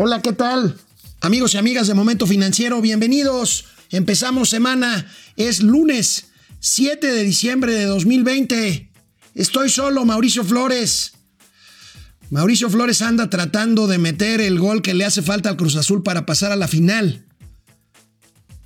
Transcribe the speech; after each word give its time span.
Hola, 0.00 0.22
¿qué 0.22 0.32
tal? 0.32 0.76
Amigos 1.22 1.54
y 1.54 1.58
amigas 1.58 1.88
de 1.88 1.94
Momento 1.94 2.24
Financiero, 2.24 2.80
bienvenidos. 2.80 3.64
Empezamos 3.90 4.48
semana, 4.48 5.10
es 5.34 5.60
lunes 5.60 6.26
7 6.60 7.04
de 7.04 7.24
diciembre 7.24 7.72
de 7.72 7.86
2020. 7.86 8.92
Estoy 9.34 9.68
solo, 9.68 10.04
Mauricio 10.04 10.44
Flores. 10.44 11.14
Mauricio 12.30 12.70
Flores 12.70 13.02
anda 13.02 13.28
tratando 13.28 13.88
de 13.88 13.98
meter 13.98 14.40
el 14.40 14.60
gol 14.60 14.82
que 14.82 14.94
le 14.94 15.04
hace 15.04 15.20
falta 15.20 15.48
al 15.48 15.56
Cruz 15.56 15.74
Azul 15.74 16.04
para 16.04 16.26
pasar 16.26 16.52
a 16.52 16.56
la 16.56 16.68
final. 16.68 17.26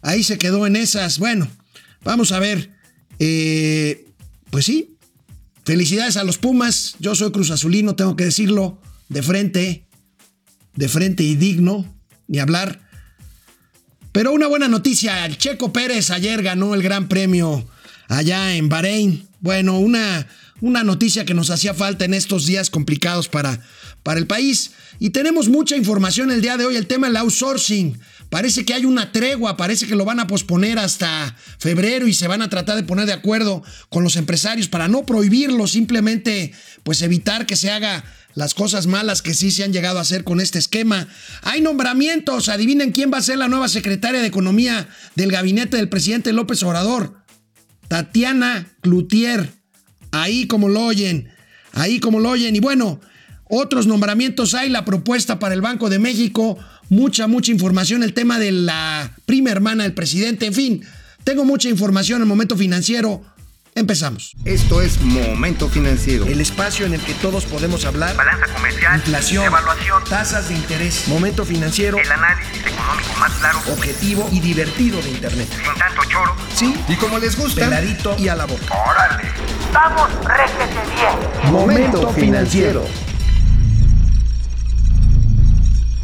Ahí 0.03 0.25
se 0.25 0.37
quedó 0.37 0.67
en 0.67 0.77
esas. 0.77 1.19
Bueno, 1.19 1.49
vamos 2.05 2.33
a 2.33 2.41
ver. 2.41 2.75
Eh, 3.19 4.07
pues 4.51 4.67
sí, 4.67 4.99
felicidades 5.65 6.19
a 6.19 6.25
los 6.25 6.37
Pumas. 6.37 6.97
Yo 6.99 7.15
soy 7.15 7.33
Cruz 7.33 7.51
Azulino, 7.51 7.97
tengo 7.97 8.17
que 8.17 8.25
decirlo 8.25 8.83
de 9.09 9.23
frente, 9.23 9.87
de 10.75 10.89
frente 10.89 11.23
y 11.23 11.35
digno, 11.35 11.85
ni 12.29 12.39
hablar. 12.39 12.81
Pero 14.13 14.33
una 14.33 14.47
buena 14.47 14.69
noticia, 14.69 15.25
el 15.25 15.39
Checo 15.39 15.73
Pérez 15.73 16.11
ayer 16.11 16.43
ganó 16.43 16.75
el 16.75 16.83
Gran 16.83 17.09
Premio 17.09 17.67
allá 18.09 18.55
en 18.55 18.69
Bahrein. 18.69 19.27
Bueno, 19.41 19.79
una, 19.79 20.27
una 20.61 20.85
noticia 20.85 21.25
que 21.25 21.35
nos 21.35 21.51
hacía 21.51 21.75
falta 21.75 22.05
en 22.05 22.15
estos 22.15 22.47
días 22.47 22.71
complicados 22.71 23.29
para, 23.29 23.61
para 24.03 24.21
el 24.21 24.27
país. 24.27 24.73
Y 24.99 25.11
tenemos 25.11 25.49
mucha 25.49 25.77
información 25.77 26.31
el 26.31 26.43
día 26.43 26.57
de 26.57 26.67
hoy, 26.67 26.77
el 26.77 26.87
tema 26.87 27.07
del 27.07 27.17
outsourcing. 27.17 27.99
Parece 28.29 28.65
que 28.65 28.73
hay 28.73 28.85
una 28.85 29.13
tregua, 29.13 29.57
parece 29.57 29.87
que 29.87 29.95
lo 29.95 30.05
van 30.05 30.21
a 30.21 30.27
posponer 30.27 30.79
hasta 30.79 31.37
febrero 31.59 32.07
y 32.07 32.15
se 32.15 32.29
van 32.29 32.41
a 32.41 32.49
tratar 32.49 32.77
de 32.77 32.83
poner 32.83 33.07
de 33.07 33.13
acuerdo 33.13 33.63
con 33.89 34.05
los 34.05 34.17
empresarios 34.17 34.69
para 34.69 34.89
no 34.89 35.05
prohibirlo, 35.05 35.67
simplemente 35.67 36.53
pues 36.83 37.03
evitar 37.03 37.45
que 37.45 37.57
se 37.57 37.71
haga 37.71 38.05
las 38.35 38.55
cosas 38.55 38.87
malas 38.87 39.23
que 39.23 39.35
sí 39.35 39.51
se 39.51 39.65
han 39.65 39.73
llegado 39.73 39.99
a 39.99 40.03
hacer 40.03 40.25
con 40.25 40.41
este 40.41 40.59
esquema. 40.59 41.09
Hay 41.43 41.61
nombramientos, 41.61 42.49
adivinen 42.49 42.93
quién 42.93 43.11
va 43.13 43.19
a 43.19 43.23
ser 43.23 43.39
la 43.39 43.49
nueva 43.49 43.69
secretaria 43.69 44.21
de 44.21 44.27
Economía 44.27 44.89
del 45.15 45.33
gabinete 45.33 45.77
del 45.77 45.89
presidente 45.89 46.33
López 46.33 46.63
Obrador. 46.63 47.23
Tatiana 47.89 48.69
Cloutier, 48.81 49.51
ahí 50.13 50.47
como 50.47 50.69
lo 50.69 50.87
oyen, 50.87 51.29
ahí 51.73 52.01
como 52.01 52.21
lo 52.21 52.31
oyen. 52.31 52.57
Y 52.57 52.61
bueno, 52.61 53.01
otros 53.49 53.87
nombramientos 53.87 54.55
hay, 54.55 54.71
la 54.71 54.85
propuesta 54.85 55.39
para 55.39 55.55
el 55.55 55.61
Banco 55.61 55.91
de 55.91 55.99
México, 55.99 56.59
mucha, 56.89 57.27
mucha 57.27 57.53
información, 57.53 58.03
el 58.03 58.15
tema 58.15 58.39
de 58.39 58.53
la 58.53 59.15
prima 59.27 59.51
hermana 59.51 59.83
del 59.83 59.93
presidente, 59.93 60.47
en 60.47 60.55
fin, 60.55 60.83
tengo 61.25 61.45
mucha 61.45 61.69
información 61.69 62.17
en 62.17 62.23
el 62.23 62.29
momento 62.29 62.57
financiero. 62.57 63.23
Empezamos. 63.75 64.37
Esto 64.45 64.83
es 64.83 65.01
Momento 65.01 65.67
Financiero. 65.67 66.27
El 66.27 66.43
espacio 66.43 66.85
en 66.85 66.93
el 66.93 67.01
que 67.01 67.15
todos 67.15 67.47
podemos 67.47 67.87
hablar. 67.87 68.15
Balanza 68.17 68.47
comercial. 68.53 68.97
Inflación. 68.97 69.47
Evaluación. 69.47 70.05
Tasas 70.05 70.51
de 70.51 70.57
interés. 70.57 71.09
Momento 71.09 71.47
financiero. 71.47 71.97
El 71.97 72.13
análisis 72.13 72.59
económico 72.67 73.15
más 73.19 73.33
claro. 73.33 73.61
Objetivo 73.73 74.29
y 74.31 74.41
divertido 74.41 75.01
de 75.01 75.09
Internet. 75.09 75.49
Sin 75.51 75.79
tanto 75.79 76.03
choro. 76.05 76.37
Sí. 76.55 76.75
Y 76.87 76.97
como 76.97 77.19
les 77.19 77.35
gusta. 77.35 77.65
Peladito 77.65 78.15
y 78.19 78.29
a 78.29 78.37
la 78.37 78.45
boca. 78.45 78.63
Órale. 78.91 79.23
Vamos, 79.73 80.11
réjete 80.23 80.81
bien. 80.95 81.53
Momento 81.53 82.13
Financiero. 82.13 82.87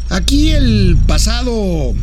Aquí 0.09 0.53
el 0.53 0.97
pasado, 1.05 1.93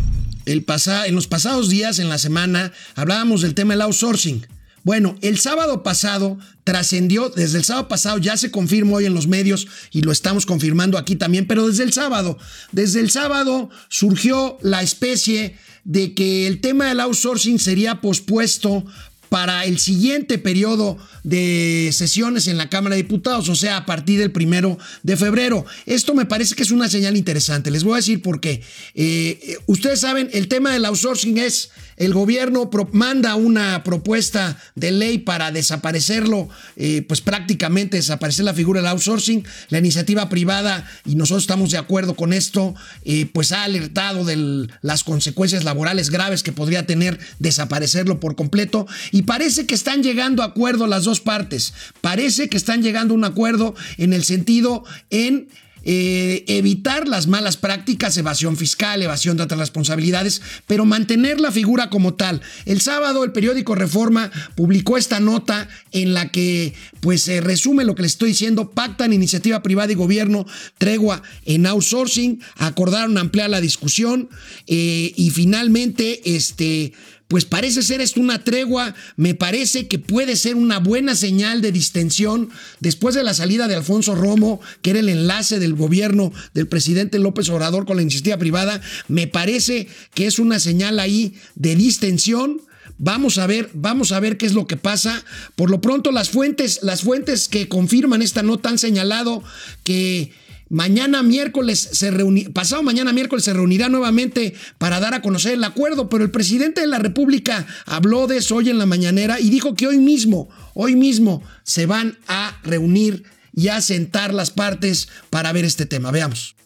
el 0.45 0.63
pasa, 0.63 1.07
en 1.07 1.17
los 1.17 1.27
pasados 1.27 1.69
días, 1.69 1.99
en 1.99 2.09
la 2.09 2.19
semana, 2.19 2.71
hablábamos 2.95 3.43
del 3.43 3.55
tema 3.55 3.75
del 3.75 3.83
outsourcing. 3.83 4.47
Bueno, 4.87 5.17
el 5.21 5.37
sábado 5.41 5.83
pasado 5.83 6.39
trascendió, 6.63 7.29
desde 7.29 7.59
el 7.59 7.65
sábado 7.65 7.89
pasado 7.89 8.19
ya 8.19 8.37
se 8.37 8.53
confirmó 8.53 8.95
hoy 8.99 9.07
en 9.07 9.15
los 9.15 9.27
medios 9.27 9.67
y 9.91 10.03
lo 10.03 10.13
estamos 10.13 10.47
confirmando 10.47 10.97
aquí 10.97 11.17
también, 11.17 11.49
pero 11.49 11.67
desde 11.67 11.83
el 11.83 11.93
sábado, 11.93 12.39
desde 12.71 13.01
el 13.01 13.11
sábado 13.11 13.69
surgió 13.89 14.59
la 14.63 14.83
especie 14.83 15.57
de 15.83 16.15
que 16.15 16.47
el 16.47 16.61
tema 16.61 16.85
del 16.85 17.01
outsourcing 17.01 17.59
sería 17.59 18.01
pospuesto 18.01 18.85
para 19.29 19.65
el 19.65 19.79
siguiente 19.79 20.39
periodo 20.39 20.99
de 21.25 21.91
sesiones 21.93 22.47
en 22.47 22.57
la 22.57 22.71
Cámara 22.71 22.95
de 22.95 23.03
Diputados, 23.03 23.49
o 23.49 23.57
sea, 23.57 23.79
a 23.79 23.87
partir 23.87 24.21
del 24.21 24.31
primero 24.31 24.79
de 25.03 25.17
febrero. 25.17 25.67
Esto 25.87 26.15
me 26.15 26.27
parece 26.27 26.55
que 26.55 26.63
es 26.63 26.71
una 26.71 26.89
señal 26.89 27.17
interesante. 27.17 27.73
Les 27.73 27.83
voy 27.83 27.95
a 27.95 27.97
decir 27.97 28.23
por 28.23 28.41
qué. 28.41 28.63
Eh, 28.95 29.59
ustedes 29.67 30.01
saben, 30.01 30.31
el 30.33 30.47
tema 30.47 30.73
del 30.73 30.85
outsourcing 30.85 31.39
es 31.39 31.71
el 31.97 32.13
gobierno 32.13 32.71
manda 32.93 33.35
una 33.37 33.83
propuesta 33.83 34.59
de 34.75 34.91
ley 34.91 35.19
para 35.19 35.51
desaparecerlo, 35.51 36.49
eh, 36.77 37.03
pues 37.03 37.21
prácticamente 37.21 37.97
desaparecer 37.97 38.45
la 38.45 38.55
figura 38.55 38.81
del 38.81 38.89
outsourcing. 38.89 39.45
La 39.69 39.79
iniciativa 39.79 40.29
privada, 40.29 40.89
y 41.05 41.15
nosotros 41.15 41.45
estamos 41.45 41.71
de 41.71 41.79
acuerdo 41.79 42.15
con 42.15 42.33
esto, 42.33 42.75
eh, 43.05 43.27
pues 43.33 43.53
ha 43.53 43.65
alertado 43.65 44.25
de 44.25 44.69
las 44.83 45.05
consecuencias 45.05 45.65
laborales 45.65 46.11
graves 46.11 46.43
que 46.43 46.53
podría 46.53 46.87
tener 46.87 47.19
desaparecerlo 47.39 48.21
por 48.21 48.37
completo. 48.37 48.87
Y 49.13 49.23
parece 49.23 49.67
que 49.67 49.75
están 49.75 50.03
llegando 50.03 50.43
a 50.43 50.47
acuerdo 50.47 50.87
las 50.87 51.05
dos 51.05 51.21
partes. 51.21 51.73
Parece 52.01 52.49
que 52.49 52.57
están 52.57 52.83
llegando 52.83 53.15
a 53.15 53.17
un 53.17 53.25
acuerdo 53.25 53.75
en 53.97 54.13
el 54.13 54.25
sentido 54.25 54.85
en 55.11 55.49
eh, 55.89 56.43
evitar 56.49 57.07
las 57.07 57.29
malas 57.29 57.57
prácticas, 57.57 58.17
evasión 58.17 58.57
fiscal, 58.57 59.01
evasión 59.01 59.37
de 59.37 59.45
otras 59.45 59.61
responsabilidades, 59.61 60.43
pero 60.67 60.85
mantener 60.85 61.41
la 61.41 61.53
figura 61.53 61.91
como 61.91 62.15
tal. 62.15 62.43
El 62.65 62.81
sábado 62.81 63.23
el 63.23 63.31
periódico 63.31 63.77
Reforma 63.77 64.33
publicó 64.57 64.99
esta 64.99 65.21
nota 65.21 65.69
en 65.93 66.13
la 66.13 66.29
que 66.33 66.75
pues 66.99 67.23
se 67.23 67.41
resume 67.41 67.85
lo 67.85 67.95
que 67.95 68.03
les 68.03 68.13
estoy 68.13 68.31
diciendo, 68.31 68.73
pactan 68.73 69.13
iniciativa 69.13 69.63
privada 69.63 69.93
y 69.93 69.95
gobierno, 69.95 70.45
tregua 70.77 71.23
en 71.45 71.67
outsourcing, 71.67 72.41
acordaron 72.57 73.17
ampliar 73.17 73.49
la 73.49 73.61
discusión. 73.61 74.29
Eh, 74.67 75.13
y 75.15 75.31
finalmente 75.31 76.35
este 76.35 76.95
pues 77.29 77.45
parece 77.45 77.83
ser 77.83 78.01
esto 78.01 78.21
una 78.21 78.45
tregua, 78.45 78.95
me 79.17 79.35
parece 79.35 79.89
que 79.89 79.99
puede 79.99 80.37
ser 80.37 80.55
una 80.55 80.79
buena 80.79 81.17
señal 81.17 81.61
de 81.61 81.73
distensión 81.73 82.51
después 82.81 83.15
de 83.15 83.25
la 83.25 83.35
salida 83.35 83.67
de 83.67 83.75
Alfonso 83.75 84.15
Romo, 84.15 84.61
que 84.81 84.91
era 84.91 85.01
el 85.01 85.09
enlace 85.09 85.59
del 85.59 85.75
gobierno 85.75 86.33
del 86.55 86.69
presidente 86.69 87.19
López 87.19 87.49
Obrador 87.49 87.85
con 87.85 87.97
la 87.97 88.03
iniciativa 88.03 88.37
privada, 88.37 88.81
me 89.09 89.27
parece 89.27 89.89
que 90.15 90.27
es 90.27 90.39
una 90.39 90.61
señal 90.61 91.01
ahí 91.01 91.35
de 91.57 91.75
distensión. 91.75 92.63
Vamos 92.99 93.39
a 93.39 93.47
ver, 93.47 93.71
vamos 93.75 94.13
a 94.13 94.21
ver 94.21 94.39
qué 94.39 94.47
es 94.47 94.55
lo 94.55 94.67
que 94.67 94.77
pasa. 94.77 95.25
Por 95.57 95.71
lo 95.71 95.81
pronto 95.81 96.13
las 96.13 96.31
fuentes, 96.31 96.81
las 96.83 97.03
fuentes 97.03 97.49
que 97.49 97.69
confirman 97.69 98.23
esta 98.23 98.43
nota 98.43 98.71
han 98.71 98.79
señalado 98.79 99.43
que 99.83 100.33
Mañana 100.69 101.23
miércoles 101.23 101.91
se 101.93 102.11
reunirá, 102.11 102.51
pasado 102.51 102.83
mañana 102.83 103.13
miércoles 103.13 103.45
se 103.45 103.53
reunirá 103.53 103.89
nuevamente 103.89 104.55
para 104.79 104.99
dar 104.99 105.15
a 105.15 105.23
conocer 105.23 105.55
el 105.55 105.63
acuerdo, 105.63 106.09
pero 106.09 106.25
el 106.25 106.33
presidente 106.33 106.81
de 106.81 106.89
la 106.89 106.99
República 106.99 107.67
habló 107.87 108.27
de 108.27 108.39
eso 108.39 108.57
hoy 108.57 108.71
en 108.71 108.79
la 108.79 108.87
mañanera 108.87 109.39
y 109.39 109.49
dijo 109.49 109.75
que 109.75 109.87
hoy 109.87 109.99
mismo, 109.99 110.49
hoy 110.75 110.97
mismo 110.97 111.43
se 111.63 111.87
van 111.87 112.19
a 112.27 112.59
reunir 112.65 113.23
y 113.53 113.69
a 113.69 113.81
sentar 113.81 114.35
las 114.35 114.51
partes 114.51 115.09
para 115.31 115.53
ver 115.53 115.65
este 115.65 115.87
tema. 115.87 116.11
Veamos. 116.11 116.57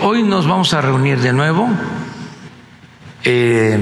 Hoy 0.00 0.22
nos 0.22 0.48
vamos 0.48 0.72
a 0.72 0.80
reunir 0.80 1.18
de 1.20 1.34
nuevo 1.34 1.68
eh, 3.24 3.78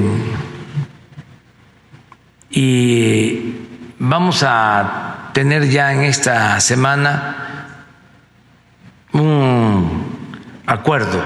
y 2.50 3.54
vamos 4.00 4.42
a 4.42 5.30
tener 5.32 5.70
ya 5.70 5.92
en 5.92 6.02
esta 6.02 6.58
semana 6.58 7.51
un 9.12 10.04
acuerdo 10.66 11.22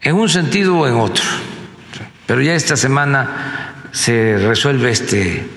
en 0.00 0.14
un 0.14 0.28
sentido 0.28 0.78
o 0.78 0.86
en 0.86 0.94
otro. 0.94 1.24
Pero 2.26 2.40
ya 2.40 2.54
esta 2.54 2.76
semana 2.76 3.74
se 3.90 4.38
resuelve 4.38 4.90
este 4.90 5.48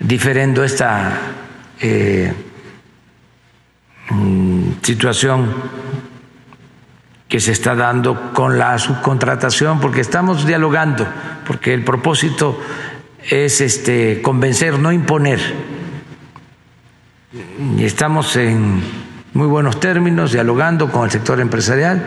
diferendo, 0.00 0.64
esta 0.64 1.18
eh, 1.80 2.32
mm, 4.10 4.70
situación 4.82 5.54
que 7.28 7.40
se 7.40 7.52
está 7.52 7.74
dando 7.74 8.32
con 8.32 8.58
la 8.58 8.78
subcontratación, 8.78 9.80
porque 9.80 10.00
estamos 10.00 10.46
dialogando, 10.46 11.06
porque 11.46 11.74
el 11.74 11.84
propósito 11.84 12.58
es 13.28 13.60
este 13.60 14.22
convencer, 14.22 14.78
no 14.78 14.92
imponer. 14.92 15.40
Y 17.76 17.84
estamos 17.84 18.34
en 18.36 18.80
muy 19.34 19.46
buenos 19.46 19.78
términos, 19.80 20.32
dialogando 20.32 20.90
con 20.90 21.04
el 21.04 21.10
sector 21.10 21.40
empresarial 21.40 22.02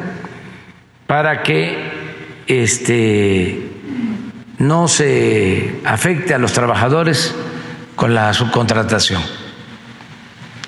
para 1.07 1.43
que 1.43 1.77
este, 2.47 3.69
no 4.57 4.87
se 4.87 5.79
afecte 5.85 6.33
a 6.33 6.37
los 6.37 6.53
trabajadores 6.53 7.33
con 7.95 8.13
la 8.13 8.33
subcontratación. 8.33 9.21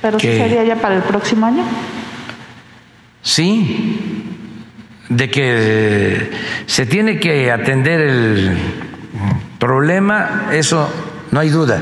¿Pero 0.02 0.18
Que- 0.18 0.38
sería 0.38 0.64
ya 0.64 0.76
para 0.76 0.96
el 0.96 1.02
próximo 1.04 1.46
año? 1.46 1.64
Sí, 3.22 4.22
de 5.10 5.30
que 5.32 6.30
se 6.66 6.86
tiene 6.86 7.20
que 7.20 7.52
atender 7.52 8.02
el 8.02 8.58
problema, 9.60 10.50
eso 10.52 10.90
no 11.32 11.40
hay 11.40 11.50
duda. 11.50 11.80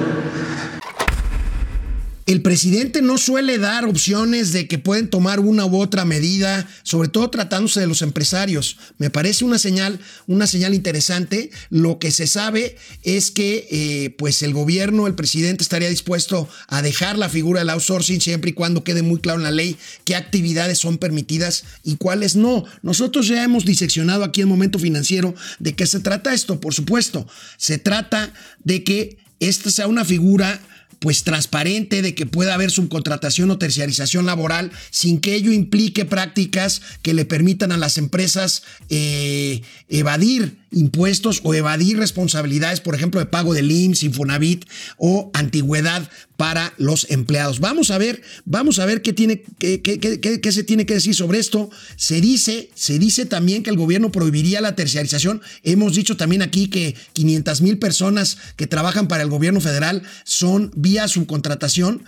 El 2.31 2.41
presidente 2.41 3.01
no 3.01 3.17
suele 3.17 3.57
dar 3.57 3.85
opciones 3.85 4.53
de 4.53 4.67
que 4.67 4.77
pueden 4.77 5.09
tomar 5.09 5.39
una 5.39 5.65
u 5.65 5.77
otra 5.77 6.05
medida, 6.05 6.67
sobre 6.83 7.09
todo 7.09 7.29
tratándose 7.29 7.79
de 7.79 7.87
los 7.87 8.01
empresarios. 8.01 8.77
Me 8.97 9.09
parece 9.09 9.43
una 9.43 9.59
señal, 9.59 9.99
una 10.27 10.47
señal 10.47 10.73
interesante. 10.73 11.51
Lo 11.69 11.99
que 11.99 12.11
se 12.11 12.27
sabe 12.27 12.77
es 13.03 13.31
que 13.31 13.67
eh, 13.71 14.09
pues 14.17 14.43
el 14.43 14.53
gobierno, 14.53 15.07
el 15.07 15.15
presidente 15.15 15.63
estaría 15.63 15.89
dispuesto 15.89 16.47
a 16.67 16.81
dejar 16.81 17.17
la 17.17 17.29
figura 17.29 17.59
del 17.59 17.69
outsourcing 17.69 18.21
siempre 18.21 18.51
y 18.51 18.53
cuando 18.53 18.83
quede 18.83 19.01
muy 19.01 19.19
claro 19.19 19.39
en 19.39 19.43
la 19.43 19.51
ley 19.51 19.77
qué 20.05 20.15
actividades 20.15 20.77
son 20.77 20.97
permitidas 20.97 21.65
y 21.83 21.97
cuáles 21.97 22.35
no. 22.35 22.65
Nosotros 22.81 23.27
ya 23.27 23.43
hemos 23.43 23.65
diseccionado 23.65 24.23
aquí 24.23 24.41
en 24.41 24.47
Momento 24.47 24.79
Financiero 24.79 25.35
de 25.59 25.73
qué 25.73 25.85
se 25.85 25.99
trata 25.99 26.33
esto, 26.33 26.59
por 26.59 26.73
supuesto. 26.73 27.27
Se 27.57 27.77
trata 27.77 28.33
de 28.63 28.83
que 28.83 29.17
esta 29.39 29.71
sea 29.71 29.87
una 29.87 30.05
figura 30.05 30.61
pues 31.01 31.23
transparente 31.23 32.03
de 32.03 32.13
que 32.13 32.27
pueda 32.27 32.53
haber 32.53 32.69
subcontratación 32.69 33.49
o 33.49 33.57
terciarización 33.57 34.27
laboral 34.27 34.71
sin 34.91 35.19
que 35.19 35.33
ello 35.33 35.51
implique 35.51 36.05
prácticas 36.05 36.83
que 37.01 37.15
le 37.15 37.25
permitan 37.25 37.71
a 37.71 37.77
las 37.77 37.97
empresas 37.97 38.61
eh, 38.89 39.63
evadir 39.89 40.60
impuestos 40.71 41.41
o 41.43 41.53
evadir 41.53 41.97
responsabilidades, 41.97 42.79
por 42.79 42.95
ejemplo, 42.95 43.19
de 43.19 43.25
pago 43.25 43.53
del 43.53 43.71
IMSS, 43.71 44.03
Infonavit 44.03 44.65
o 44.97 45.29
antigüedad 45.33 46.09
para 46.37 46.73
los 46.77 47.09
empleados. 47.11 47.59
Vamos 47.59 47.91
a 47.91 47.97
ver, 47.97 48.21
vamos 48.45 48.79
a 48.79 48.85
ver 48.85 49.01
qué, 49.01 49.13
tiene, 49.13 49.43
qué, 49.59 49.81
qué, 49.81 49.99
qué, 49.99 50.51
se 50.51 50.63
tiene 50.63 50.85
que 50.85 50.95
decir 50.95 51.13
sobre 51.13 51.39
esto. 51.39 51.69
Se 51.97 52.21
dice, 52.21 52.71
se 52.73 52.97
dice 52.97 53.25
también 53.25 53.63
que 53.63 53.69
el 53.69 53.77
gobierno 53.77 54.11
prohibiría 54.11 54.61
la 54.61 54.75
terciarización. 54.75 55.41
Hemos 55.63 55.93
dicho 55.93 56.17
también 56.17 56.41
aquí 56.41 56.67
que 56.67 56.95
500 57.13 57.61
mil 57.61 57.77
personas 57.77 58.37
que 58.55 58.65
trabajan 58.65 59.07
para 59.07 59.23
el 59.23 59.29
gobierno 59.29 59.61
federal 59.61 60.03
son 60.23 60.71
vía 60.75 61.07
subcontratación. 61.07 62.03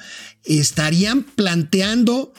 Estarían 0.45 1.23
planteando 1.23 2.33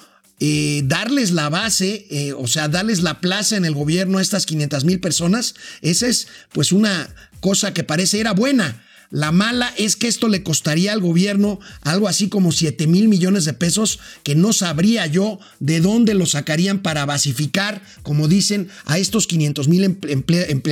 darles 0.85 1.31
la 1.31 1.49
base, 1.49 2.07
eh, 2.11 2.33
o 2.33 2.47
sea, 2.47 2.69
darles 2.69 3.03
la 3.03 3.21
plaza 3.21 3.57
en 3.57 3.65
el 3.65 3.75
gobierno 3.75 4.19
a 4.19 4.23
estas 4.23 4.47
500 4.47 4.85
mil 4.85 5.01
personas, 5.01 5.55
esa 5.81 6.07
es 6.07 6.29
pues 6.53 6.73
una 6.73 7.09
cosa 7.41 7.73
que 7.73 7.85
parece 7.85 8.21
era 8.21 8.33
buena. 8.33 8.83
La 9.11 9.31
mala 9.31 9.73
es 9.79 9.95
que 9.95 10.09
esto 10.09 10.29
le 10.29 10.43
costaría 10.43 10.93
al 10.93 11.01
gobierno 11.01 11.61
algo 11.83 12.09
así 12.09 12.29
como 12.29 12.51
7 12.51 12.89
mil 12.89 13.07
millones 13.07 13.45
de 13.45 13.53
pesos 13.53 14.01
que 14.25 14.35
no 14.35 14.53
sabría 14.53 15.07
yo 15.07 15.39
de 15.61 15.81
dónde 15.81 16.15
lo 16.15 16.27
sacarían 16.27 16.81
para 16.81 17.07
basificar, 17.07 17.81
como 18.03 18.27
dicen, 18.27 18.69
a 18.87 18.99
estos 18.99 19.29
500 19.29 19.69
mil 19.69 19.99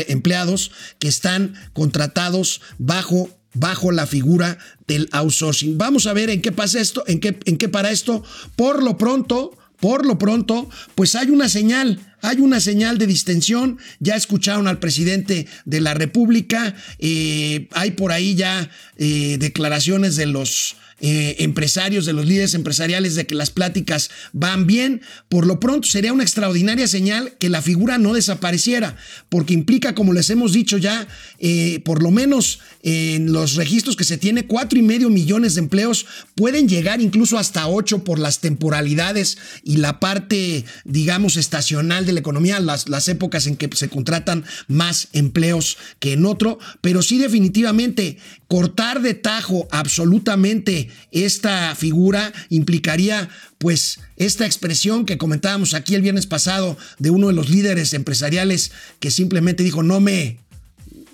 empleados 0.08 0.73
que 0.99 1.06
están 1.06 1.55
contratados 1.73 2.62
bajo 2.79 3.31
bajo 3.54 3.93
la 3.93 4.06
figura 4.06 4.58
del 4.87 5.08
outsourcing. 5.12 5.78
Vamos 5.78 6.06
a 6.06 6.12
ver 6.12 6.31
en 6.31 6.40
qué 6.40 6.52
pasa 6.52 6.81
esto, 6.81 7.04
en 7.06 7.20
qué, 7.20 7.38
en 7.44 7.56
qué 7.56 7.69
para 7.69 7.90
esto. 7.90 8.22
Por 8.56 8.82
lo 8.82 8.96
pronto, 8.96 9.56
por 9.81 10.06
lo 10.06 10.19
pronto, 10.19 10.70
pues 10.94 11.14
hay 11.14 11.31
una 11.31 11.49
señal, 11.49 11.99
hay 12.20 12.38
una 12.38 12.60
señal 12.60 12.99
de 12.99 13.06
distensión. 13.06 13.78
Ya 13.99 14.14
escucharon 14.14 14.69
al 14.69 14.78
presidente 14.78 15.46
de 15.64 15.81
la 15.81 15.94
República, 15.94 16.75
eh, 16.99 17.69
hay 17.72 17.90
por 17.90 18.12
ahí 18.12 18.34
ya 18.34 18.70
eh, 18.96 19.38
declaraciones 19.38 20.16
de 20.16 20.26
los 20.26 20.76
eh, 21.04 21.34
empresarios, 21.40 22.06
de 22.06 22.12
los 22.12 22.25
líderes 22.25 22.54
empresariales, 22.54 23.16
de 23.16 23.26
que 23.26 23.34
las 23.34 23.50
pláticas 23.50 24.08
van 24.32 24.69
bien. 24.69 25.02
Por 25.28 25.46
lo 25.46 25.58
pronto 25.58 25.88
sería 25.88 26.12
una 26.12 26.22
extraordinaria 26.22 26.87
señal 26.87 27.34
que 27.40 27.49
la 27.49 27.60
figura 27.60 27.99
no 27.99 28.14
desapareciera, 28.14 28.96
porque 29.28 29.52
implica, 29.52 29.96
como 29.96 30.12
les 30.12 30.31
hemos 30.31 30.52
dicho 30.52 30.78
ya, 30.78 31.08
eh, 31.40 31.81
por 31.84 32.04
lo 32.04 32.12
menos 32.12 32.60
en 32.84 33.32
los 33.32 33.56
registros 33.56 33.96
que 33.96 34.04
se 34.04 34.16
tiene, 34.16 34.46
cuatro 34.46 34.78
y 34.78 34.82
medio 34.82 35.10
millones 35.10 35.56
de 35.56 35.62
empleos 35.62 36.06
pueden 36.37 36.69
llegar 36.69 37.00
incluso 37.00 37.37
hasta 37.37 37.66
ocho 37.66 38.05
por 38.05 38.20
las 38.20 38.40
temporalidades 38.40 39.38
y 39.64 39.78
la 39.78 39.98
parte, 39.98 40.64
digamos, 40.84 41.37
estacional 41.37 42.06
de 42.06 42.12
la 42.12 42.20
economía, 42.20 42.60
las, 42.60 42.88
las 42.88 43.08
épocas 43.08 43.48
en 43.48 43.56
que 43.56 43.69
se 43.75 43.88
contratan 43.88 44.44
más 44.69 45.08
empleos 45.12 45.78
que 45.98 46.12
en 46.12 46.26
otro, 46.26 46.60
pero 46.81 47.02
sí 47.02 47.19
definitivamente 47.19 48.19
cortar 48.52 49.00
de 49.00 49.14
tajo 49.14 49.66
absolutamente 49.70 50.90
esta 51.10 51.75
figura 51.75 52.34
implicaría 52.50 53.31
pues 53.56 54.00
esta 54.19 54.44
expresión 54.44 55.06
que 55.06 55.16
comentábamos 55.16 55.72
aquí 55.72 55.94
el 55.94 56.02
viernes 56.02 56.26
pasado 56.26 56.76
de 56.99 57.08
uno 57.08 57.28
de 57.28 57.32
los 57.32 57.49
líderes 57.49 57.94
empresariales 57.94 58.72
que 59.00 59.10
simplemente 59.10 59.62
dijo 59.62 59.82
no 59.82 60.00
me 60.00 60.42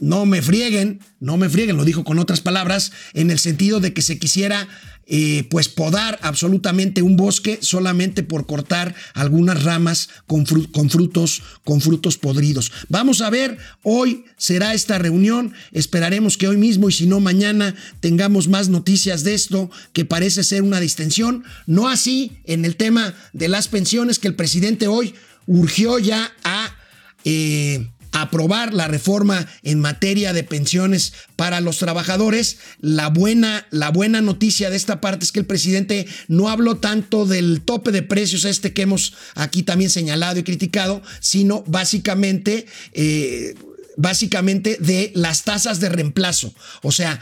no 0.00 0.26
me 0.26 0.42
frieguen, 0.42 1.00
no 1.20 1.36
me 1.36 1.48
frieguen, 1.48 1.76
lo 1.76 1.84
dijo 1.84 2.04
con 2.04 2.18
otras 2.18 2.40
palabras, 2.40 2.92
en 3.14 3.30
el 3.30 3.38
sentido 3.38 3.80
de 3.80 3.92
que 3.92 4.02
se 4.02 4.18
quisiera 4.18 4.68
eh, 5.10 5.46
pues 5.48 5.70
podar 5.70 6.18
absolutamente 6.20 7.00
un 7.00 7.16
bosque 7.16 7.60
solamente 7.62 8.22
por 8.22 8.44
cortar 8.44 8.94
algunas 9.14 9.64
ramas 9.64 10.10
con, 10.26 10.44
frutos, 10.44 11.42
con 11.64 11.80
frutos 11.80 12.18
podridos. 12.18 12.72
Vamos 12.90 13.22
a 13.22 13.30
ver, 13.30 13.56
hoy 13.82 14.26
será 14.36 14.74
esta 14.74 14.98
reunión, 14.98 15.54
esperaremos 15.72 16.36
que 16.36 16.46
hoy 16.46 16.58
mismo 16.58 16.90
y 16.90 16.92
si 16.92 17.06
no 17.06 17.20
mañana 17.20 17.74
tengamos 18.00 18.48
más 18.48 18.68
noticias 18.68 19.24
de 19.24 19.32
esto 19.32 19.70
que 19.94 20.04
parece 20.04 20.44
ser 20.44 20.60
una 20.60 20.78
distensión, 20.78 21.42
no 21.66 21.88
así 21.88 22.42
en 22.44 22.66
el 22.66 22.76
tema 22.76 23.14
de 23.32 23.48
las 23.48 23.68
pensiones 23.68 24.18
que 24.18 24.28
el 24.28 24.34
presidente 24.34 24.88
hoy 24.88 25.14
urgió 25.46 25.98
ya 25.98 26.34
a... 26.44 26.76
Eh, 27.24 27.88
aprobar 28.12 28.74
la 28.74 28.88
reforma 28.88 29.46
en 29.62 29.80
materia 29.80 30.32
de 30.32 30.44
pensiones 30.44 31.12
para 31.36 31.60
los 31.60 31.78
trabajadores. 31.78 32.58
La 32.80 33.08
buena, 33.08 33.66
la 33.70 33.90
buena 33.90 34.20
noticia 34.20 34.70
de 34.70 34.76
esta 34.76 35.00
parte 35.00 35.24
es 35.24 35.32
que 35.32 35.40
el 35.40 35.46
presidente 35.46 36.06
no 36.26 36.48
habló 36.48 36.78
tanto 36.78 37.26
del 37.26 37.62
tope 37.62 37.92
de 37.92 38.02
precios 38.02 38.44
este 38.44 38.72
que 38.72 38.82
hemos 38.82 39.14
aquí 39.34 39.62
también 39.62 39.90
señalado 39.90 40.38
y 40.38 40.44
criticado, 40.44 41.02
sino 41.20 41.62
básicamente... 41.66 42.66
Eh, 42.92 43.54
básicamente 44.00 44.78
de 44.78 45.10
las 45.16 45.42
tasas 45.42 45.80
de 45.80 45.88
reemplazo. 45.88 46.54
O 46.82 46.92
sea, 46.92 47.20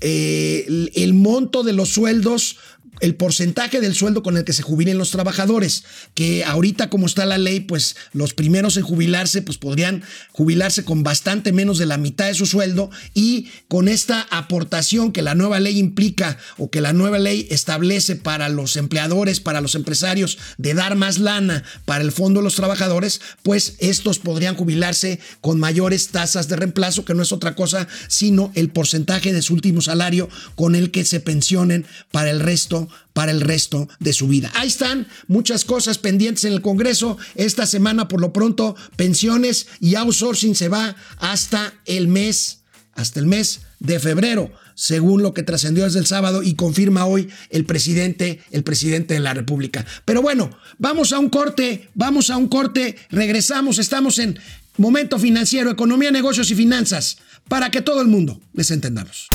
eh, 0.00 0.90
el 0.96 1.14
monto 1.14 1.62
de 1.62 1.72
los 1.72 1.90
sueldos 1.90 2.58
el 3.00 3.14
porcentaje 3.14 3.80
del 3.80 3.94
sueldo 3.94 4.22
con 4.22 4.36
el 4.36 4.44
que 4.44 4.52
se 4.52 4.62
jubilen 4.62 4.98
los 4.98 5.10
trabajadores, 5.10 5.84
que 6.14 6.44
ahorita 6.44 6.90
como 6.90 7.06
está 7.06 7.26
la 7.26 7.38
ley, 7.38 7.60
pues 7.60 7.96
los 8.12 8.34
primeros 8.34 8.76
en 8.76 8.82
jubilarse, 8.82 9.42
pues 9.42 9.58
podrían 9.58 10.02
jubilarse 10.32 10.84
con 10.84 11.02
bastante 11.02 11.52
menos 11.52 11.78
de 11.78 11.86
la 11.86 11.98
mitad 11.98 12.26
de 12.26 12.34
su 12.34 12.46
sueldo 12.46 12.90
y 13.14 13.48
con 13.68 13.88
esta 13.88 14.26
aportación 14.30 15.12
que 15.12 15.22
la 15.22 15.34
nueva 15.34 15.60
ley 15.60 15.78
implica 15.78 16.38
o 16.58 16.70
que 16.70 16.80
la 16.80 16.92
nueva 16.92 17.18
ley 17.18 17.46
establece 17.50 18.16
para 18.16 18.48
los 18.48 18.76
empleadores, 18.76 19.40
para 19.40 19.60
los 19.60 19.74
empresarios, 19.74 20.38
de 20.58 20.74
dar 20.74 20.96
más 20.96 21.18
lana 21.18 21.64
para 21.84 22.02
el 22.02 22.12
fondo 22.12 22.40
de 22.40 22.44
los 22.44 22.56
trabajadores, 22.56 23.20
pues 23.42 23.74
estos 23.78 24.18
podrían 24.18 24.56
jubilarse 24.56 25.20
con 25.40 25.60
mayores 25.60 26.08
tasas 26.08 26.48
de 26.48 26.56
reemplazo, 26.56 27.04
que 27.04 27.14
no 27.14 27.22
es 27.22 27.32
otra 27.32 27.54
cosa 27.54 27.88
sino 28.08 28.52
el 28.54 28.70
porcentaje 28.70 29.32
de 29.32 29.42
su 29.42 29.54
último 29.54 29.80
salario 29.80 30.28
con 30.54 30.74
el 30.74 30.90
que 30.90 31.04
se 31.04 31.20
pensionen 31.20 31.86
para 32.10 32.30
el 32.30 32.40
resto 32.40 32.85
para 33.12 33.32
el 33.32 33.40
resto 33.40 33.88
de 34.00 34.12
su 34.12 34.28
vida. 34.28 34.50
Ahí 34.54 34.68
están 34.68 35.06
muchas 35.28 35.64
cosas 35.64 35.98
pendientes 35.98 36.44
en 36.44 36.52
el 36.52 36.62
Congreso. 36.62 37.18
Esta 37.34 37.66
semana, 37.66 38.08
por 38.08 38.20
lo 38.20 38.32
pronto, 38.32 38.76
pensiones 38.96 39.66
y 39.80 39.94
outsourcing 39.94 40.54
se 40.54 40.68
va 40.68 40.96
hasta 41.18 41.74
el 41.84 42.08
mes, 42.08 42.60
hasta 42.94 43.20
el 43.20 43.26
mes 43.26 43.60
de 43.78 44.00
febrero, 44.00 44.50
según 44.74 45.22
lo 45.22 45.34
que 45.34 45.42
trascendió 45.42 45.84
desde 45.84 45.98
el 45.98 46.06
sábado 46.06 46.42
y 46.42 46.54
confirma 46.54 47.06
hoy 47.06 47.28
el 47.50 47.64
presidente, 47.64 48.40
el 48.50 48.62
presidente 48.62 49.14
de 49.14 49.20
la 49.20 49.34
República. 49.34 49.84
Pero 50.04 50.22
bueno, 50.22 50.50
vamos 50.78 51.12
a 51.12 51.18
un 51.18 51.28
corte, 51.28 51.88
vamos 51.94 52.30
a 52.30 52.36
un 52.36 52.48
corte, 52.48 52.96
regresamos, 53.10 53.78
estamos 53.78 54.18
en 54.18 54.38
Momento 54.76 55.18
Financiero, 55.18 55.70
Economía, 55.70 56.10
Negocios 56.10 56.50
y 56.50 56.54
Finanzas, 56.54 57.18
para 57.48 57.70
que 57.70 57.80
todo 57.80 58.02
el 58.02 58.08
mundo 58.08 58.40
les 58.52 58.70
entendamos. 58.70 59.28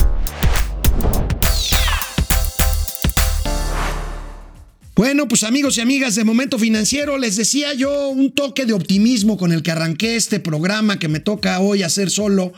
Bueno, 5.02 5.26
pues 5.26 5.42
amigos 5.42 5.76
y 5.76 5.80
amigas 5.80 6.14
de 6.14 6.22
Momento 6.22 6.60
Financiero, 6.60 7.18
les 7.18 7.34
decía 7.34 7.74
yo 7.74 8.10
un 8.10 8.30
toque 8.30 8.66
de 8.66 8.72
optimismo 8.72 9.36
con 9.36 9.50
el 9.50 9.64
que 9.64 9.72
arranqué 9.72 10.14
este 10.14 10.38
programa 10.38 11.00
que 11.00 11.08
me 11.08 11.18
toca 11.18 11.58
hoy 11.58 11.82
hacer 11.82 12.08
solo, 12.08 12.52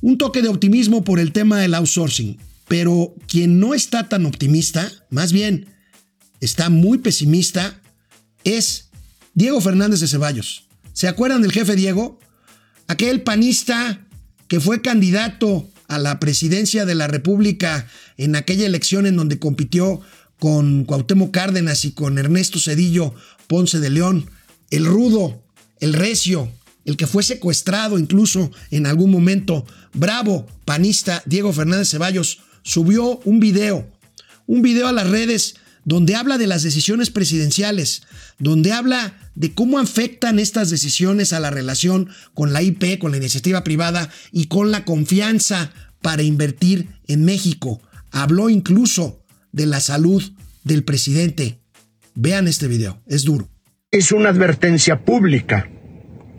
un 0.00 0.16
toque 0.16 0.40
de 0.40 0.48
optimismo 0.48 1.04
por 1.04 1.20
el 1.20 1.30
tema 1.30 1.60
del 1.60 1.74
outsourcing. 1.74 2.38
Pero 2.68 3.14
quien 3.26 3.60
no 3.60 3.74
está 3.74 4.08
tan 4.08 4.24
optimista, 4.24 4.90
más 5.10 5.30
bien 5.30 5.66
está 6.40 6.70
muy 6.70 6.96
pesimista, 6.96 7.78
es 8.44 8.88
Diego 9.34 9.60
Fernández 9.60 10.00
de 10.00 10.08
Ceballos. 10.08 10.64
¿Se 10.94 11.06
acuerdan 11.06 11.42
del 11.42 11.52
jefe 11.52 11.76
Diego? 11.76 12.18
Aquel 12.86 13.20
panista 13.20 14.06
que 14.48 14.58
fue 14.58 14.80
candidato 14.80 15.68
a 15.86 15.98
la 15.98 16.18
presidencia 16.18 16.86
de 16.86 16.94
la 16.94 17.08
República 17.08 17.86
en 18.16 18.36
aquella 18.36 18.64
elección 18.64 19.04
en 19.04 19.16
donde 19.16 19.38
compitió 19.38 20.00
con 20.38 20.84
Cuauhtémoc 20.84 21.30
Cárdenas 21.30 21.84
y 21.84 21.92
con 21.92 22.18
Ernesto 22.18 22.58
Cedillo 22.58 23.14
Ponce 23.46 23.80
de 23.80 23.90
León, 23.90 24.30
el 24.70 24.84
rudo, 24.86 25.42
el 25.80 25.94
recio, 25.94 26.52
el 26.84 26.96
que 26.96 27.06
fue 27.06 27.22
secuestrado 27.22 27.98
incluso 27.98 28.50
en 28.70 28.86
algún 28.86 29.10
momento, 29.10 29.66
bravo 29.92 30.46
panista 30.64 31.22
Diego 31.26 31.52
Fernández 31.52 31.90
Ceballos, 31.90 32.40
subió 32.62 33.18
un 33.24 33.40
video, 33.40 33.88
un 34.46 34.62
video 34.62 34.88
a 34.88 34.92
las 34.92 35.08
redes 35.08 35.56
donde 35.84 36.16
habla 36.16 36.36
de 36.36 36.46
las 36.46 36.62
decisiones 36.62 37.10
presidenciales, 37.10 38.02
donde 38.38 38.72
habla 38.72 39.18
de 39.34 39.54
cómo 39.54 39.78
afectan 39.78 40.38
estas 40.38 40.68
decisiones 40.68 41.32
a 41.32 41.40
la 41.40 41.50
relación 41.50 42.10
con 42.34 42.52
la 42.52 42.62
IP, 42.62 42.98
con 42.98 43.10
la 43.10 43.16
iniciativa 43.16 43.64
privada 43.64 44.10
y 44.30 44.46
con 44.48 44.70
la 44.70 44.84
confianza 44.84 45.72
para 46.02 46.22
invertir 46.22 46.88
en 47.06 47.24
México. 47.24 47.80
Habló 48.10 48.50
incluso 48.50 49.17
de 49.52 49.66
la 49.66 49.80
salud 49.80 50.22
del 50.64 50.84
presidente. 50.84 51.58
Vean 52.14 52.48
este 52.48 52.68
video, 52.68 53.00
es 53.06 53.24
duro. 53.24 53.48
Es 53.90 54.12
una 54.12 54.30
advertencia 54.30 55.04
pública 55.04 55.68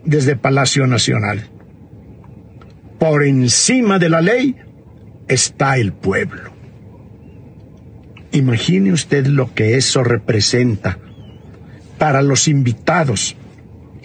desde 0.04 0.36
Palacio 0.36 0.86
Nacional. 0.86 1.50
Por 2.98 3.24
encima 3.24 3.98
de 3.98 4.08
la 4.08 4.20
ley 4.20 4.56
está 5.28 5.78
el 5.78 5.92
pueblo. 5.92 6.52
Imagine 8.32 8.92
usted 8.92 9.26
lo 9.26 9.54
que 9.54 9.76
eso 9.76 10.04
representa 10.04 10.98
para 11.98 12.22
los 12.22 12.46
invitados 12.46 13.36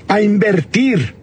a 0.07 0.21
invertir 0.21 1.15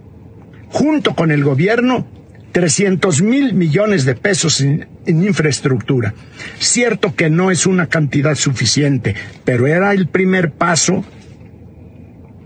junto 0.71 1.15
con 1.15 1.31
el 1.31 1.45
gobierno 1.45 2.07
300 2.52 3.23
mil 3.23 3.54
millones 3.54 4.04
de 4.04 4.14
pesos 4.14 4.61
en, 4.61 4.87
en, 5.06 5.23
infraestructura. 5.25 6.14
Cierto 6.59 7.14
que 7.14 7.30
no 7.30 7.50
es 7.50 7.66
una 7.66 7.88
cantidad 7.88 8.35
suficiente, 8.35 9.14
pero 9.44 9.66
era 9.66 9.92
el 9.92 10.06
primer 10.06 10.52
paso 10.52 11.04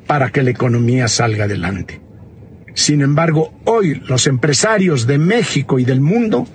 para 0.07 0.31
que 0.31 0.43
la 0.43 0.51
economía 0.51 1.09
salga 1.09 1.45
adelante. 1.45 2.01
Sin 2.75 3.01
embargo, 3.01 3.53
hoy 3.65 4.03
los 4.07 4.27
empresarios 4.27 5.07
de 5.07 5.19
México 5.19 5.79
y 5.79 5.85
del 5.85 6.01
mundo 6.01 6.47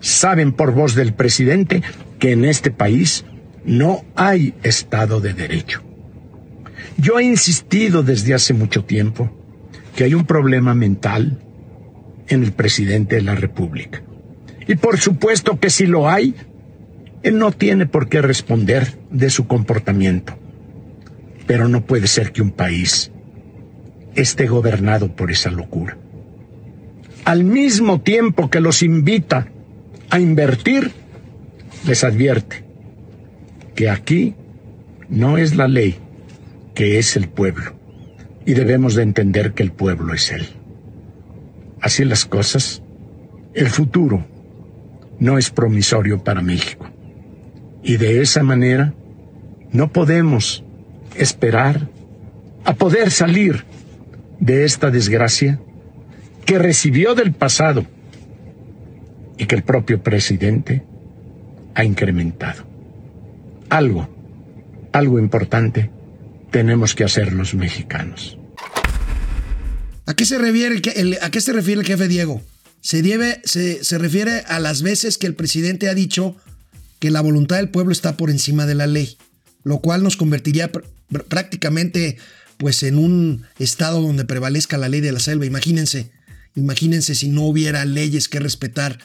saben 0.00 0.52
por 0.52 0.72
voz 0.72 0.94
del 0.94 1.14
presidente 1.14 1.82
que 2.18 2.32
en 2.32 2.44
este 2.44 2.70
país 2.70 3.24
no 3.64 4.04
hay 4.14 4.54
Estado 4.62 5.20
de 5.20 5.34
Derecho. 5.34 5.82
Yo 6.96 7.18
he 7.18 7.24
insistido 7.24 8.02
desde 8.02 8.34
hace 8.34 8.54
mucho 8.54 8.84
tiempo 8.84 9.30
que 9.96 10.04
hay 10.04 10.14
un 10.14 10.26
problema 10.26 10.74
mental 10.74 11.40
en 12.28 12.42
el 12.42 12.52
presidente 12.52 13.16
de 13.16 13.22
la 13.22 13.34
República. 13.34 14.02
Y 14.66 14.76
por 14.76 14.98
supuesto 14.98 15.58
que 15.58 15.70
si 15.70 15.86
lo 15.86 16.08
hay, 16.08 16.34
él 17.22 17.38
no 17.38 17.52
tiene 17.52 17.86
por 17.86 18.08
qué 18.08 18.22
responder 18.22 18.98
de 19.10 19.30
su 19.30 19.46
comportamiento. 19.46 20.36
Pero 21.46 21.68
no 21.68 21.84
puede 21.84 22.06
ser 22.06 22.32
que 22.32 22.42
un 22.42 22.50
país 22.50 23.10
esté 24.14 24.46
gobernado 24.46 25.14
por 25.14 25.30
esa 25.30 25.50
locura. 25.50 25.96
Al 27.24 27.44
mismo 27.44 28.00
tiempo 28.00 28.50
que 28.50 28.60
los 28.60 28.82
invita 28.82 29.48
a 30.10 30.20
invertir, 30.20 30.90
les 31.86 32.04
advierte 32.04 32.64
que 33.74 33.88
aquí 33.88 34.34
no 35.08 35.38
es 35.38 35.56
la 35.56 35.68
ley, 35.68 35.96
que 36.74 36.98
es 36.98 37.16
el 37.16 37.28
pueblo. 37.28 37.74
Y 38.44 38.54
debemos 38.54 38.94
de 38.94 39.02
entender 39.02 39.52
que 39.52 39.62
el 39.62 39.72
pueblo 39.72 40.14
es 40.14 40.32
él. 40.32 40.48
Así 41.82 42.04
las 42.04 42.24
cosas, 42.24 42.80
el 43.54 43.68
futuro 43.68 44.24
no 45.18 45.36
es 45.36 45.50
promisorio 45.50 46.22
para 46.22 46.40
México. 46.40 46.88
Y 47.82 47.96
de 47.96 48.22
esa 48.22 48.44
manera 48.44 48.94
no 49.72 49.92
podemos 49.92 50.64
esperar 51.16 51.88
a 52.64 52.74
poder 52.74 53.10
salir 53.10 53.64
de 54.38 54.64
esta 54.64 54.90
desgracia 54.90 55.58
que 56.44 56.58
recibió 56.58 57.16
del 57.16 57.32
pasado 57.32 57.84
y 59.36 59.46
que 59.46 59.56
el 59.56 59.64
propio 59.64 60.02
presidente 60.02 60.84
ha 61.74 61.84
incrementado. 61.84 62.64
Algo, 63.70 64.08
algo 64.92 65.18
importante 65.18 65.90
tenemos 66.50 66.94
que 66.94 67.02
hacer 67.04 67.32
los 67.32 67.54
mexicanos. 67.54 68.38
¿A 70.06 70.14
qué 70.14 70.24
se 70.24 70.38
refiere 70.38 70.74
el, 70.74 71.84
jefe 71.84 72.08
Diego? 72.08 72.42
Se, 72.80 73.98
refiere 73.98 74.40
a 74.48 74.58
las 74.58 74.82
veces 74.82 75.16
que 75.16 75.26
el 75.26 75.34
presidente 75.34 75.88
ha 75.88 75.94
dicho 75.94 76.36
que 76.98 77.10
la 77.10 77.20
voluntad 77.20 77.56
del 77.56 77.70
pueblo 77.70 77.92
está 77.92 78.16
por 78.16 78.30
encima 78.30 78.66
de 78.66 78.74
la 78.74 78.86
ley, 78.86 79.16
lo 79.62 79.78
cual 79.78 80.02
nos 80.02 80.16
convertiría 80.16 80.72
pr 80.72 80.84
prácticamente 81.28 82.16
pues 82.56 82.82
en 82.82 82.96
un 82.96 83.44
estado 83.58 84.00
donde 84.00 84.24
prevalezca 84.24 84.78
la 84.78 84.88
ley 84.88 85.00
de 85.00 85.12
la 85.12 85.20
selva. 85.20 85.46
Imagínense, 85.46 86.10
imagínense 86.54 87.14
si 87.14 87.28
no 87.28 87.42
hubiera 87.42 87.84
leyes 87.84 88.28
que 88.28 88.40
respetar, 88.40 88.98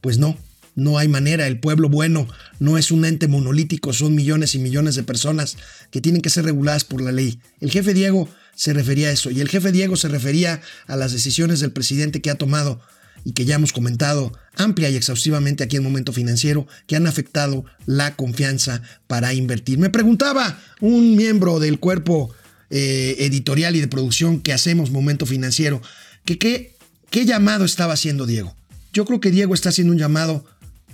pues 0.00 0.18
no, 0.18 0.36
no 0.74 0.98
hay 0.98 1.08
manera. 1.08 1.46
El 1.46 1.58
pueblo 1.58 1.88
bueno 1.88 2.28
no 2.58 2.76
es 2.76 2.90
un 2.90 3.04
ente 3.04 3.28
monolítico, 3.28 3.92
son 3.92 4.14
millones 4.14 4.54
y 4.54 4.58
millones 4.58 4.94
de 4.94 5.04
personas 5.04 5.56
que 5.90 6.00
tienen 6.00 6.22
que 6.22 6.30
ser 6.30 6.44
reguladas 6.44 6.84
por 6.84 7.00
la 7.00 7.12
ley. 7.12 7.38
El 7.60 7.70
jefe 7.70 7.94
Diego 7.94 8.28
se 8.54 8.72
refería 8.72 9.08
a 9.08 9.12
eso 9.12 9.30
y 9.30 9.40
el 9.40 9.48
jefe 9.48 9.72
Diego 9.72 9.96
se 9.96 10.08
refería 10.08 10.60
a 10.86 10.96
las 10.96 11.12
decisiones 11.12 11.60
del 11.60 11.72
presidente 11.72 12.20
que 12.20 12.30
ha 12.30 12.36
tomado 12.36 12.80
y 13.24 13.32
que 13.32 13.44
ya 13.44 13.54
hemos 13.54 13.72
comentado 13.72 14.32
amplia 14.56 14.90
y 14.90 14.96
exhaustivamente 14.96 15.64
aquí 15.64 15.76
en 15.76 15.82
Momento 15.82 16.12
Financiero, 16.12 16.66
que 16.86 16.96
han 16.96 17.06
afectado 17.06 17.64
la 17.86 18.14
confianza 18.16 18.82
para 19.06 19.32
invertir. 19.32 19.78
Me 19.78 19.90
preguntaba 19.90 20.60
un 20.80 21.16
miembro 21.16 21.58
del 21.58 21.80
cuerpo 21.80 22.34
eh, 22.70 23.16
editorial 23.20 23.76
y 23.76 23.80
de 23.80 23.88
producción 23.88 24.40
que 24.40 24.52
hacemos 24.52 24.90
Momento 24.90 25.26
Financiero, 25.26 25.80
que 26.24 26.38
qué, 26.38 26.76
qué 27.10 27.24
llamado 27.24 27.64
estaba 27.64 27.94
haciendo 27.94 28.26
Diego. 28.26 28.54
Yo 28.92 29.06
creo 29.06 29.20
que 29.20 29.30
Diego 29.30 29.54
está 29.54 29.70
haciendo 29.70 29.92
un 29.92 29.98
llamado, 29.98 30.44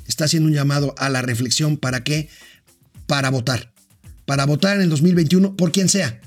está 0.06 0.24
haciendo 0.24 0.48
un 0.48 0.54
llamado 0.54 0.94
a 0.98 1.10
la 1.10 1.22
reflexión 1.22 1.76
para 1.76 2.04
qué, 2.04 2.28
para 3.06 3.30
votar, 3.30 3.72
para 4.24 4.46
votar 4.46 4.76
en 4.76 4.82
el 4.82 4.88
2021 4.88 5.56
por 5.56 5.72
quien 5.72 5.88
sea, 5.88 6.20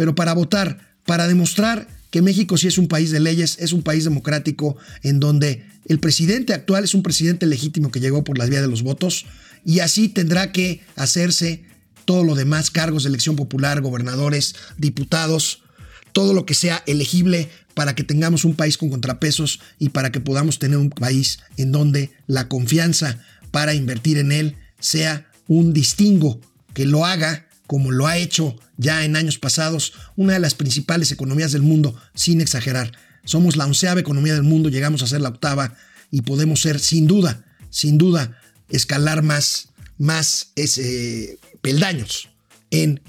pero 0.00 0.14
para 0.14 0.32
votar, 0.32 0.78
para 1.04 1.28
demostrar 1.28 1.86
que 2.10 2.22
México 2.22 2.56
sí 2.56 2.66
es 2.66 2.78
un 2.78 2.88
país 2.88 3.10
de 3.10 3.20
leyes, 3.20 3.58
es 3.60 3.74
un 3.74 3.82
país 3.82 4.04
democrático 4.04 4.78
en 5.02 5.20
donde 5.20 5.66
el 5.88 5.98
presidente 5.98 6.54
actual 6.54 6.84
es 6.84 6.94
un 6.94 7.02
presidente 7.02 7.44
legítimo 7.44 7.90
que 7.90 8.00
llegó 8.00 8.24
por 8.24 8.38
la 8.38 8.46
vía 8.46 8.62
de 8.62 8.66
los 8.66 8.82
votos 8.82 9.26
y 9.62 9.80
así 9.80 10.08
tendrá 10.08 10.52
que 10.52 10.80
hacerse 10.96 11.64
todo 12.06 12.24
lo 12.24 12.34
demás, 12.34 12.70
cargos 12.70 13.02
de 13.02 13.10
elección 13.10 13.36
popular, 13.36 13.82
gobernadores, 13.82 14.54
diputados, 14.78 15.64
todo 16.12 16.32
lo 16.32 16.46
que 16.46 16.54
sea 16.54 16.82
elegible 16.86 17.50
para 17.74 17.94
que 17.94 18.02
tengamos 18.02 18.46
un 18.46 18.54
país 18.54 18.78
con 18.78 18.88
contrapesos 18.88 19.60
y 19.78 19.90
para 19.90 20.10
que 20.10 20.20
podamos 20.20 20.58
tener 20.58 20.78
un 20.78 20.88
país 20.88 21.40
en 21.58 21.72
donde 21.72 22.10
la 22.26 22.48
confianza 22.48 23.18
para 23.50 23.74
invertir 23.74 24.16
en 24.16 24.32
él 24.32 24.56
sea 24.78 25.30
un 25.46 25.74
distingo 25.74 26.40
que 26.72 26.86
lo 26.86 27.04
haga 27.04 27.49
como 27.70 27.92
lo 27.92 28.08
ha 28.08 28.16
hecho 28.16 28.56
ya 28.78 29.04
en 29.04 29.14
años 29.14 29.38
pasados 29.38 29.92
una 30.16 30.32
de 30.32 30.40
las 30.40 30.54
principales 30.54 31.12
economías 31.12 31.52
del 31.52 31.62
mundo, 31.62 31.94
sin 32.16 32.40
exagerar. 32.40 32.90
Somos 33.24 33.54
la 33.54 33.64
onceava 33.64 34.00
economía 34.00 34.34
del 34.34 34.42
mundo, 34.42 34.70
llegamos 34.70 35.04
a 35.04 35.06
ser 35.06 35.20
la 35.20 35.28
octava 35.28 35.76
y 36.10 36.22
podemos 36.22 36.60
ser, 36.60 36.80
sin 36.80 37.06
duda, 37.06 37.44
sin 37.70 37.96
duda, 37.96 38.36
escalar 38.70 39.22
más, 39.22 39.68
más 39.98 40.50
ese, 40.56 41.38
peldaños 41.62 42.30
en 42.72 43.00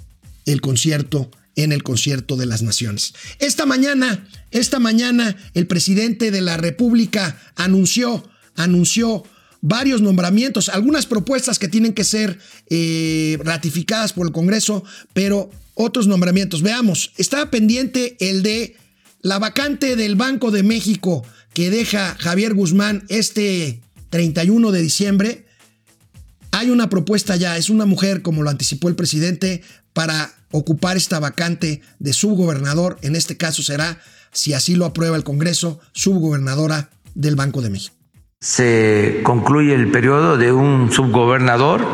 el 0.46 0.62
concierto, 0.62 1.32
en 1.56 1.72
el 1.72 1.82
concierto 1.82 2.38
de 2.38 2.46
las 2.46 2.62
naciones. 2.62 3.16
Esta 3.40 3.66
mañana, 3.66 4.28
esta 4.52 4.78
mañana, 4.78 5.36
el 5.56 5.66
presidente 5.66 6.30
de 6.30 6.42
la 6.42 6.58
República 6.58 7.42
anunció, 7.56 8.30
anunció 8.56 9.24
varios 9.62 10.02
nombramientos, 10.02 10.70
algunas 10.70 11.06
propuestas 11.06 11.60
que 11.60 11.68
tienen 11.68 11.94
que 11.94 12.04
ser 12.04 12.40
eh, 12.70 13.38
ratificadas 13.44 14.14
por 14.14 14.26
el 14.26 14.34
Congreso, 14.34 14.84
pero 15.14 15.50
otros 15.76 16.08
nombramientos. 16.08 16.62
Veamos, 16.62 17.14
está 17.18 17.50
pendiente 17.52 18.18
el 18.20 18.44
de 18.44 18.76
la 19.22 19.40
vacante 19.40 19.96
del 19.96 20.16
Banco 20.16 20.52
de 20.52 20.64
México 20.64 21.24
que 21.54 21.70
deja 21.70 22.16
Javier 22.20 22.54
Guzmán 22.54 23.06
este 23.08 23.82
31 24.10 24.72
de 24.72 24.82
diciembre. 24.82 25.46
Hay 26.52 26.70
una 26.70 26.90
propuesta 26.90 27.36
ya, 27.36 27.56
es 27.58 27.70
una 27.70 27.86
mujer, 27.86 28.22
como 28.22 28.44
lo 28.44 28.50
anticipó 28.50 28.90
el 28.90 28.96
presidente, 28.96 29.62
para 29.94 30.34
ocupar 30.52 30.98
esta 30.98 31.20
vacante 31.20 31.82
de 32.00 32.14
subgobernador. 32.14 32.98
En 33.04 33.16
este 33.16 33.38
caso 33.38 33.64
será, 33.64 34.02
si 34.34 34.54
así 34.54 34.76
lo 34.76 34.86
aprueba 34.86 35.16
el 35.16 35.24
Congreso, 35.24 35.80
subgobernadora 35.94 36.90
del 37.16 37.36
Banco 37.36 37.62
de 37.62 37.70
México 37.70 38.01
se 38.42 39.22
concluye 39.22 39.76
el 39.76 39.92
periodo 39.92 40.36
de 40.36 40.52
un 40.52 40.92
subgobernador 40.92 41.86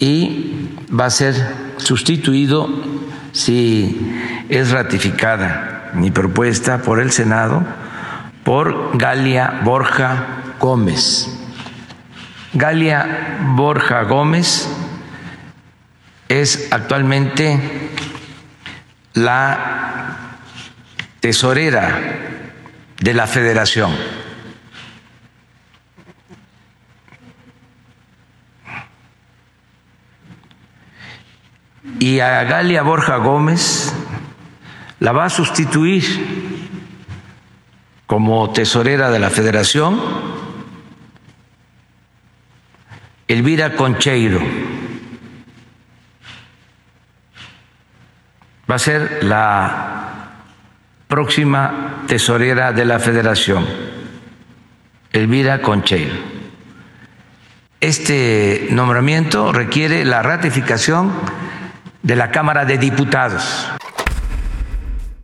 y 0.00 0.68
va 0.92 1.04
a 1.04 1.10
ser 1.10 1.36
sustituido 1.76 2.68
si 3.30 4.18
es 4.48 4.72
ratificada 4.72 5.92
mi 5.94 6.10
propuesta 6.10 6.78
por 6.78 6.98
el 6.98 7.12
Senado 7.12 7.64
por 8.42 8.98
Galia 8.98 9.60
Borja 9.62 10.56
Gómez. 10.58 11.38
Galia 12.52 13.38
Borja 13.54 14.02
Gómez 14.02 14.68
es 16.28 16.66
actualmente 16.72 17.60
la 19.14 20.32
tesorera 21.20 21.96
de 22.98 23.14
la 23.14 23.28
federación 23.28 23.92
y 32.00 32.20
a 32.20 32.42
Galia 32.44 32.82
Borja 32.82 33.18
Gómez 33.18 33.92
la 35.00 35.12
va 35.12 35.26
a 35.26 35.30
sustituir 35.30 36.02
como 38.06 38.50
tesorera 38.50 39.10
de 39.10 39.18
la 39.18 39.28
federación 39.28 40.00
Elvira 43.28 43.76
Concheiro. 43.76 44.40
Va 48.68 48.74
a 48.74 48.78
ser 48.78 49.22
la 49.22 50.30
próxima 51.06 52.04
tesorera 52.08 52.72
de 52.72 52.84
la 52.86 52.98
federación, 52.98 53.66
Elvira 55.12 55.60
Concheiro. 55.60 56.14
Este 57.80 58.68
nombramiento 58.70 59.52
requiere 59.52 60.04
la 60.04 60.22
ratificación 60.22 61.12
de 62.02 62.16
la 62.16 62.30
Cámara 62.30 62.64
de 62.64 62.78
Diputados. 62.78 63.42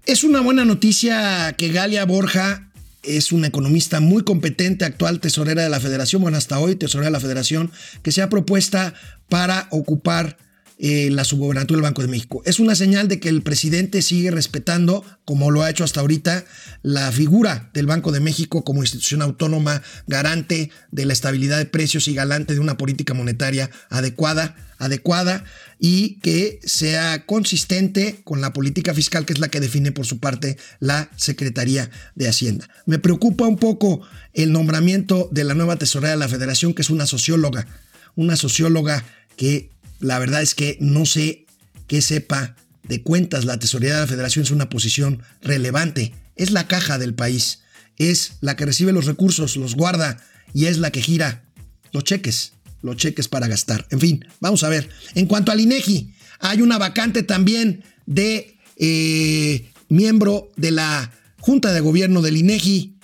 Es 0.04 0.25
una 0.25 0.40
buena 0.40 0.64
noticia 0.64 1.54
que 1.54 1.68
Galia 1.68 2.04
Borja 2.04 2.68
es 3.02 3.33
una 3.33 3.47
economista 3.47 4.00
muy 4.00 4.25
competente, 4.25 4.85
actual 4.85 5.21
tesorera 5.21 5.62
de 5.62 5.71
la 5.71 5.80
Federación, 5.80 6.23
bueno, 6.23 6.37
hasta 6.37 6.59
hoy 6.59 6.76
tesorera 6.76 7.06
de 7.06 7.12
la 7.12 7.21
Federación, 7.21 7.71
que 8.02 8.12
se 8.12 8.23
ha 8.23 8.28
propuesta 8.28 8.95
para 9.28 9.68
ocupar 9.71 10.37
eh, 10.78 11.09
la 11.11 11.25
subgobernatura 11.25 11.78
del 11.78 11.85
Banco 11.85 12.02
de 12.02 12.09
México. 12.09 12.42
Es 12.45 12.61
una 12.61 12.75
señal 12.75 13.09
de 13.09 13.18
que 13.18 13.30
el 13.30 13.42
presidente 13.42 14.02
sigue 14.02 14.30
respetando, 14.30 15.04
como 15.25 15.50
lo 15.50 15.62
ha 15.62 15.71
hecho 15.71 15.85
hasta 15.85 16.00
ahorita, 16.00 16.45
la 16.83 17.11
figura 17.12 17.71
del 17.73 17.87
Banco 17.87 18.12
de 18.12 18.21
México 18.21 18.62
como 18.62 18.83
institución 18.83 19.23
autónoma, 19.23 19.83
garante 20.06 20.71
de 20.90 21.06
la 21.06 21.14
estabilidad 21.14 21.56
de 21.56 21.64
precios 21.64 22.09
y 22.09 22.14
galante 22.14 22.52
de 22.52 22.61
una 22.61 22.76
política 22.76 23.14
monetaria 23.14 23.71
adecuada, 23.88 24.54
adecuada 24.76 25.45
y 25.78 26.21
que 26.21 26.61
sea 26.62 27.25
consistente 27.25 28.21
con 28.25 28.42
la 28.42 28.52
política 28.52 28.92
fiscal 28.92 29.25
que 29.25 29.33
es 29.33 29.38
la 29.38 29.49
que 29.49 29.61
define 29.61 29.92
por 29.92 30.04
su 30.04 30.18
parte 30.18 30.59
la 30.78 31.11
Secretaría 31.16 31.90
de 32.16 32.28
Hacienda. 32.28 32.68
Me 32.85 32.99
preocupa 32.99 33.47
un 33.47 33.56
poco 33.56 34.02
el 34.35 34.52
nombramiento 34.52 35.30
de 35.33 35.45
la 35.45 35.54
nueva 35.54 35.76
tesorera 35.76 36.11
de 36.11 36.18
la 36.18 36.28
Federación, 36.28 36.75
que 36.75 36.83
es 36.83 36.90
una 36.90 37.06
socióloga, 37.06 37.66
una 38.14 38.37
socióloga 38.37 39.04
que 39.37 39.71
la 40.00 40.19
verdad 40.19 40.43
es 40.43 40.55
que 40.55 40.76
no 40.81 41.07
sé 41.07 41.47
qué 41.87 42.03
sepa 42.03 42.57
de 42.85 43.03
cuentas. 43.03 43.45
La 43.45 43.59
tesorería 43.59 43.95
de 43.95 44.00
la 44.00 44.07
federación 44.07 44.45
es 44.45 44.50
una 44.50 44.69
posición 44.69 45.23
relevante. 45.43 46.15
Es 46.37 46.50
la 46.50 46.67
caja 46.69 46.99
del 46.99 47.15
país. 47.15 47.61
Es 47.99 48.33
la 48.41 48.57
que 48.57 48.67
recibe 48.67 48.93
los 48.93 49.07
recursos, 49.07 49.57
los 49.57 49.75
guarda 49.75 50.19
y 50.53 50.67
es 50.67 50.79
la 50.79 50.91
que 50.91 51.03
gira 51.03 51.45
los 51.93 52.05
cheques, 52.05 52.53
los 52.83 52.97
cheques 52.97 53.29
para 53.29 53.49
gastar. 53.49 53.87
En 53.91 54.00
fin, 54.00 54.25
vamos 54.41 54.62
a 54.65 54.69
ver. 54.69 54.88
En 55.15 55.26
cuanto 55.26 55.50
al 55.50 55.61
INEGI, 55.61 56.15
hay 56.41 56.61
una 56.61 56.79
vacante 56.79 57.23
también 57.23 57.85
de 58.05 58.59
eh, 58.76 59.71
miembro 59.88 60.50
de 60.57 60.71
la 60.73 61.12
Junta 61.41 61.73
de 61.73 61.81
Gobierno 61.81 62.23
del 62.23 62.37
INEGI. 62.37 62.96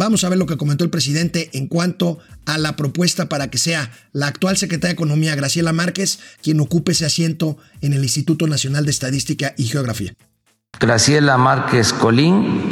Vamos 0.00 0.24
a 0.24 0.30
ver 0.30 0.38
lo 0.38 0.46
que 0.46 0.56
comentó 0.56 0.82
el 0.82 0.88
presidente 0.88 1.50
en 1.52 1.66
cuanto 1.66 2.20
a 2.46 2.56
la 2.56 2.74
propuesta 2.74 3.28
para 3.28 3.50
que 3.50 3.58
sea 3.58 3.90
la 4.14 4.28
actual 4.28 4.56
secretaria 4.56 4.92
de 4.92 4.94
Economía, 4.94 5.34
Graciela 5.34 5.74
Márquez, 5.74 6.20
quien 6.42 6.58
ocupe 6.60 6.92
ese 6.92 7.04
asiento 7.04 7.58
en 7.82 7.92
el 7.92 8.02
Instituto 8.02 8.46
Nacional 8.46 8.86
de 8.86 8.92
Estadística 8.92 9.52
y 9.58 9.64
Geografía. 9.64 10.14
Graciela 10.80 11.36
Márquez 11.36 11.92
Colín 11.92 12.70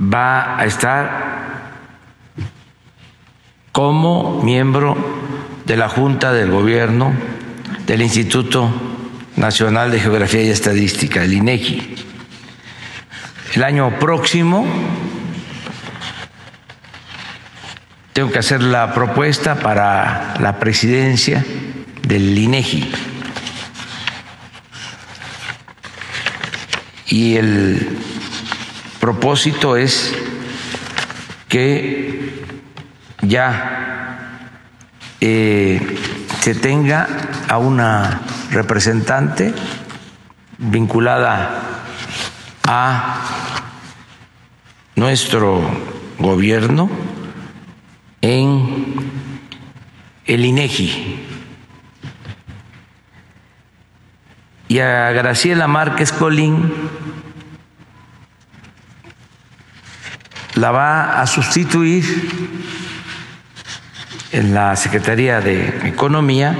va 0.00 0.60
a 0.60 0.64
estar 0.64 1.72
como 3.72 4.44
miembro 4.44 4.96
de 5.66 5.76
la 5.76 5.88
Junta 5.88 6.32
del 6.32 6.52
Gobierno 6.52 7.12
del 7.84 8.00
Instituto 8.00 8.70
Nacional 9.34 9.90
de 9.90 9.98
Geografía 9.98 10.44
y 10.44 10.50
Estadística, 10.50 11.24
el 11.24 11.32
INEGI. 11.32 12.07
El 13.58 13.64
año 13.64 13.98
próximo 13.98 14.64
tengo 18.12 18.30
que 18.30 18.38
hacer 18.38 18.62
la 18.62 18.94
propuesta 18.94 19.56
para 19.56 20.34
la 20.38 20.60
presidencia 20.60 21.44
del 22.02 22.38
INEGI. 22.38 22.92
Y 27.08 27.34
el 27.34 27.98
propósito 29.00 29.76
es 29.76 30.14
que 31.48 32.44
ya 33.22 34.38
eh, 35.20 35.98
se 36.42 36.54
tenga 36.54 37.08
a 37.48 37.58
una 37.58 38.20
representante 38.52 39.52
vinculada 40.58 41.60
a 42.62 43.17
nuestro 44.98 45.62
gobierno 46.18 46.90
en 48.20 48.96
el 50.26 50.44
INEGI 50.44 51.24
y 54.66 54.78
a 54.80 55.12
Graciela 55.12 55.68
Márquez 55.68 56.10
Colín 56.10 56.74
la 60.56 60.72
va 60.72 61.20
a 61.20 61.26
sustituir 61.28 62.04
en 64.32 64.52
la 64.52 64.74
Secretaría 64.74 65.40
de 65.40 65.88
Economía 65.88 66.56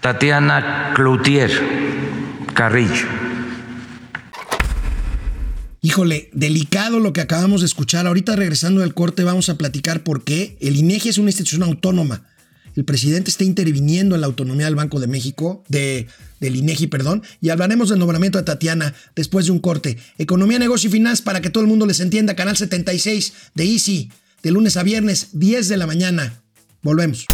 Tatiana 0.00 0.92
Cloutier 0.94 1.50
Carrillo. 2.54 3.25
Híjole, 5.86 6.30
delicado 6.32 6.98
lo 6.98 7.12
que 7.12 7.20
acabamos 7.20 7.60
de 7.60 7.66
escuchar. 7.66 8.08
Ahorita 8.08 8.34
regresando 8.34 8.80
del 8.80 8.92
corte 8.92 9.22
vamos 9.22 9.48
a 9.50 9.56
platicar 9.56 10.02
por 10.02 10.24
qué 10.24 10.56
el 10.60 10.74
INEGI 10.74 11.10
es 11.10 11.18
una 11.18 11.30
institución 11.30 11.62
autónoma. 11.62 12.26
El 12.74 12.84
presidente 12.84 13.30
está 13.30 13.44
interviniendo 13.44 14.16
en 14.16 14.20
la 14.20 14.26
autonomía 14.26 14.66
del 14.66 14.74
Banco 14.74 14.98
de 14.98 15.06
México, 15.06 15.62
de, 15.68 16.08
del 16.40 16.56
INEGI, 16.56 16.88
perdón, 16.88 17.22
y 17.40 17.50
hablaremos 17.50 17.88
del 17.88 18.00
nombramiento 18.00 18.36
de 18.36 18.42
Tatiana 18.42 18.94
después 19.14 19.46
de 19.46 19.52
un 19.52 19.60
corte. 19.60 19.96
Economía, 20.18 20.58
negocio 20.58 20.88
y 20.88 20.92
finanzas 20.92 21.22
para 21.22 21.40
que 21.40 21.50
todo 21.50 21.62
el 21.62 21.68
mundo 21.68 21.86
les 21.86 22.00
entienda. 22.00 22.34
Canal 22.34 22.56
76 22.56 23.32
de 23.54 23.64
Easy, 23.64 24.10
de 24.42 24.50
lunes 24.50 24.76
a 24.76 24.82
viernes, 24.82 25.28
10 25.34 25.68
de 25.68 25.76
la 25.76 25.86
mañana. 25.86 26.42
Volvemos. 26.82 27.28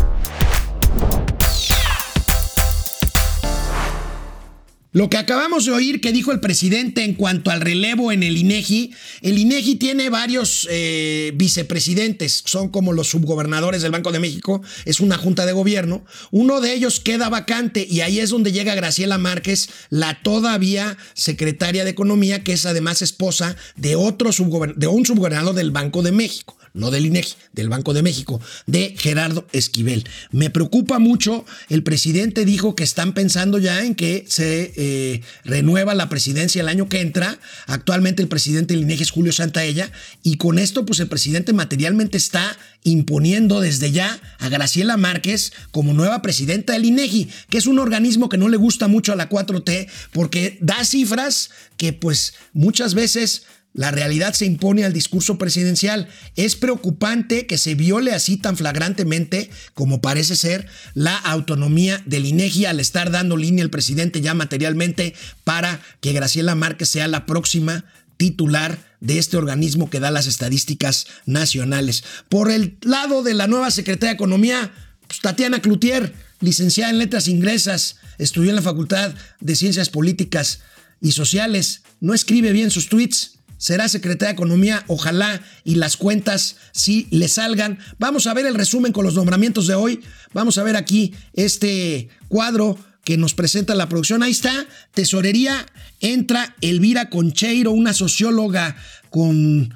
Lo 4.95 5.09
que 5.09 5.17
acabamos 5.17 5.65
de 5.65 5.73
oír 5.73 6.03
que 6.03 6.13
dijo 6.13 6.33
el 6.33 6.41
presidente 6.41 7.03
en 7.03 7.15
cuanto 7.15 7.51
al 7.51 7.63
relevo 7.63 8.13
en 8.13 8.23
el 8.23 8.37
INEGI, 8.37 8.93
el 9.23 9.39
INEGI 9.39 9.77
tiene 9.77 10.11
varios 10.11 10.69
eh, 10.71 11.33
vicepresidentes, 11.35 12.43
son 12.45 12.69
como 12.69 12.93
los 12.93 13.09
subgobernadores 13.09 13.81
del 13.81 13.91
Banco 13.91 14.13
de 14.13 14.21
México, 14.21 14.61
es 14.85 15.01
una 15.01 15.17
junta 15.17 15.47
de 15.47 15.53
gobierno. 15.53 16.05
Uno 16.31 16.61
de 16.61 16.75
ellos 16.75 17.01
queda 17.01 17.31
vacante 17.31 17.87
y 17.89 18.01
ahí 18.01 18.21
es 18.21 18.29
donde 18.29 18.53
llega 18.53 18.75
Graciela 18.75 19.17
Márquez, 19.17 19.71
la 19.89 20.23
todavía 20.23 20.99
secretaria 21.15 21.85
de 21.85 21.91
Economía, 21.91 22.45
que 22.45 22.53
es 22.53 22.67
además 22.67 23.01
esposa 23.01 23.57
de 23.77 23.97
otro 23.97 24.29
de 24.77 24.87
un 24.89 25.07
subgobernador 25.07 25.55
del 25.55 25.71
Banco 25.71 26.03
de 26.03 26.13
México 26.13 26.59
no 26.75 26.91
del 26.91 27.07
INEGI, 27.07 27.35
del 27.53 27.69
Banco 27.69 27.95
de 27.95 28.03
México, 28.03 28.41
de 28.67 28.95
Gerardo 28.99 29.47
Esquivel. 29.53 30.05
Me 30.31 30.51
preocupa 30.51 30.99
mucho, 30.99 31.45
el 31.69 31.83
presidente 31.83 32.45
dijo 32.45 32.75
que 32.75 32.85
están 32.85 33.13
pensando 33.13 33.59
ya 33.59 33.85
en 33.85 33.95
que 33.95 34.25
se 34.29 34.73
eh, 34.77 35.23
renueva 35.45 35.95
la 35.95 36.09
presidencia 36.09 36.63
el 36.63 36.69
año 36.69 36.89
que 36.89 37.01
entra. 37.01 37.39
Actualmente 37.67 38.23
el 38.23 38.29
presidente 38.29 38.75
del 38.75 38.85
INEGI 38.85 39.03
es 39.03 39.11
Julio 39.11 39.33
Santaella 39.33 39.91
y 40.23 40.37
con 40.37 40.59
esto 40.59 40.87
pues 40.87 41.01
el 41.01 41.09
presidente 41.09 41.53
materialmente 41.53 42.17
está 42.17 42.57
imponiendo 42.85 43.61
desde 43.61 43.93
ya 43.93 44.21
a 44.39 44.49
Graciela 44.49 44.97
Márquez 44.97 45.53
como 45.71 45.93
nueva 45.93 46.23
presidenta 46.23 46.73
del 46.73 46.85
INEGI, 46.85 47.29
que 47.49 47.59
es 47.59 47.67
un 47.67 47.79
organismo 47.79 48.29
que 48.29 48.39
no 48.39 48.49
le 48.49 48.57
gusta 48.57 48.89
mucho 48.89 49.13
a 49.13 49.17
la 49.17 49.29
4T 49.29 49.89
porque 50.13 50.59
da 50.61 50.85
cifras 50.85 51.51
que 51.77 51.93
pues 51.93 52.35
muchas 52.53 52.95
veces 52.95 53.45
la 53.75 53.91
realidad 53.91 54.35
se 54.35 54.45
impone 54.45 54.85
al 54.85 54.93
discurso 54.93 55.39
presidencial. 55.39 56.09
Es 56.37 56.57
preocupante 56.57 57.47
que 57.47 57.57
se 57.57 57.75
viole 57.75 58.13
así 58.13 58.37
tan 58.37 58.57
flagrantemente 58.57 59.51
como 59.75 60.03
parece 60.03 60.37
ser 60.37 60.67
la 60.95 61.17
autonomía 61.17 62.03
del 62.05 62.27
INEGI 62.27 62.67
al 62.67 62.81
estar 62.81 63.11
dando 63.11 63.37
línea 63.37 63.65
el 63.65 63.71
presidente 63.71 64.21
ya 64.21 64.35
materialmente 64.35 65.15
para 65.45 65.81
que 66.01 66.13
Graciela 66.13 66.55
Márquez 66.55 66.91
sea 66.91 67.09
la 67.09 67.25
próxima 67.25 67.85
titular 68.19 68.79
de 69.01 69.19
este 69.19 69.37
organismo 69.37 69.89
que 69.89 70.01
da 70.01 70.11
las 70.11 70.27
estadísticas 70.27 71.07
nacionales. 71.25 72.05
Por 72.29 72.51
el 72.51 72.77
lado 72.83 73.23
de 73.23 73.35
la 73.35 73.47
nueva 73.47 73.71
secretaria 73.71 74.11
de 74.11 74.17
Economía, 74.17 74.71
pues, 75.07 75.21
Tatiana 75.21 75.61
Cloutier, 75.61 76.15
licenciada 76.41 76.91
en 76.91 76.99
Letras 76.99 77.27
Ingresas, 77.27 77.97
estudió 78.19 78.51
en 78.51 78.57
la 78.57 78.63
Facultad 78.63 79.15
de 79.41 79.57
Ciencias 79.57 79.89
Políticas 79.89 80.61
y 81.01 81.13
Sociales, 81.13 81.83
no 82.01 82.15
escribe 82.15 82.53
bien 82.53 82.71
sus 82.71 82.89
tweets 82.89 83.32
será 83.63 83.89
secretaria 83.89 84.31
de 84.31 84.35
Economía, 84.35 84.83
ojalá 84.89 85.41
y 85.63 85.77
las 85.77 85.97
cuentas 85.97 86.57
sí 86.73 87.07
le 87.13 87.29
salgan. 87.29 87.79
Vamos 87.97 88.27
a 88.27 88.35
ver 88.35 88.45
el 88.45 88.57
resumen 88.57 88.91
con 88.91 89.05
los 89.05 89.15
nombramientos 89.15 89.69
de 89.69 89.77
hoy. 89.77 90.01
Vamos 90.35 90.59
a 90.59 90.65
ver 90.65 90.75
aquí 90.75 91.15
este 91.33 92.09
cuadro 92.27 92.77
que 93.05 93.17
nos 93.17 93.35
presenta 93.35 93.77
la 93.77 93.89
producción. 93.89 94.25
Ahí 94.25 94.33
está, 94.33 94.67
tesorería, 94.95 95.65
entra 96.01 96.57
Elvira 96.61 97.09
Concheiro, 97.09 97.71
una 97.71 97.93
socióloga 97.93 98.75
con 99.11 99.73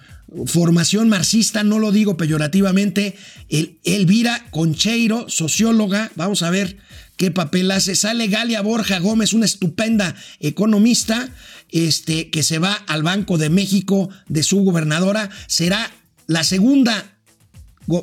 formación 0.46 1.08
marxista, 1.08 1.62
no 1.62 1.78
lo 1.78 1.92
digo 1.92 2.16
peyorativamente, 2.16 3.14
el, 3.48 3.78
Elvira 3.84 4.46
Concheiro, 4.50 5.28
socióloga, 5.28 6.10
vamos 6.16 6.42
a 6.42 6.50
ver 6.50 6.76
qué 7.16 7.30
papel 7.30 7.70
hace. 7.70 7.94
Sale 7.94 8.28
Galia 8.28 8.62
Borja 8.62 8.98
Gómez, 8.98 9.32
una 9.32 9.46
estupenda 9.46 10.14
economista, 10.40 11.28
este, 11.70 12.30
que 12.30 12.42
se 12.42 12.58
va 12.58 12.72
al 12.72 13.02
Banco 13.02 13.38
de 13.38 13.50
México 13.50 14.08
de 14.28 14.42
su 14.42 14.58
gobernadora. 14.58 15.30
Será 15.46 15.90
la 16.26 16.44
segunda 16.44 17.12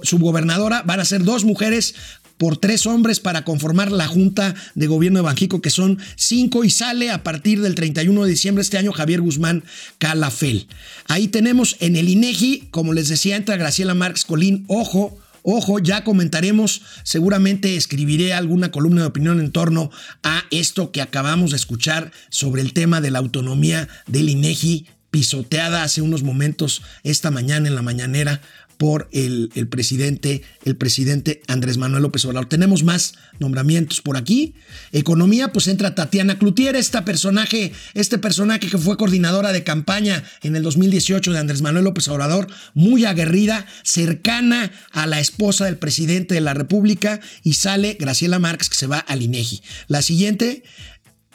subgobernadora, 0.04 0.82
van 0.84 1.00
a 1.00 1.06
ser 1.06 1.24
dos 1.24 1.44
mujeres 1.44 1.96
por 2.38 2.58
tres 2.58 2.86
hombres 2.86 3.20
para 3.20 3.44
conformar 3.46 3.92
la 3.92 4.08
Junta 4.08 4.56
de 4.76 4.88
Gobierno 4.88 5.20
de 5.20 5.24
Banjico, 5.24 5.62
que 5.62 5.70
son 5.70 6.00
cinco, 6.16 6.64
y 6.64 6.70
sale 6.70 7.10
a 7.10 7.24
partir 7.24 7.62
del 7.62 7.76
31 7.76 8.24
de 8.24 8.30
diciembre 8.30 8.62
de 8.62 8.64
este 8.64 8.78
año 8.78 8.92
Javier 8.92 9.22
Guzmán 9.22 9.64
Calafel. 9.98 10.68
Ahí 11.08 11.28
tenemos 11.28 11.78
en 11.80 11.96
el 11.96 12.10
INEGI, 12.10 12.68
como 12.72 12.94
les 12.94 13.08
decía, 13.08 13.36
entra 13.36 13.58
Graciela 13.58 13.94
Marx 13.94 14.26
Colín, 14.26 14.66
ojo, 14.68 15.18
Ojo, 15.44 15.80
ya 15.80 16.06
comentaremos, 16.06 16.82
seguramente 17.04 17.76
escribiré 17.76 18.34
alguna 18.34 18.72
columna 18.72 19.02
de 19.02 19.08
opinión 19.08 19.42
en 19.42 19.52
torno 19.52 19.92
a 20.24 20.44
esto 20.52 20.92
que 20.92 21.02
acabamos 21.02 21.52
de 21.52 21.58
escuchar 21.58 22.12
sobre 22.30 22.62
el 22.62 22.72
tema 22.72 23.02
de 23.02 23.12
la 23.12 23.20
autonomía 23.20 23.90
del 24.08 24.30
INEGI 24.30 24.88
pisoteada 25.12 25.84
hace 25.84 26.02
unos 26.02 26.24
momentos 26.24 26.82
esta 27.04 27.30
mañana 27.30 27.68
en 27.68 27.76
la 27.76 27.84
mañanera 27.84 28.42
por 28.84 29.08
el, 29.14 29.50
presidente, 29.70 30.42
el 30.66 30.76
presidente 30.76 31.42
Andrés 31.48 31.78
Manuel 31.78 32.04
López 32.04 32.26
Obrador. 32.26 32.50
Tenemos 32.50 32.84
más 32.84 33.14
nombramientos 33.40 34.02
por 34.02 34.18
aquí. 34.18 34.56
Economía, 34.92 35.54
pues 35.54 35.70
entra 35.70 35.96
Tatiana 35.96 36.38
Cloutier, 36.38 36.76
esta 36.76 37.06
personaje, 37.06 37.72
este 37.94 38.18
personaje 38.18 38.68
que 38.68 38.78
fue 38.78 38.98
coordinadora 38.98 39.54
de 39.54 39.64
campaña 39.64 40.26
en 40.42 40.58
el 40.58 40.64
2018 40.64 41.32
de 41.32 41.40
Andrés 41.40 41.62
Manuel 41.62 41.86
López 41.86 42.10
Obrador, 42.10 42.48
muy 42.74 43.06
aguerrida, 43.06 43.66
cercana 43.84 44.70
a 44.92 45.08
la 45.08 45.22
esposa 45.22 45.64
del 45.64 45.78
presidente 45.78 46.36
de 46.36 46.42
la 46.42 46.54
República, 46.54 47.22
y 47.42 47.54
sale 47.54 47.96
Graciela 47.98 48.38
Marx, 48.38 48.68
que 48.68 48.76
se 48.76 48.88
va 48.88 49.00
al 49.00 49.22
INEGI. 49.22 49.62
La 49.88 50.02
siguiente, 50.02 50.64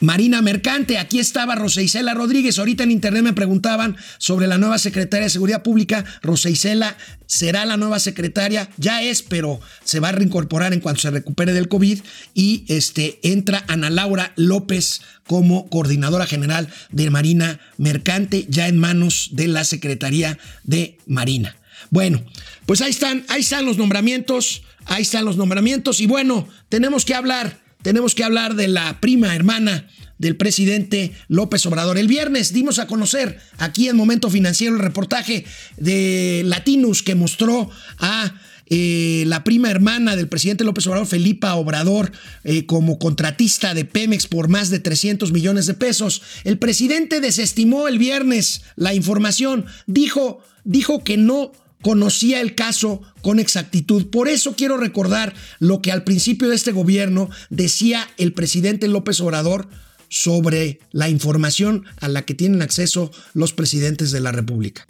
Marina 0.01 0.41
Mercante, 0.41 0.97
aquí 0.97 1.19
estaba 1.19 1.55
Rosa 1.55 1.81
Isela 1.81 2.13
Rodríguez. 2.13 2.57
Ahorita 2.57 2.83
en 2.83 2.91
internet 2.91 3.21
me 3.21 3.33
preguntaban 3.33 3.97
sobre 4.17 4.47
la 4.47 4.57
nueva 4.57 4.77
secretaria 4.77 5.25
de 5.25 5.29
Seguridad 5.29 5.61
Pública. 5.61 6.05
Rosa 6.21 6.49
Isela 6.49 6.95
será 7.25 7.65
la 7.65 7.75
nueva 7.75 7.99
secretaria, 7.99 8.69
ya 8.77 9.03
es, 9.03 9.23
pero 9.23 9.59
se 9.83 9.99
va 9.99 10.09
a 10.09 10.13
reincorporar 10.13 10.73
en 10.73 10.79
cuanto 10.79 11.01
se 11.01 11.11
recupere 11.11 11.51
del 11.51 11.67
COVID. 11.67 11.99
Y 12.33 12.63
este, 12.69 13.19
entra 13.23 13.65
Ana 13.67 13.89
Laura 13.89 14.31
López 14.37 15.01
como 15.27 15.69
coordinadora 15.69 16.25
general 16.25 16.69
de 16.91 17.09
Marina 17.09 17.59
Mercante, 17.77 18.45
ya 18.47 18.69
en 18.69 18.77
manos 18.77 19.29
de 19.33 19.49
la 19.49 19.65
Secretaría 19.65 20.39
de 20.63 20.97
Marina. 21.07 21.57
Bueno, 21.89 22.23
pues 22.65 22.81
ahí 22.81 22.91
están, 22.91 23.25
ahí 23.27 23.41
están 23.41 23.65
los 23.65 23.77
nombramientos, 23.77 24.63
ahí 24.85 25.01
están 25.01 25.25
los 25.25 25.35
nombramientos. 25.35 25.99
Y 25.99 26.07
bueno, 26.07 26.47
tenemos 26.69 27.03
que 27.03 27.15
hablar 27.15 27.68
tenemos 27.81 28.15
que 28.15 28.23
hablar 28.23 28.55
de 28.55 28.67
la 28.67 28.99
prima 28.99 29.35
hermana 29.35 29.87
del 30.17 30.35
presidente 30.35 31.13
López 31.27 31.65
Obrador. 31.65 31.97
El 31.97 32.07
viernes 32.07 32.53
dimos 32.53 32.77
a 32.77 32.87
conocer 32.87 33.39
aquí 33.57 33.87
en 33.87 33.95
Momento 33.95 34.29
Financiero 34.29 34.75
el 34.75 34.81
reportaje 34.81 35.45
de 35.77 36.43
Latinus 36.45 37.03
que 37.03 37.15
mostró 37.15 37.69
a 37.99 38.33
eh, 38.71 39.23
la 39.25 39.43
prima 39.43 39.71
hermana 39.71 40.15
del 40.15 40.27
presidente 40.27 40.63
López 40.63 40.85
Obrador, 40.87 41.07
Felipa 41.07 41.55
Obrador, 41.55 42.11
eh, 42.43 42.65
como 42.65 42.99
contratista 42.99 43.73
de 43.73 43.85
Pemex 43.85 44.27
por 44.27 44.47
más 44.47 44.69
de 44.69 44.79
300 44.79 45.31
millones 45.31 45.65
de 45.65 45.73
pesos. 45.73 46.21
El 46.43 46.59
presidente 46.59 47.19
desestimó 47.19 47.87
el 47.87 47.97
viernes 47.97 48.61
la 48.75 48.93
información, 48.93 49.65
dijo, 49.87 50.43
dijo 50.65 51.03
que 51.03 51.17
no 51.17 51.51
conocía 51.81 52.41
el 52.41 52.55
caso 52.55 53.01
con 53.21 53.39
exactitud. 53.39 54.09
Por 54.09 54.27
eso 54.27 54.55
quiero 54.55 54.77
recordar 54.77 55.33
lo 55.59 55.81
que 55.81 55.91
al 55.91 56.03
principio 56.03 56.49
de 56.49 56.55
este 56.55 56.71
gobierno 56.71 57.29
decía 57.49 58.07
el 58.17 58.33
presidente 58.33 58.87
López 58.87 59.19
Obrador 59.21 59.67
sobre 60.09 60.79
la 60.91 61.09
información 61.09 61.85
a 61.99 62.07
la 62.07 62.23
que 62.23 62.33
tienen 62.33 62.61
acceso 62.61 63.11
los 63.33 63.53
presidentes 63.53 64.11
de 64.11 64.19
la 64.19 64.31
República. 64.31 64.85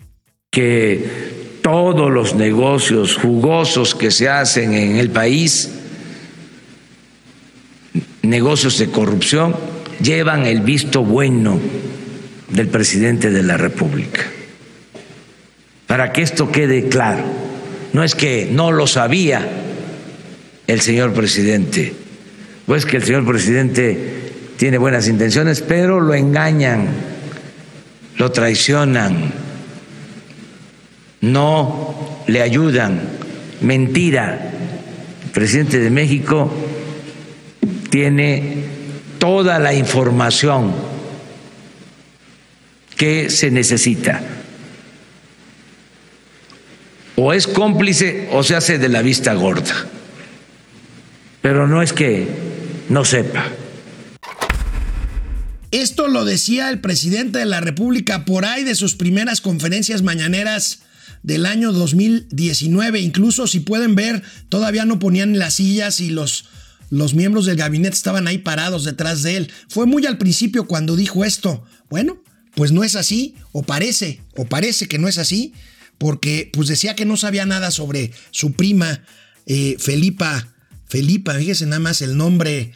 Que 0.52 1.60
todos 1.62 2.12
los 2.12 2.36
negocios 2.36 3.18
jugosos 3.18 3.94
que 3.94 4.12
se 4.12 4.30
hacen 4.30 4.74
en 4.74 4.96
el 4.96 5.12
país, 5.12 5.70
negocios 8.24 8.80
de 8.80 8.90
corrupción, 8.90 9.56
llevan 10.02 10.46
el 10.46 10.62
visto 10.62 11.04
bueno 11.04 11.60
del 12.50 12.70
presidente 12.70 13.30
de 13.30 13.44
la 13.44 13.58
República 13.58 14.39
para 15.90 16.14
que 16.14 16.22
esto 16.22 16.52
quede 16.52 16.88
claro. 16.88 17.24
No 17.94 18.04
es 18.04 18.14
que 18.14 18.48
no 18.52 18.72
lo 18.72 18.86
sabía 18.86 19.44
el 20.68 20.82
señor 20.82 21.14
presidente, 21.14 21.96
o 22.68 22.76
es 22.76 22.86
que 22.86 22.98
el 22.98 23.04
señor 23.04 23.26
presidente 23.26 23.98
tiene 24.58 24.78
buenas 24.78 25.08
intenciones, 25.08 25.62
pero 25.62 26.00
lo 26.00 26.14
engañan, 26.14 26.90
lo 28.18 28.32
traicionan, 28.32 29.34
no 31.22 32.22
le 32.28 32.44
ayudan. 32.44 33.02
Mentira. 33.62 34.52
El 35.26 35.32
presidente 35.32 35.80
de 35.80 35.90
México 35.90 36.54
tiene 37.90 38.64
toda 39.18 39.58
la 39.58 39.74
información 39.74 40.72
que 42.96 43.32
se 43.32 43.50
necesita 43.50 44.22
o 47.22 47.34
es 47.34 47.48
cómplice 47.48 48.30
o 48.32 48.44
se 48.44 48.56
hace 48.56 48.80
de 48.80 48.88
la 48.88 49.02
vista 49.02 49.34
gorda. 49.34 49.88
Pero 51.42 51.68
no 51.68 51.82
es 51.82 51.92
que 51.92 52.28
no 52.88 53.04
sepa. 53.04 53.46
Esto 55.72 56.08
lo 56.08 56.24
decía 56.24 56.70
el 56.70 56.80
presidente 56.80 57.40
de 57.40 57.46
la 57.46 57.60
República 57.60 58.24
por 58.24 58.46
ahí 58.46 58.64
de 58.64 58.74
sus 58.74 58.96
primeras 58.96 59.42
conferencias 59.42 60.02
mañaneras 60.02 60.80
del 61.22 61.46
año 61.46 61.74
2019. 61.74 63.02
Incluso 63.02 63.48
si 63.48 63.60
pueden 63.60 63.96
ver, 63.96 64.24
todavía 64.48 64.86
no 64.86 65.00
ponían 65.00 65.38
las 65.38 65.56
sillas 65.56 66.00
y 66.00 66.12
los, 66.12 66.46
los 66.90 67.16
miembros 67.16 67.46
del 67.46 67.58
gabinete 67.58 67.96
estaban 67.96 68.28
ahí 68.28 68.38
parados 68.38 68.86
detrás 68.86 69.24
de 69.24 69.36
él. 69.36 69.52
Fue 69.68 69.86
muy 69.86 70.06
al 70.06 70.18
principio 70.18 70.68
cuando 70.68 70.96
dijo 70.96 71.26
esto. 71.26 71.66
Bueno, 71.90 72.24
pues 72.56 72.72
no 72.72 72.86
es 72.86 72.96
así, 72.96 73.36
o 73.52 73.62
parece, 73.62 74.22
o 74.38 74.46
parece 74.46 74.88
que 74.88 75.00
no 75.00 75.10
es 75.10 75.18
así 75.18 75.54
porque 76.00 76.50
pues 76.54 76.68
decía 76.68 76.96
que 76.96 77.06
no 77.06 77.18
sabía 77.18 77.46
nada 77.46 77.70
sobre 77.70 78.12
su 78.32 78.54
prima 78.54 79.04
eh, 79.46 79.76
Felipa, 79.78 80.48
Felipa, 80.88 81.36
fíjese 81.36 81.66
nada 81.66 81.80
más 81.80 82.02
el 82.02 82.18
nombre 82.18 82.72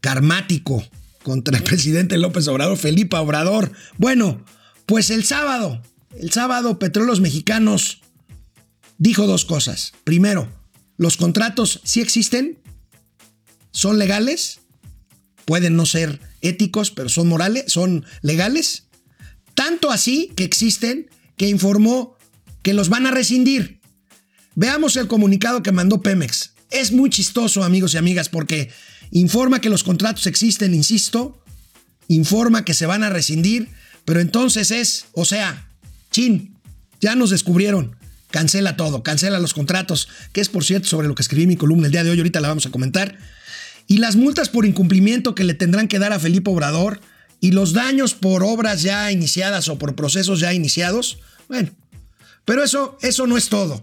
karmático 0.00 0.84
contra 1.22 1.56
el 1.56 1.64
presidente 1.64 2.18
López 2.18 2.46
Obrador, 2.48 2.76
Felipa 2.76 3.20
Obrador. 3.20 3.72
Bueno, 3.96 4.44
pues 4.84 5.10
el 5.10 5.24
sábado, 5.24 5.82
el 6.18 6.30
sábado 6.32 6.78
Petróleos 6.78 7.20
Mexicanos 7.20 8.02
dijo 8.98 9.26
dos 9.26 9.44
cosas. 9.44 9.92
Primero, 10.04 10.48
los 10.96 11.16
contratos 11.16 11.80
sí 11.84 12.00
existen, 12.00 12.58
son 13.70 13.98
legales, 13.98 14.60
pueden 15.44 15.76
no 15.76 15.86
ser 15.86 16.20
éticos, 16.40 16.90
pero 16.90 17.08
son 17.08 17.28
morales, 17.28 17.64
son 17.68 18.04
legales. 18.22 18.88
Tanto 19.54 19.90
así 19.90 20.32
que 20.36 20.44
existen 20.44 21.10
que 21.36 21.48
informó 21.48 22.15
que 22.66 22.74
los 22.74 22.88
van 22.88 23.06
a 23.06 23.12
rescindir. 23.12 23.78
Veamos 24.56 24.96
el 24.96 25.06
comunicado 25.06 25.62
que 25.62 25.70
mandó 25.70 26.02
Pemex. 26.02 26.50
Es 26.72 26.90
muy 26.90 27.10
chistoso, 27.10 27.62
amigos 27.62 27.94
y 27.94 27.96
amigas, 27.96 28.28
porque 28.28 28.72
informa 29.12 29.60
que 29.60 29.68
los 29.68 29.84
contratos 29.84 30.26
existen, 30.26 30.74
insisto, 30.74 31.40
informa 32.08 32.64
que 32.64 32.74
se 32.74 32.86
van 32.86 33.04
a 33.04 33.08
rescindir, 33.08 33.68
pero 34.04 34.18
entonces 34.18 34.72
es, 34.72 35.06
o 35.12 35.24
sea, 35.24 35.70
chin, 36.10 36.56
ya 37.00 37.14
nos 37.14 37.30
descubrieron, 37.30 37.94
cancela 38.32 38.76
todo, 38.76 39.04
cancela 39.04 39.38
los 39.38 39.54
contratos, 39.54 40.08
que 40.32 40.40
es 40.40 40.48
por 40.48 40.64
cierto 40.64 40.88
sobre 40.88 41.06
lo 41.06 41.14
que 41.14 41.22
escribí 41.22 41.44
en 41.44 41.50
mi 41.50 41.56
columna 41.56 41.86
el 41.86 41.92
día 41.92 42.02
de 42.02 42.10
hoy, 42.10 42.18
ahorita 42.18 42.40
la 42.40 42.48
vamos 42.48 42.66
a 42.66 42.72
comentar, 42.72 43.16
y 43.86 43.98
las 43.98 44.16
multas 44.16 44.48
por 44.48 44.66
incumplimiento 44.66 45.36
que 45.36 45.44
le 45.44 45.54
tendrán 45.54 45.86
que 45.86 46.00
dar 46.00 46.12
a 46.12 46.18
Felipe 46.18 46.50
Obrador, 46.50 47.00
y 47.38 47.52
los 47.52 47.74
daños 47.74 48.14
por 48.14 48.42
obras 48.42 48.82
ya 48.82 49.12
iniciadas 49.12 49.68
o 49.68 49.78
por 49.78 49.94
procesos 49.94 50.40
ya 50.40 50.52
iniciados, 50.52 51.20
bueno, 51.46 51.70
pero 52.46 52.64
eso, 52.64 52.96
eso 53.02 53.26
no 53.26 53.36
es 53.36 53.50
todo. 53.50 53.82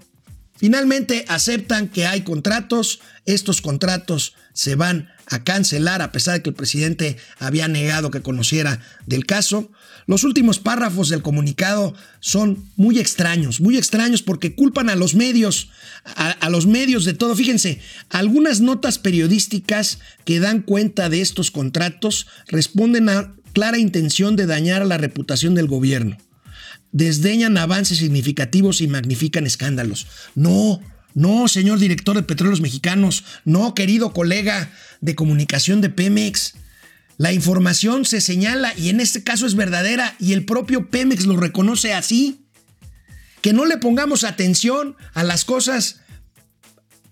Finalmente 0.56 1.26
aceptan 1.28 1.89
que 1.89 2.08
hay 2.08 2.21
contratos, 2.21 3.02
estos 3.26 3.62
contratos 3.62 4.34
se 4.54 4.76
van 4.76 5.10
a 5.28 5.43
cancelar, 5.43 6.02
a 6.02 6.12
pesar 6.12 6.36
de 6.36 6.41
que 6.41 6.49
el 6.49 6.56
presidente 6.56 7.17
había 7.38 7.67
negado 7.67 8.12
que 8.12 8.21
conociera 8.21 8.80
del 9.06 9.26
caso. 9.26 9.69
Los 10.06 10.23
últimos 10.23 10.60
párrafos 10.60 11.10
del 11.10 11.21
comunicado 11.21 11.93
son 12.19 12.63
muy 12.76 12.99
extraños, 12.99 13.62
muy 13.62 13.78
extraños 13.78 14.21
porque 14.21 14.56
culpan 14.56 14.89
a 14.89 14.95
los 14.95 15.15
medios, 15.15 15.69
a, 16.15 16.49
los 16.49 16.65
medios 16.65 17.04
de 17.04 17.13
todo. 17.13 17.36
Fíjense, 17.36 17.82
algunas 18.10 18.62
notas 18.62 18.99
periodísticas 18.99 19.99
que 20.23 20.39
dan 20.39 20.62
cuenta 20.62 21.10
de 21.10 21.21
estos 21.21 21.52
contratos 21.52 22.28
responden 22.47 23.10
a 23.10 23.34
clara 23.54 23.80
intención 23.80 24.36
de 24.36 24.45
dañar 24.45 24.82
a 24.82 24.86
la 24.86 24.97
reputación 24.97 25.56
del 25.56 25.67
gobierno. 25.67 26.17
Desdeñan 26.93 27.58
avances 27.58 27.97
significativos 27.97 28.79
y 28.79 28.88
magnifican 28.88 29.45
escándalos. 29.45 30.08
No, 30.36 30.79
no, 31.15 31.47
señor 31.47 31.79
director 31.79 32.15
de 32.15 32.23
Petróleos 32.23 32.62
Mexicanos, 32.62 33.25
no, 33.45 33.75
querido 33.75 34.13
colega 34.13 34.71
de 35.01 35.15
comunicación 35.15 35.82
de 35.82 35.89
Pemex. 35.89 36.53
La 37.17 37.34
información 37.34 38.06
se 38.06 38.21
señala 38.21 38.73
y 38.77 38.89
en 38.89 38.99
este 38.99 39.23
caso 39.23 39.45
es 39.45 39.56
verdadera 39.56 40.15
y 40.19 40.34
el 40.34 40.45
propio 40.45 40.89
Pemex 40.89 41.25
lo 41.25 41.36
reconoce 41.36 41.93
así. 41.93 42.39
Que 43.41 43.53
no 43.53 43.65
le 43.65 43.77
pongamos 43.77 44.23
atención 44.23 44.95
a 45.13 45.23
las 45.23 45.45
cosas 45.45 46.02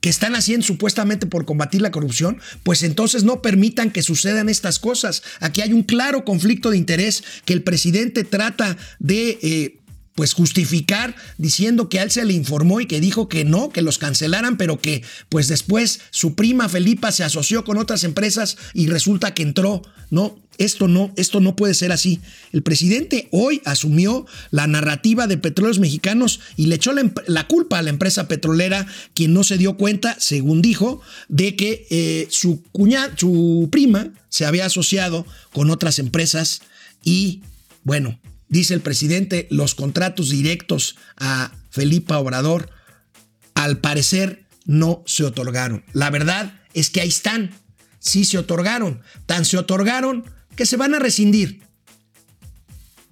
que 0.02 0.10
están 0.10 0.36
haciendo 0.36 0.66
supuestamente 0.66 1.28
por 1.28 1.46
combatir 1.46 1.82
la 1.82 1.92
corrupción, 1.92 2.40
pues 2.64 2.84
entonces 2.84 3.24
no 3.24 3.42
permitan 3.42 3.92
que 3.92 4.02
sucedan 4.02 4.50
estas 4.50 4.80
cosas. 4.80 5.22
Aquí 5.40 5.62
hay 5.62 5.74
un 5.74 5.84
claro 5.84 6.26
conflicto 6.26 6.72
de 6.72 6.78
interés 6.78 7.24
que 7.46 7.54
el 7.54 7.62
presidente 7.62 8.24
trata 8.24 8.78
de 9.00 9.40
eh, 9.42 9.81
pues 10.16 10.34
justificar 10.34 11.16
diciendo 11.38 11.90
que 11.90 12.00
a 12.00 12.04
él 12.04 12.12
se 12.12 12.26
le 12.26 12.34
informó 12.34 12.82
y 12.82 12.86
que 12.86 13.00
dijo 13.00 13.30
que 13.30 13.46
no, 13.46 13.70
que 13.70 13.82
los 13.82 13.98
cancelaran, 13.98 14.58
pero 14.58 14.80
que 14.80 15.04
pues 15.30 15.48
después 15.48 16.02
su 16.12 16.36
prima 16.36 16.70
Felipa 16.70 17.12
se 17.12 17.24
asoció 17.24 17.64
con 17.64 17.78
otras 17.78 18.04
empresas 18.04 18.58
y 18.74 18.88
resulta 18.88 19.34
que 19.34 19.44
entró. 19.44 19.82
No, 20.10 20.38
esto 20.58 20.90
no, 20.90 21.14
esto 21.16 21.40
no 21.40 21.56
puede 21.56 21.74
ser 21.74 21.92
así. 21.92 22.20
El 22.52 22.64
presidente 22.64 23.30
hoy 23.32 23.62
asumió 23.66 24.26
la 24.52 24.68
narrativa 24.68 25.26
de 25.26 25.38
petróleos 25.38 25.80
mexicanos 25.80 26.42
y 26.58 26.68
le 26.68 26.76
echó 26.76 26.92
la, 26.94 27.48
culpa 27.48 27.80
a 27.80 27.82
la 27.82 27.90
empresa 27.90 28.28
petrolera, 28.28 28.86
quien 29.14 29.34
no 29.34 29.44
se 29.44 29.58
dio 29.58 29.78
cuenta, 29.78 30.18
según 30.20 30.62
dijo, 30.62 31.02
de 31.30 31.56
que 31.56 31.88
eh, 31.90 32.28
su 32.30 32.62
cuñada, 32.72 33.14
su 33.18 33.70
prima 33.72 34.10
se 34.30 34.46
había 34.46 34.66
asociado 34.66 35.26
con 35.54 35.70
otras 35.72 35.98
empresas 36.00 36.62
y 37.04 37.42
bueno, 37.84 38.20
dice 38.52 38.76
el 38.76 38.82
presidente, 38.82 39.48
los 39.50 39.74
contratos 39.74 40.30
directos 40.30 40.98
a 41.18 41.52
Felipa 41.72 42.20
Obrador, 42.20 42.70
al 43.56 43.80
parecer 43.80 44.46
no 44.66 45.04
se 45.08 45.24
otorgaron. 45.24 45.84
La 45.94 46.12
verdad 46.12 46.62
es 46.74 46.90
que 46.90 47.02
ahí 47.02 47.08
están, 47.08 47.52
sí 48.00 48.26
se 48.26 48.38
otorgaron, 48.38 49.02
tan 49.26 49.46
se 49.46 49.58
otorgaron 49.58 50.26
que 50.56 50.66
se 50.66 50.78
van 50.78 50.94
a 50.94 51.00
rescindir. 51.00 51.62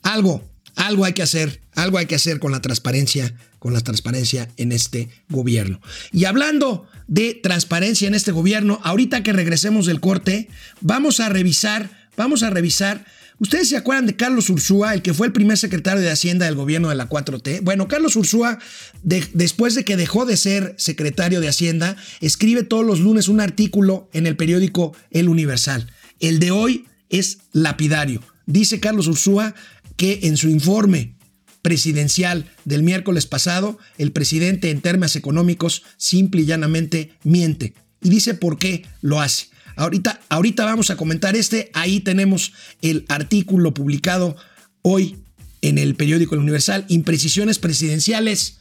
Algo, 0.03 0.47
algo 0.75 1.05
hay 1.05 1.13
que 1.13 1.23
hacer, 1.23 1.61
algo 1.73 1.97
hay 1.97 2.05
que 2.05 2.15
hacer 2.15 2.39
con 2.39 2.51
la 2.51 2.61
transparencia, 2.61 3.33
con 3.59 3.73
la 3.73 3.81
transparencia 3.81 4.49
en 4.57 4.73
este 4.73 5.09
gobierno. 5.29 5.79
Y 6.11 6.25
hablando 6.25 6.85
de 7.07 7.39
transparencia 7.41 8.09
en 8.09 8.13
este 8.13 8.33
gobierno, 8.33 8.81
ahorita 8.83 9.23
que 9.23 9.31
regresemos 9.31 9.85
del 9.85 10.01
corte, 10.01 10.49
vamos 10.81 11.21
a 11.21 11.29
revisar, 11.29 11.89
vamos 12.17 12.43
a 12.43 12.49
revisar 12.49 13.05
¿Ustedes 13.39 13.69
se 13.69 13.77
acuerdan 13.77 14.05
de 14.05 14.17
Carlos 14.17 14.49
Ursúa, 14.49 14.93
el 14.93 15.01
que 15.01 15.13
fue 15.13 15.27
el 15.27 15.33
primer 15.33 15.57
secretario 15.57 16.01
de 16.01 16.11
Hacienda 16.11 16.45
del 16.45 16.55
gobierno 16.55 16.89
de 16.89 16.95
la 16.95 17.07
4T? 17.07 17.61
Bueno, 17.63 17.87
Carlos 17.87 18.17
Ursúa, 18.17 18.59
de, 19.03 19.25
después 19.33 19.75
de 19.75 19.85
que 19.85 19.95
dejó 19.95 20.25
de 20.25 20.35
ser 20.35 20.75
secretario 20.77 21.39
de 21.39 21.47
Hacienda, 21.47 21.95
escribe 22.19 22.63
todos 22.63 22.85
los 22.85 22.99
lunes 22.99 23.29
un 23.29 23.39
artículo 23.39 24.09
en 24.11 24.27
el 24.27 24.35
periódico 24.35 24.93
El 25.09 25.29
Universal. 25.29 25.89
El 26.19 26.39
de 26.39 26.51
hoy 26.51 26.85
es 27.09 27.39
lapidario. 27.53 28.21
Dice 28.45 28.81
Carlos 28.81 29.07
Ursúa 29.07 29.55
que 29.95 30.19
en 30.23 30.35
su 30.35 30.49
informe 30.49 31.15
presidencial 31.61 32.45
del 32.65 32.83
miércoles 32.83 33.25
pasado, 33.25 33.79
el 33.97 34.11
presidente 34.11 34.69
en 34.69 34.81
términos 34.81 35.15
económicos 35.15 35.83
simple 35.95 36.41
y 36.41 36.45
llanamente 36.45 37.13
miente. 37.23 37.73
Y 38.01 38.09
dice 38.09 38.33
por 38.33 38.59
qué 38.59 38.85
lo 39.01 39.21
hace. 39.21 39.47
Ahorita, 39.79 40.19
ahorita 40.27 40.65
vamos 40.65 40.89
a 40.89 40.97
comentar 40.97 41.37
este. 41.37 41.71
Ahí 41.73 42.01
tenemos 42.01 42.51
el 42.81 43.05
artículo 43.07 43.73
publicado 43.73 44.35
hoy 44.81 45.15
en 45.61 45.77
el 45.77 45.95
periódico 45.95 46.35
El 46.35 46.41
Universal. 46.41 46.83
Imprecisiones 46.89 47.59
presidenciales. 47.59 48.57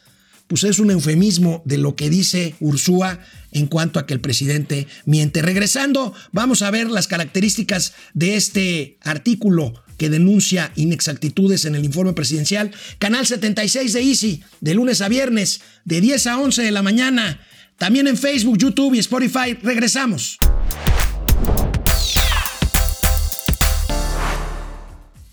Pues 0.47 0.63
es 0.63 0.79
un 0.79 0.91
eufemismo 0.91 1.61
de 1.65 1.77
lo 1.77 1.97
que 1.97 2.09
dice 2.09 2.55
Ursúa 2.61 3.19
en 3.51 3.67
cuanto 3.67 3.99
a 3.99 4.05
que 4.05 4.13
el 4.13 4.21
presidente 4.21 4.87
miente. 5.05 5.41
Regresando, 5.41 6.13
vamos 6.31 6.61
a 6.61 6.71
ver 6.71 6.89
las 6.89 7.07
características 7.07 7.93
de 8.13 8.37
este 8.37 8.97
artículo 9.01 9.73
que 9.97 10.09
denuncia 10.09 10.71
inexactitudes 10.77 11.65
en 11.65 11.75
el 11.75 11.83
informe 11.83 12.13
presidencial. 12.13 12.71
Canal 12.97 13.27
76 13.27 13.91
de 13.91 14.01
Easy, 14.01 14.43
de 14.61 14.73
lunes 14.73 15.01
a 15.01 15.09
viernes, 15.09 15.59
de 15.83 15.99
10 15.99 16.27
a 16.27 16.37
11 16.37 16.63
de 16.63 16.71
la 16.71 16.81
mañana. 16.81 17.41
También 17.77 18.07
en 18.07 18.15
Facebook, 18.15 18.57
YouTube 18.57 18.95
y 18.95 18.99
Spotify. 18.99 19.57
Regresamos. 19.61 20.39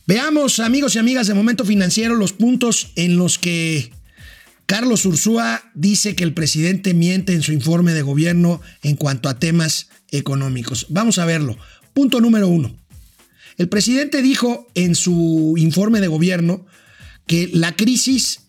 Veamos, 0.09 0.61
amigos 0.61 0.95
y 0.95 1.01
amigas 1.01 1.27
de 1.27 1.35
Momento 1.35 1.65
Financiero, 1.65 2.15
los 2.15 2.33
puntos 2.33 2.93
en 2.95 3.17
los 3.17 3.41
que 3.41 3.91
Carlos 4.65 5.05
Ursúa 5.05 5.65
dice 5.75 6.15
que 6.15 6.23
el 6.23 6.33
presidente 6.33 6.95
miente 6.95 7.33
en 7.33 7.43
su 7.43 7.53
informe 7.53 7.93
de 7.93 8.03
gobierno 8.03 8.61
en 8.85 8.95
cuanto 8.95 9.29
a 9.29 9.41
temas 9.41 9.89
económicos. 10.13 10.87
Vamos 10.91 11.19
a 11.19 11.25
verlo. 11.25 11.59
Punto 11.93 12.21
número 12.21 12.47
uno. 12.47 12.77
El 13.57 13.69
presidente 13.69 14.23
dijo 14.23 14.69
en 14.77 14.95
su 14.95 15.55
informe 15.57 16.01
de 16.01 16.07
gobierno 16.07 16.67
que 17.27 17.51
la 17.53 17.75
crisis, 17.75 18.43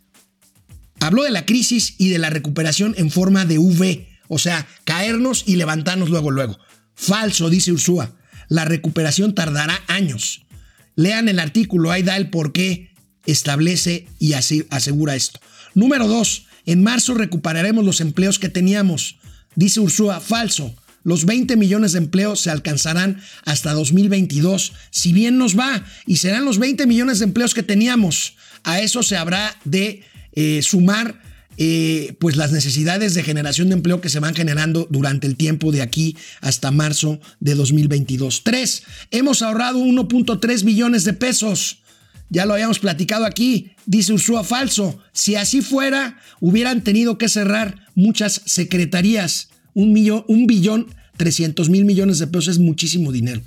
habló 1.00 1.24
de 1.24 1.32
la 1.32 1.48
crisis 1.48 1.96
y 1.98 2.10
de 2.10 2.20
la 2.20 2.30
recuperación 2.30 2.94
en 3.00 3.10
forma 3.10 3.46
de 3.46 3.58
V, 3.58 4.08
o 4.28 4.38
sea, 4.38 4.68
caernos 4.84 5.44
y 5.48 5.56
levantarnos 5.56 6.12
luego, 6.12 6.30
luego. 6.30 6.60
Falso, 6.94 7.50
dice 7.50 7.72
Ursúa. 7.72 8.16
La 8.48 8.64
recuperación 8.64 9.34
tardará 9.34 9.82
años. 9.88 10.44
Lean 10.98 11.30
el 11.30 11.40
artículo, 11.40 11.92
ahí 11.92 12.04
da 12.04 12.18
el 12.18 12.30
por 12.30 12.52
qué 12.52 12.90
establece 13.26 14.08
y 14.20 14.34
asegura 14.34 15.16
esto. 15.16 15.40
Número 15.76 16.08
dos, 16.08 16.48
en 16.66 16.82
marzo 16.84 17.14
recuperaremos 17.14 17.86
los 17.86 18.02
empleos 18.02 18.40
que 18.40 18.50
teníamos. 18.50 19.20
Dice 19.56 19.80
Ursúa, 19.80 20.20
falso. 20.20 20.76
Los 21.04 21.26
20 21.26 21.56
millones 21.56 21.94
de 21.94 22.00
empleos 22.00 22.42
se 22.42 22.50
alcanzarán 22.50 23.22
hasta 23.46 23.74
2022, 23.74 24.74
si 24.90 25.14
bien 25.14 25.38
nos 25.38 25.58
va, 25.58 25.86
y 26.06 26.18
serán 26.18 26.44
los 26.44 26.58
20 26.58 26.86
millones 26.88 27.20
de 27.20 27.26
empleos 27.26 27.54
que 27.54 27.64
teníamos. 27.64 28.36
A 28.64 28.82
eso 28.82 29.04
se 29.04 29.16
habrá 29.18 29.56
de 29.64 30.02
eh, 30.34 30.62
sumar 30.64 31.22
eh, 31.58 32.16
pues 32.20 32.36
las 32.36 32.52
necesidades 32.52 33.14
de 33.14 33.24
generación 33.24 33.70
de 33.70 33.76
empleo 33.76 34.00
que 34.00 34.10
se 34.10 34.20
van 34.20 34.36
generando 34.36 34.88
durante 34.90 35.28
el 35.28 35.36
tiempo 35.36 35.72
de 35.72 35.82
aquí 35.82 36.16
hasta 36.42 36.72
marzo 36.72 37.20
de 37.40 37.56
2022. 37.56 38.44
Tres, 38.44 38.84
hemos 39.12 39.42
ahorrado 39.42 39.80
1.3 39.80 40.64
billones 40.64 41.04
de 41.04 41.14
pesos. 41.14 41.80
Ya 42.30 42.46
lo 42.46 42.54
habíamos 42.54 42.80
platicado 42.80 43.26
aquí, 43.26 43.72
dice 43.86 44.14
Ursúa 44.14 44.44
Falso. 44.44 45.00
Si 45.14 45.36
así 45.36 45.62
fuera, 45.62 46.20
hubieran 46.40 46.84
tenido 46.84 47.18
que 47.18 47.30
cerrar 47.30 47.88
muchas 47.96 48.42
secretarías. 48.46 49.50
Un, 49.74 49.94
millón, 49.94 50.26
un 50.28 50.46
billón 50.46 50.88
300 51.18 51.70
mil 51.70 51.84
millones 51.84 52.20
de 52.20 52.28
pesos 52.28 52.50
es 52.50 52.60
muchísimo 52.60 53.12
dinero. 53.12 53.42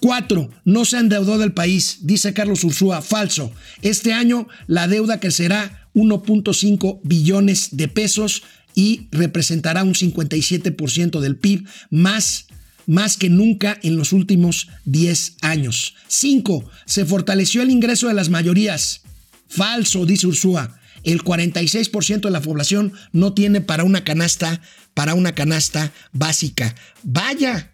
Cuatro, 0.00 0.50
no 0.64 0.84
se 0.84 0.98
endeudó 0.98 1.38
del 1.38 1.52
país, 1.52 1.98
dice 2.02 2.32
Carlos 2.32 2.64
Ursúa, 2.64 3.02
falso. 3.02 3.52
Este 3.82 4.12
año 4.12 4.48
la 4.66 4.88
deuda 4.88 5.20
crecerá 5.20 5.85
1.5 5.96 7.00
billones 7.02 7.76
de 7.76 7.88
pesos 7.88 8.44
y 8.76 9.08
representará 9.10 9.82
un 9.82 9.94
57% 9.94 11.18
del 11.18 11.36
PIB, 11.36 11.66
más, 11.90 12.46
más 12.86 13.16
que 13.16 13.28
nunca 13.28 13.76
en 13.82 13.96
los 13.96 14.12
últimos 14.12 14.68
10 14.84 15.38
años. 15.40 15.94
Cinco, 16.06 16.64
se 16.84 17.04
fortaleció 17.04 17.62
el 17.62 17.70
ingreso 17.70 18.06
de 18.06 18.14
las 18.14 18.28
mayorías. 18.28 19.00
Falso, 19.48 20.06
dice 20.06 20.28
Ursúa. 20.28 20.78
El 21.02 21.24
46% 21.24 22.20
de 22.20 22.30
la 22.30 22.40
población 22.42 22.92
no 23.12 23.32
tiene 23.32 23.60
para 23.60 23.82
una 23.82 24.04
canasta, 24.04 24.60
para 24.94 25.14
una 25.14 25.34
canasta 25.34 25.92
básica. 26.12 26.74
Vaya, 27.02 27.72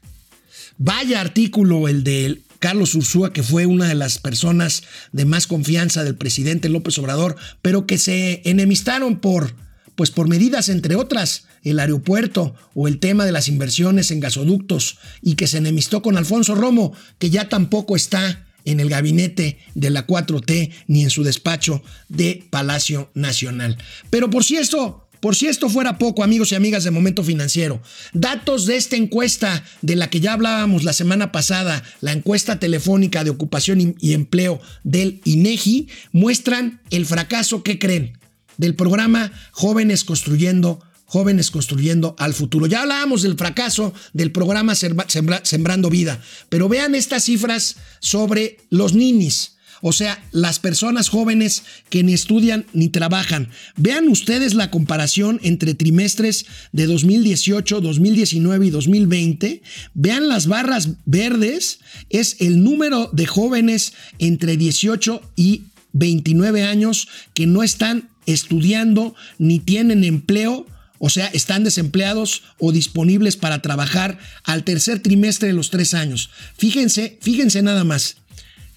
Vaya 0.79 1.21
artículo 1.21 1.87
el 1.87 2.03
de 2.03 2.41
Carlos 2.63 2.95
Ursúa, 2.95 3.33
que 3.33 3.43
fue 3.43 3.67
una 3.67 3.89
de 3.89 3.97
las 3.97 4.21
personas 4.21 4.85
de 5.11 5.25
más 5.25 5.49
confianza 5.49 6.05
del 6.05 6.15
presidente 6.15 6.69
López 6.69 6.97
Obrador, 6.99 7.35
pero 7.61 7.89
que 7.89 7.99
se 7.99 8.41
enemistaron 8.45 9.19
por, 9.19 9.57
pues 9.97 10.13
por 10.13 10.29
medidas, 10.29 10.69
entre 10.69 10.95
otras, 10.95 11.47
el 11.65 11.81
aeropuerto 11.81 12.55
o 12.75 12.87
el 12.87 13.01
tema 13.01 13.27
de 13.27 13.33
las 13.33 13.49
inversiones 13.49 14.13
en 14.13 14.21
gasoductos, 14.21 14.99
y 15.23 15.35
que 15.35 15.49
se 15.49 15.59
enemistó 15.59 16.03
con 16.03 16.17
Alfonso 16.17 16.55
Romo, 16.55 16.95
que 17.19 17.31
ya 17.31 17.49
tampoco 17.49 17.97
está 17.97 18.47
en 18.65 18.79
el 18.79 18.89
gabinete 18.89 19.59
de 19.75 19.91
la 19.91 20.07
4T 20.07 20.71
ni 20.87 21.03
en 21.03 21.11
su 21.11 21.25
despacho 21.25 21.83
de 22.09 22.45
Palacio 22.49 23.11
Nacional. 23.15 23.77
Pero 24.09 24.31
por 24.31 24.45
si 24.45 24.57
esto 24.57 25.02
Por 25.23 25.37
si 25.37 25.47
esto 25.47 25.69
fuera 25.69 25.99
poco, 25.99 26.25
amigos 26.25 26.51
y 26.51 26.57
amigas 26.57 26.83
de 26.83 26.91
Momento 26.91 27.23
Financiero, 27.23 27.81
datos 28.13 28.67
de 28.67 28.75
esta 28.75 28.97
encuesta 28.97 29.63
de 29.81 29.95
la 29.95 30.11
que 30.11 30.19
ya 30.19 30.33
hablábamos 30.33 30.83
la 30.83 30.93
semana 30.93 31.31
pasada, 31.31 31.85
la 32.01 32.11
encuesta 32.11 32.59
telefónica 32.59 33.23
de 33.23 33.31
ocupación 33.31 33.95
y 34.01 34.15
empleo 34.15 34.61
del 34.83 35.21
INEGI, 35.23 35.87
muestran 36.11 36.81
el 36.91 37.07
fracaso 37.07 37.63
que 37.63 37.79
creen 37.79 38.19
del 38.57 38.75
programa 38.75 39.31
Jóvenes 39.53 40.03
Construyendo 40.03 40.83
jóvenes 41.07 41.51
construyendo 41.51 42.17
al 42.19 42.33
futuro. 42.33 42.67
Ya 42.67 42.81
hablábamos 42.81 43.23
del 43.23 43.37
fracaso 43.37 43.93
del 44.15 44.33
programa 44.33 44.75
Sembrando 44.75 45.91
Vida, 45.91 46.21
pero 46.49 46.69
vean 46.69 46.95
estas 46.95 47.25
cifras 47.25 47.77
sobre 48.01 48.57
los 48.71 48.95
ninis. 48.95 49.59
O 49.83 49.93
sea, 49.93 50.25
las 50.31 50.61
personas 50.61 51.09
jóvenes 51.09 51.65
que 51.91 52.05
ni 52.05 52.15
estudian 52.15 52.65
ni 52.73 52.89
trabajan. 52.89 53.49
Vean 53.77 54.09
ustedes 54.09 54.55
la 54.55 54.71
comparación 54.71 55.41
entre 55.43 55.75
trimestres 55.75 56.47
de 56.71 56.87
2018, 56.87 57.81
2019 57.81 58.67
y 58.67 58.71
2020. 58.71 59.63
Vean 59.95 60.29
las 60.29 60.47
barras 60.47 60.91
verdes. 61.05 61.81
Es 62.11 62.37
el 62.39 62.63
número 62.63 63.11
de 63.13 63.27
jóvenes 63.27 63.93
entre 64.21 64.57
18 64.57 65.21
y 65.35 65.65
29 65.93 66.63
años 66.63 67.09
que 67.35 67.47
no 67.47 67.65
están 67.65 68.09
estudiando 68.25 69.17
ni 69.39 69.59
tienen 69.59 70.05
empleo 70.05 70.67
o 71.05 71.11
sea, 71.11 71.27
están 71.27 71.65
desempleados 71.65 72.45
o 72.61 72.71
disponibles 72.71 73.37
para 73.37 73.61
trabajar 73.61 74.21
al 74.45 74.63
tercer 74.63 75.01
trimestre 75.01 75.49
de 75.49 75.53
los 75.53 75.69
tres 75.69 75.95
años. 75.95 76.31
Fíjense, 76.57 77.19
fíjense 77.21 77.61
nada 77.61 77.83
más. 77.83 78.19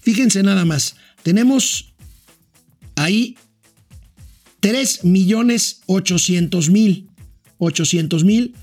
Fíjense 0.06 0.44
nada 0.44 0.64
más. 0.64 0.94
Tenemos 1.24 1.92
ahí 2.94 3.36
3 4.60 5.02
millones 5.02 5.80
800 5.86 6.70
mil. 6.70 7.08
800 7.58 8.22
mil 8.22 8.54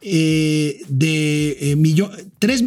eh, 0.00 0.80
de 0.88 1.56
eh, 1.60 1.76
millón, 1.76 2.10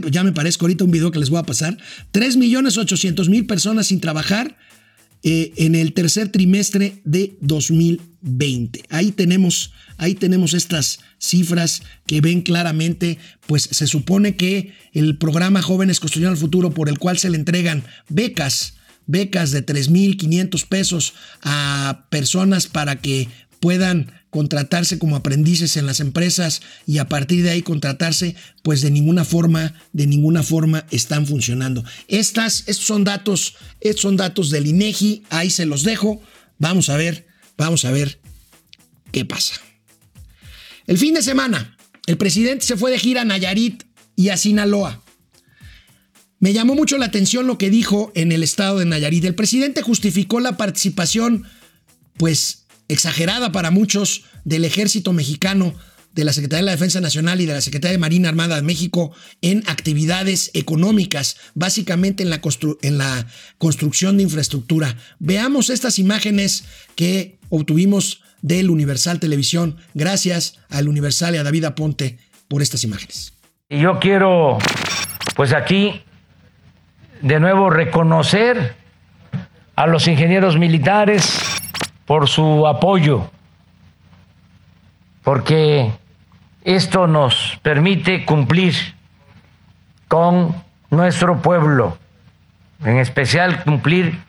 ya 0.09 0.23
me 0.23 0.31
parezco 0.31 0.63
ahorita 0.63 0.85
un 0.85 0.91
video 0.91 1.11
que 1.11 1.19
les 1.19 1.29
voy 1.29 1.39
a 1.39 1.43
pasar, 1.43 1.77
3 2.11 2.37
millones 2.37 2.77
800 2.77 3.27
mil 3.27 3.45
personas 3.47 3.87
sin 3.87 3.99
trabajar 3.99 4.57
eh, 5.23 5.51
en 5.57 5.75
el 5.75 5.91
tercer 5.91 6.29
trimestre 6.29 7.01
de 7.03 7.35
2020. 7.41 8.10
Ahí 8.89 9.11
tenemos, 9.11 9.73
ahí 9.97 10.15
tenemos 10.15 10.53
estas 10.53 10.99
cifras 11.17 11.81
que 12.05 12.21
ven 12.21 12.41
claramente, 12.41 13.17
pues 13.47 13.63
se 13.71 13.87
supone 13.87 14.35
que 14.35 14.73
el 14.93 15.17
programa 15.17 15.61
Jóvenes 15.61 15.99
Construyendo 15.99 16.33
el 16.33 16.39
Futuro, 16.39 16.71
por 16.71 16.89
el 16.89 16.99
cual 16.99 17.17
se 17.17 17.29
le 17.29 17.37
entregan 17.37 17.83
becas, 18.09 18.75
becas 19.07 19.51
de 19.51 19.65
3.500 19.65 20.67
pesos 20.67 21.13
a 21.41 22.05
personas 22.09 22.67
para 22.67 22.97
que 22.97 23.27
puedan 23.59 24.11
contratarse 24.29 24.97
como 24.97 25.15
aprendices 25.15 25.75
en 25.77 25.85
las 25.85 25.99
empresas 25.99 26.61
y 26.87 26.99
a 26.99 27.07
partir 27.07 27.43
de 27.43 27.51
ahí 27.51 27.61
contratarse, 27.61 28.35
pues 28.63 28.81
de 28.81 28.91
ninguna 28.91 29.25
forma, 29.25 29.73
de 29.93 30.07
ninguna 30.07 30.41
forma 30.41 30.85
están 30.89 31.27
funcionando. 31.27 31.83
Estas, 32.07 32.63
estos 32.67 32.85
son 32.85 33.03
datos, 33.03 33.55
estos 33.81 34.01
son 34.01 34.15
datos 34.15 34.49
del 34.49 34.67
INEGI, 34.67 35.23
ahí 35.29 35.49
se 35.49 35.65
los 35.65 35.83
dejo. 35.83 36.21
Vamos 36.57 36.89
a 36.89 36.97
ver, 36.97 37.27
vamos 37.61 37.85
a 37.85 37.91
ver 37.91 38.19
qué 39.11 39.23
pasa. 39.23 39.53
El 40.87 40.97
fin 40.97 41.13
de 41.13 41.21
semana, 41.21 41.77
el 42.07 42.17
presidente 42.17 42.65
se 42.65 42.75
fue 42.75 42.91
de 42.91 42.99
gira 42.99 43.21
a 43.21 43.25
Nayarit 43.25 43.83
y 44.15 44.29
a 44.29 44.37
Sinaloa. 44.37 45.01
Me 46.39 46.53
llamó 46.53 46.73
mucho 46.73 46.97
la 46.97 47.05
atención 47.05 47.45
lo 47.45 47.59
que 47.59 47.69
dijo 47.69 48.11
en 48.15 48.31
el 48.31 48.41
estado 48.41 48.79
de 48.79 48.85
Nayarit. 48.85 49.23
El 49.25 49.35
presidente 49.35 49.83
justificó 49.83 50.39
la 50.39 50.57
participación, 50.57 51.45
pues 52.17 52.65
exagerada 52.87 53.51
para 53.51 53.69
muchos 53.69 54.23
del 54.43 54.65
ejército 54.65 55.13
mexicano, 55.13 55.75
de 56.13 56.25
la 56.25 56.33
Secretaría 56.33 56.63
de 56.63 56.65
la 56.65 56.71
Defensa 56.71 56.99
Nacional 56.99 57.39
y 57.39 57.45
de 57.45 57.53
la 57.53 57.61
Secretaría 57.61 57.93
de 57.93 57.99
Marina 57.99 58.27
Armada 58.27 58.57
de 58.57 58.63
México 58.63 59.11
en 59.41 59.63
actividades 59.67 60.51
económicas, 60.53 61.37
básicamente 61.53 62.23
en 62.23 62.29
la, 62.29 62.41
en 62.81 62.97
la 62.97 63.27
construcción 63.57 64.17
de 64.17 64.23
infraestructura. 64.23 64.97
Veamos 65.19 65.69
estas 65.69 65.99
imágenes 65.99 66.65
que 66.95 67.39
obtuvimos 67.51 68.23
del 68.41 68.71
Universal 68.71 69.19
Televisión. 69.19 69.77
Gracias 69.93 70.59
al 70.71 70.87
Universal 70.87 71.35
y 71.35 71.37
a 71.37 71.43
David 71.43 71.65
Aponte 71.65 72.17
por 72.47 72.63
estas 72.63 72.83
imágenes. 72.83 73.33
Yo 73.69 73.99
quiero, 73.99 74.57
pues 75.35 75.53
aquí, 75.53 76.01
de 77.21 77.39
nuevo 77.39 77.69
reconocer 77.69 78.75
a 79.75 79.85
los 79.85 80.07
ingenieros 80.07 80.57
militares, 80.57 81.39
por 82.11 82.27
su 82.27 82.67
apoyo, 82.67 83.31
porque 85.23 85.93
esto 86.65 87.07
nos 87.07 87.57
permite 87.61 88.25
cumplir 88.25 88.75
con 90.09 90.53
nuestro 90.89 91.41
pueblo, 91.41 91.97
en 92.83 92.97
especial 92.97 93.63
cumplir 93.63 94.19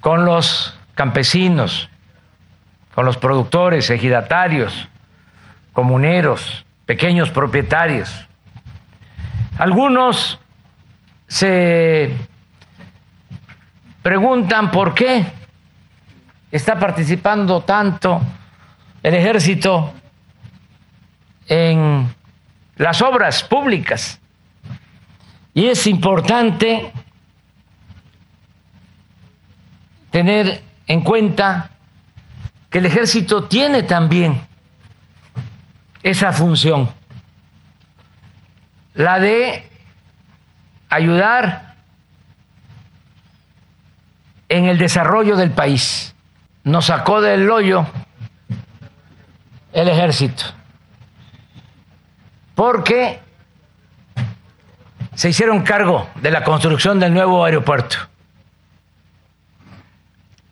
con 0.00 0.24
los 0.24 0.78
campesinos, 0.94 1.89
con 2.94 3.04
los 3.06 3.16
productores, 3.16 3.88
ejidatarios, 3.90 4.88
comuneros, 5.72 6.64
pequeños 6.86 7.30
propietarios. 7.30 8.26
Algunos 9.58 10.40
se 11.28 12.16
preguntan 14.02 14.70
por 14.70 14.94
qué 14.94 15.24
está 16.50 16.78
participando 16.78 17.60
tanto 17.62 18.20
el 19.02 19.14
ejército 19.14 19.92
en 21.46 22.12
las 22.76 23.02
obras 23.02 23.42
públicas. 23.42 24.20
Y 25.54 25.66
es 25.66 25.86
importante 25.86 26.92
tener 30.10 30.62
en 30.86 31.02
cuenta 31.02 31.70
que 32.70 32.78
el 32.78 32.86
ejército 32.86 33.44
tiene 33.44 33.82
también 33.82 34.40
esa 36.02 36.32
función, 36.32 36.88
la 38.94 39.18
de 39.18 39.68
ayudar 40.88 41.74
en 44.48 44.66
el 44.66 44.78
desarrollo 44.78 45.36
del 45.36 45.50
país 45.50 46.14
nos 46.64 46.86
sacó 46.86 47.20
del 47.20 47.48
hoyo 47.50 47.86
el 49.72 49.88
ejército. 49.88 50.44
Porque 52.54 53.20
se 55.14 55.30
hicieron 55.30 55.62
cargo 55.62 56.08
de 56.16 56.30
la 56.30 56.44
construcción 56.44 56.98
del 57.00 57.14
nuevo 57.14 57.44
aeropuerto. 57.44 57.96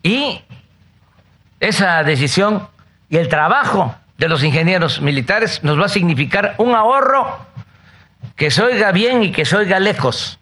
Y 0.03 0.43
esa 1.61 2.03
decisión 2.05 2.69
y 3.09 3.17
el 3.17 3.29
trabajo 3.29 3.95
de 4.17 4.29
los 4.29 4.43
ingenieros 4.43 5.01
militares 5.01 5.63
nos 5.63 5.81
va 5.81 5.87
a 5.87 5.89
significar 5.89 6.55
un 6.59 6.75
ahorro 6.75 7.47
que 8.37 8.51
se 8.51 8.63
oiga 8.63 8.93
bien 8.93 9.23
y 9.23 9.33
que 9.33 9.45
se 9.45 9.57
oiga 9.57 9.79
lejos 9.79 10.39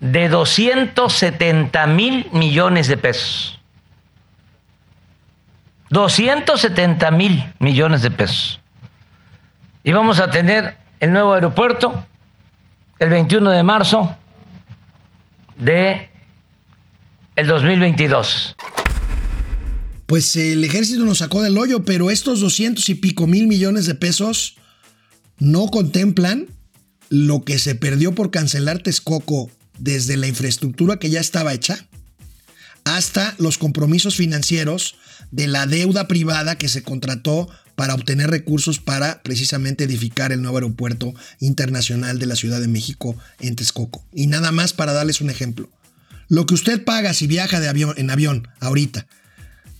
de 0.00 0.28
270 0.28 1.86
mil 1.86 2.28
millones 2.32 2.88
de 2.88 2.96
pesos. 2.96 3.60
270 5.90 7.10
mil 7.10 7.52
millones 7.58 8.02
de 8.02 8.10
pesos. 8.10 8.60
Y 9.84 9.92
vamos 9.92 10.20
a 10.20 10.30
tener 10.30 10.76
el 11.00 11.12
nuevo 11.12 11.34
aeropuerto 11.34 12.04
el 12.98 13.10
21 13.10 13.50
de 13.50 13.62
marzo 13.62 14.16
de 15.56 16.08
el 17.36 17.46
2022. 17.46 18.56
Pues 20.12 20.36
el 20.36 20.62
ejército 20.62 21.06
nos 21.06 21.20
sacó 21.20 21.40
del 21.40 21.56
hoyo, 21.56 21.86
pero 21.86 22.10
estos 22.10 22.40
200 22.40 22.86
y 22.90 22.96
pico 22.96 23.26
mil 23.26 23.46
millones 23.46 23.86
de 23.86 23.94
pesos 23.94 24.56
no 25.38 25.68
contemplan 25.68 26.48
lo 27.08 27.46
que 27.46 27.58
se 27.58 27.74
perdió 27.76 28.14
por 28.14 28.30
cancelar 28.30 28.82
Texcoco 28.82 29.50
desde 29.78 30.18
la 30.18 30.26
infraestructura 30.26 30.98
que 30.98 31.08
ya 31.08 31.18
estaba 31.18 31.54
hecha 31.54 31.88
hasta 32.84 33.34
los 33.38 33.56
compromisos 33.56 34.16
financieros 34.16 34.96
de 35.30 35.46
la 35.46 35.66
deuda 35.66 36.08
privada 36.08 36.58
que 36.58 36.68
se 36.68 36.82
contrató 36.82 37.48
para 37.74 37.94
obtener 37.94 38.28
recursos 38.28 38.80
para 38.80 39.22
precisamente 39.22 39.84
edificar 39.84 40.30
el 40.30 40.42
nuevo 40.42 40.58
aeropuerto 40.58 41.14
internacional 41.40 42.18
de 42.18 42.26
la 42.26 42.36
Ciudad 42.36 42.60
de 42.60 42.68
México 42.68 43.16
en 43.40 43.56
Texcoco. 43.56 44.04
Y 44.12 44.26
nada 44.26 44.52
más 44.52 44.74
para 44.74 44.92
darles 44.92 45.22
un 45.22 45.30
ejemplo. 45.30 45.70
Lo 46.28 46.44
que 46.44 46.52
usted 46.52 46.84
paga 46.84 47.14
si 47.14 47.26
viaja 47.26 47.60
de 47.60 47.68
avión, 47.70 47.94
en 47.96 48.10
avión 48.10 48.48
ahorita, 48.60 49.06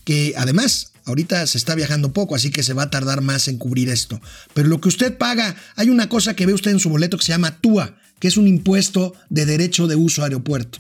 que 0.05 0.34
además 0.36 0.92
ahorita 1.05 1.46
se 1.46 1.59
está 1.59 1.74
viajando 1.74 2.12
poco, 2.12 2.34
así 2.34 2.50
que 2.50 2.62
se 2.62 2.74
va 2.74 2.84
a 2.84 2.90
tardar 2.90 3.20
más 3.20 3.48
en 3.48 3.59
cubrir 3.59 3.88
esto. 3.88 4.20
Pero 4.55 4.68
lo 4.68 4.80
que 4.80 4.88
usted 4.88 5.16
paga, 5.16 5.57
hay 5.76 5.90
una 5.90 6.09
cosa 6.09 6.34
que 6.34 6.46
ve 6.46 6.53
usted 6.53 6.70
en 6.70 6.80
su 6.80 6.90
boleto 6.90 7.16
que 7.16 7.24
se 7.24 7.32
llama 7.32 7.61
TUA, 7.61 7.96
que 8.18 8.28
es 8.28 8.36
un 8.36 8.46
impuesto 8.46 9.14
de 9.30 9.46
derecho 9.46 9.86
de 9.86 9.96
uso 9.96 10.22
aeropuerto. 10.22 10.78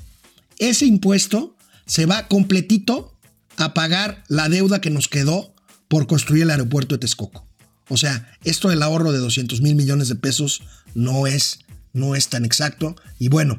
Ese 0.58 0.86
impuesto 0.86 1.56
se 1.86 2.06
va 2.06 2.28
completito 2.28 3.18
a 3.56 3.74
pagar 3.74 4.22
la 4.28 4.48
deuda 4.48 4.80
que 4.80 4.90
nos 4.90 5.08
quedó 5.08 5.54
por 5.88 6.06
construir 6.06 6.44
el 6.44 6.50
aeropuerto 6.50 6.94
de 6.94 7.00
Texcoco. 7.00 7.46
O 7.88 7.96
sea, 7.96 8.32
esto 8.44 8.68
del 8.68 8.82
ahorro 8.82 9.12
de 9.12 9.18
200 9.18 9.60
mil 9.60 9.74
millones 9.74 10.08
de 10.08 10.14
pesos 10.14 10.62
no 10.94 11.26
es, 11.26 11.58
no 11.92 12.14
es 12.14 12.28
tan 12.28 12.44
exacto. 12.44 12.96
Y 13.18 13.28
bueno, 13.28 13.58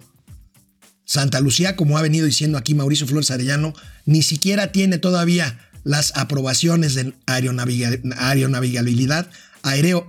Santa 1.06 1.40
Lucía, 1.40 1.76
como 1.76 1.98
ha 1.98 2.02
venido 2.02 2.26
diciendo 2.26 2.58
aquí 2.58 2.76
Mauricio 2.76 3.08
Flores 3.08 3.32
Arellano, 3.32 3.74
ni 4.06 4.24
siquiera 4.24 4.72
tiene 4.72 4.98
todavía 4.98 5.60
las 5.84 6.14
aprobaciones 6.16 6.96
de 6.96 7.14
aeronavegabilidad, 7.26 9.30
aereo, 9.64 10.08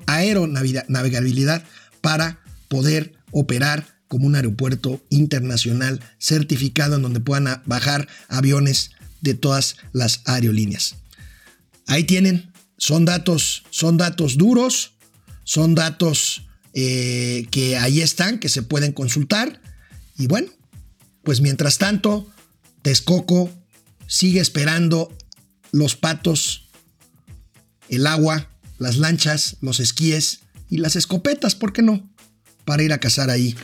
para 2.01 2.41
poder 2.69 3.15
operar 3.31 3.87
como 4.09 4.27
un 4.27 4.37
aeropuerto 4.37 5.03
internacional 5.11 6.01
certificado 6.19 6.97
en 6.97 7.03
donde 7.03 7.21
puedan 7.21 7.63
bajar 7.67 8.09
aviones 8.29 8.91
de 9.21 9.35
todas 9.35 9.77
las 9.93 10.21
aerolíneas. 10.27 10.97
Ahí 11.87 12.05
tienen, 12.05 12.53
son 12.79 13.05
datos, 13.05 13.65
son 13.71 13.97
datos 13.97 14.39
duros, 14.39 14.93
son 15.45 15.75
datos 15.75 16.47
eh, 16.75 17.47
que 17.51 17.77
ahí 17.77 18.01
están, 18.01 18.39
que 18.39 18.49
se 18.49 18.63
pueden 18.63 18.93
consultar. 18.93 19.61
Y 20.17 20.27
bueno, 20.27 20.49
pues 21.25 21.41
mientras 21.41 21.79
tanto, 21.79 22.27
Texcoco 22.83 23.51
sigue 24.07 24.41
esperando 24.41 25.17
los 25.73 25.97
patos, 25.97 26.69
el 27.89 28.07
agua, 28.07 28.49
las 28.79 28.97
lanchas, 28.97 29.57
los 29.61 29.81
esquíes 29.81 30.41
y 30.69 30.79
las 30.79 30.97
escopetas, 30.97 31.55
¿por 31.55 31.73
qué 31.73 31.83
no? 31.83 32.09
Para 32.65 32.83
ir 32.83 32.93
a 32.93 32.99
cazar 32.99 33.31
ahí 33.31 33.57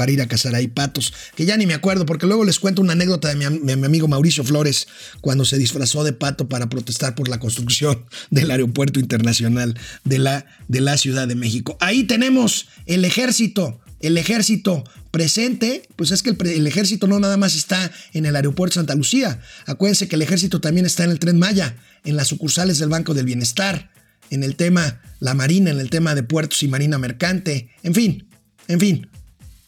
para 0.00 0.12
ir 0.12 0.22
a 0.22 0.28
cazar 0.28 0.54
ahí 0.54 0.66
patos, 0.66 1.12
que 1.36 1.44
ya 1.44 1.58
ni 1.58 1.66
me 1.66 1.74
acuerdo, 1.74 2.06
porque 2.06 2.26
luego 2.26 2.46
les 2.46 2.58
cuento 2.58 2.80
una 2.80 2.94
anécdota 2.94 3.28
de 3.28 3.34
mi, 3.34 3.84
amigo 3.84 4.08
Mauricio 4.08 4.42
Flores 4.42 4.88
cuando 5.20 5.44
se 5.44 5.58
disfrazó 5.58 6.04
de 6.04 6.14
pato 6.14 6.48
para 6.48 6.70
protestar 6.70 7.14
por 7.14 7.28
la 7.28 7.38
construcción 7.38 8.06
del 8.30 8.50
aeropuerto 8.50 8.98
internacional 8.98 9.78
de 10.04 10.18
la, 10.18 10.46
de 10.68 10.80
la 10.80 10.96
Ciudad 10.96 11.28
de 11.28 11.34
México. 11.34 11.76
Ahí 11.80 12.04
tenemos 12.04 12.68
el 12.86 13.04
ejército, 13.04 13.78
el 14.00 14.16
ejército 14.18 14.84
presente, 15.10 15.88
pues 15.96 16.10
es 16.10 16.22
que 16.22 16.30
el, 16.30 16.66
ejército 16.66 17.06
no 17.06 17.20
nada 17.20 17.36
más 17.36 17.54
está 17.54 17.90
en 18.12 18.26
el 18.26 18.34
aeropuerto 18.34 18.74
Santa 18.74 18.94
Lucía. 18.94 19.40
Acuérdense 19.66 20.08
que 20.08 20.16
el 20.16 20.22
ejército 20.22 20.60
también 20.60 20.86
está 20.86 21.04
en 21.04 21.10
el 21.10 21.18
tren 21.18 21.38
Maya, 21.38 21.76
en 22.04 22.16
las 22.16 22.28
sucursales 22.28 22.78
del 22.78 22.88
Banco 22.88 23.14
del 23.14 23.26
Bienestar, 23.26 23.90
en 24.30 24.42
el 24.42 24.56
tema 24.56 25.00
la 25.18 25.34
Marina, 25.34 25.70
en 25.70 25.80
el 25.80 25.90
tema 25.90 26.14
de 26.14 26.22
puertos 26.22 26.62
y 26.62 26.68
Marina 26.68 26.98
Mercante, 26.98 27.70
en 27.82 27.94
fin, 27.94 28.28
en 28.68 28.80
fin. 28.80 29.08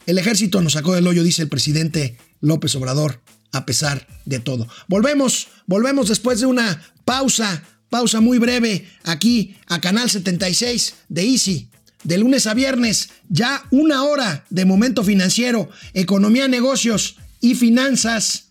El 0.06 0.18
ejército 0.18 0.62
nos 0.62 0.72
sacó 0.72 0.94
del 0.94 1.06
hoyo, 1.06 1.22
dice 1.22 1.42
el 1.42 1.48
presidente 1.48 2.16
López 2.40 2.74
Obrador, 2.74 3.20
a 3.52 3.66
pesar 3.66 4.06
de 4.24 4.40
todo. 4.40 4.66
Volvemos, 4.88 5.48
volvemos 5.66 6.08
después 6.08 6.40
de 6.40 6.46
una 6.46 6.82
pausa, 7.04 7.62
pausa 7.90 8.20
muy 8.20 8.38
breve 8.38 8.88
aquí 9.04 9.56
a 9.66 9.80
Canal 9.80 10.08
76 10.10 10.94
de 11.08 11.22
Easy. 11.22 11.71
De 12.04 12.18
lunes 12.18 12.46
a 12.46 12.54
viernes, 12.54 13.10
ya 13.28 13.64
una 13.70 14.02
hora 14.02 14.44
de 14.50 14.64
momento 14.64 15.04
financiero, 15.04 15.68
economía, 15.94 16.48
negocios 16.48 17.16
y 17.40 17.54
finanzas 17.54 18.50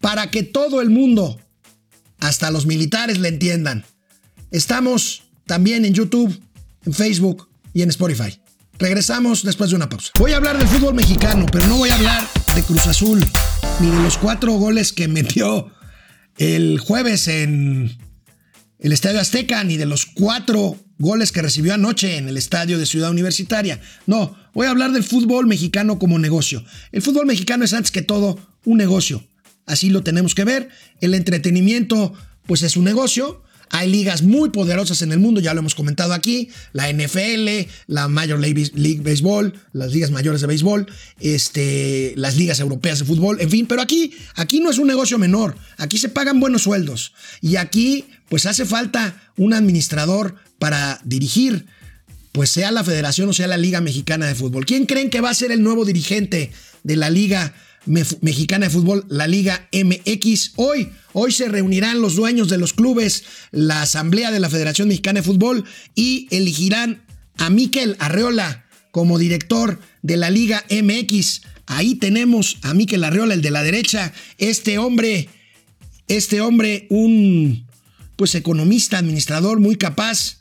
para 0.00 0.30
que 0.30 0.42
todo 0.42 0.80
el 0.80 0.90
mundo, 0.90 1.40
hasta 2.18 2.50
los 2.50 2.66
militares, 2.66 3.18
le 3.18 3.28
entiendan. 3.28 3.84
Estamos 4.50 5.22
también 5.46 5.84
en 5.84 5.94
YouTube, 5.94 6.40
en 6.84 6.92
Facebook 6.92 7.48
y 7.72 7.82
en 7.82 7.88
Spotify. 7.88 8.38
Regresamos 8.78 9.42
después 9.44 9.70
de 9.70 9.76
una 9.76 9.88
pausa. 9.88 10.10
Voy 10.18 10.32
a 10.32 10.36
hablar 10.36 10.58
del 10.58 10.68
fútbol 10.68 10.94
mexicano, 10.94 11.46
pero 11.50 11.66
no 11.66 11.78
voy 11.78 11.90
a 11.90 11.94
hablar 11.94 12.28
de 12.54 12.62
Cruz 12.62 12.86
Azul, 12.86 13.24
ni 13.80 13.90
de 13.90 14.02
los 14.02 14.18
cuatro 14.18 14.52
goles 14.52 14.92
que 14.92 15.08
metió 15.08 15.72
el 16.38 16.78
jueves 16.80 17.28
en 17.28 17.96
el 18.78 18.92
Estadio 18.92 19.20
Azteca, 19.20 19.62
ni 19.64 19.76
de 19.76 19.86
los 19.86 20.06
cuatro 20.06 20.76
goles 20.98 21.32
que 21.32 21.42
recibió 21.42 21.74
anoche 21.74 22.16
en 22.16 22.28
el 22.28 22.36
Estadio 22.36 22.78
de 22.78 22.86
Ciudad 22.86 23.10
Universitaria. 23.10 23.80
No, 24.06 24.36
voy 24.52 24.66
a 24.66 24.70
hablar 24.70 24.92
del 24.92 25.04
fútbol 25.04 25.46
mexicano 25.46 25.98
como 25.98 26.18
negocio. 26.18 26.64
El 26.92 27.02
fútbol 27.02 27.26
mexicano 27.26 27.64
es 27.64 27.72
antes 27.72 27.90
que 27.90 28.02
todo 28.02 28.38
un 28.64 28.78
negocio. 28.78 29.24
Así 29.66 29.90
lo 29.90 30.02
tenemos 30.02 30.34
que 30.34 30.44
ver. 30.44 30.68
El 31.00 31.14
entretenimiento, 31.14 32.12
pues 32.46 32.62
es 32.62 32.76
un 32.76 32.84
negocio. 32.84 33.42
Hay 33.70 33.90
ligas 33.90 34.22
muy 34.22 34.50
poderosas 34.50 35.02
en 35.02 35.10
el 35.10 35.18
mundo, 35.18 35.40
ya 35.40 35.54
lo 35.54 35.60
hemos 35.60 35.74
comentado 35.74 36.12
aquí, 36.12 36.50
la 36.72 36.92
NFL, 36.92 37.68
la 37.86 38.08
Major 38.08 38.38
League 38.38 39.00
Baseball, 39.02 39.54
las 39.72 39.92
ligas 39.92 40.10
mayores 40.10 40.42
de 40.42 40.46
béisbol, 40.46 40.86
este, 41.18 42.12
las 42.16 42.36
ligas 42.36 42.60
europeas 42.60 43.00
de 43.00 43.06
fútbol, 43.06 43.40
en 43.40 43.50
fin, 43.50 43.66
pero 43.66 43.80
aquí, 43.82 44.12
aquí 44.36 44.60
no 44.60 44.70
es 44.70 44.78
un 44.78 44.86
negocio 44.86 45.18
menor, 45.18 45.56
aquí 45.76 45.98
se 45.98 46.08
pagan 46.08 46.40
buenos 46.40 46.62
sueldos 46.62 47.14
y 47.40 47.56
aquí 47.56 48.04
pues 48.28 48.46
hace 48.46 48.64
falta 48.64 49.32
un 49.36 49.54
administrador 49.54 50.36
para 50.64 50.98
dirigir 51.04 51.66
pues 52.32 52.48
sea 52.48 52.72
la 52.72 52.82
federación 52.82 53.28
o 53.28 53.34
sea 53.34 53.46
la 53.46 53.58
Liga 53.58 53.82
Mexicana 53.82 54.24
de 54.24 54.34
Fútbol. 54.34 54.64
¿Quién 54.64 54.86
creen 54.86 55.10
que 55.10 55.20
va 55.20 55.28
a 55.28 55.34
ser 55.34 55.52
el 55.52 55.62
nuevo 55.62 55.84
dirigente 55.84 56.52
de 56.82 56.96
la 56.96 57.10
Liga 57.10 57.52
Mexicana 57.84 58.64
de 58.64 58.72
Fútbol, 58.72 59.04
la 59.10 59.26
Liga 59.26 59.68
MX. 59.74 60.52
Hoy, 60.56 60.88
hoy 61.12 61.32
se 61.32 61.48
reunirán 61.48 62.00
los 62.00 62.16
dueños 62.16 62.48
de 62.48 62.56
los 62.56 62.72
clubes, 62.72 63.24
la 63.50 63.82
Asamblea 63.82 64.30
de 64.30 64.40
la 64.40 64.48
Federación 64.48 64.88
Mexicana 64.88 65.20
de 65.20 65.26
Fútbol 65.26 65.66
y 65.94 66.28
elegirán 66.30 67.04
a 67.36 67.50
Miquel 67.50 67.94
Arreola 67.98 68.64
como 68.90 69.18
director 69.18 69.78
de 70.00 70.16
la 70.16 70.30
Liga 70.30 70.64
MX. 70.70 71.42
Ahí 71.66 71.96
tenemos 71.96 72.56
a 72.62 72.72
Miquel 72.72 73.04
Arreola, 73.04 73.34
el 73.34 73.42
de 73.42 73.50
la 73.50 73.62
derecha, 73.62 74.14
este 74.38 74.78
hombre, 74.78 75.28
este 76.08 76.40
hombre, 76.40 76.86
un 76.88 77.66
pues 78.16 78.34
economista, 78.34 78.98
administrador 78.98 79.60
muy 79.60 79.76
capaz, 79.76 80.38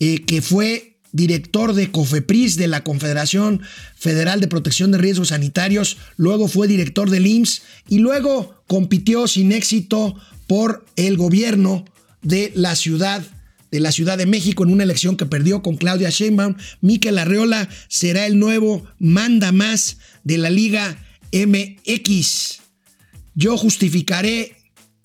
eh, 0.00 0.24
que 0.24 0.42
fue 0.42 0.96
director 1.12 1.74
de 1.74 1.90
COFEPRIS 1.90 2.56
de 2.56 2.68
la 2.68 2.84
Confederación 2.84 3.62
Federal 3.96 4.40
de 4.40 4.48
Protección 4.48 4.90
de 4.90 4.98
Riesgos 4.98 5.28
Sanitarios, 5.28 5.98
luego 6.16 6.48
fue 6.48 6.68
director 6.68 7.10
del 7.10 7.26
IMSS 7.26 7.62
y 7.88 7.98
luego 7.98 8.62
compitió 8.66 9.26
sin 9.26 9.52
éxito 9.52 10.16
por 10.46 10.84
el 10.96 11.16
gobierno 11.16 11.84
de 12.22 12.52
la 12.54 12.74
ciudad 12.74 13.22
de 13.70 13.78
la 13.78 13.92
Ciudad 13.92 14.18
de 14.18 14.26
México 14.26 14.64
en 14.64 14.72
una 14.72 14.82
elección 14.82 15.16
que 15.16 15.26
perdió 15.26 15.62
con 15.62 15.76
Claudia 15.76 16.10
Sheinbaum. 16.10 16.56
Miquel 16.80 17.18
Arreola 17.18 17.68
será 17.86 18.26
el 18.26 18.36
nuevo 18.36 18.84
manda 18.98 19.52
más 19.52 19.98
de 20.24 20.38
la 20.38 20.50
Liga 20.50 20.98
MX. 21.32 22.60
Yo 23.36 23.56
justificaré 23.56 24.56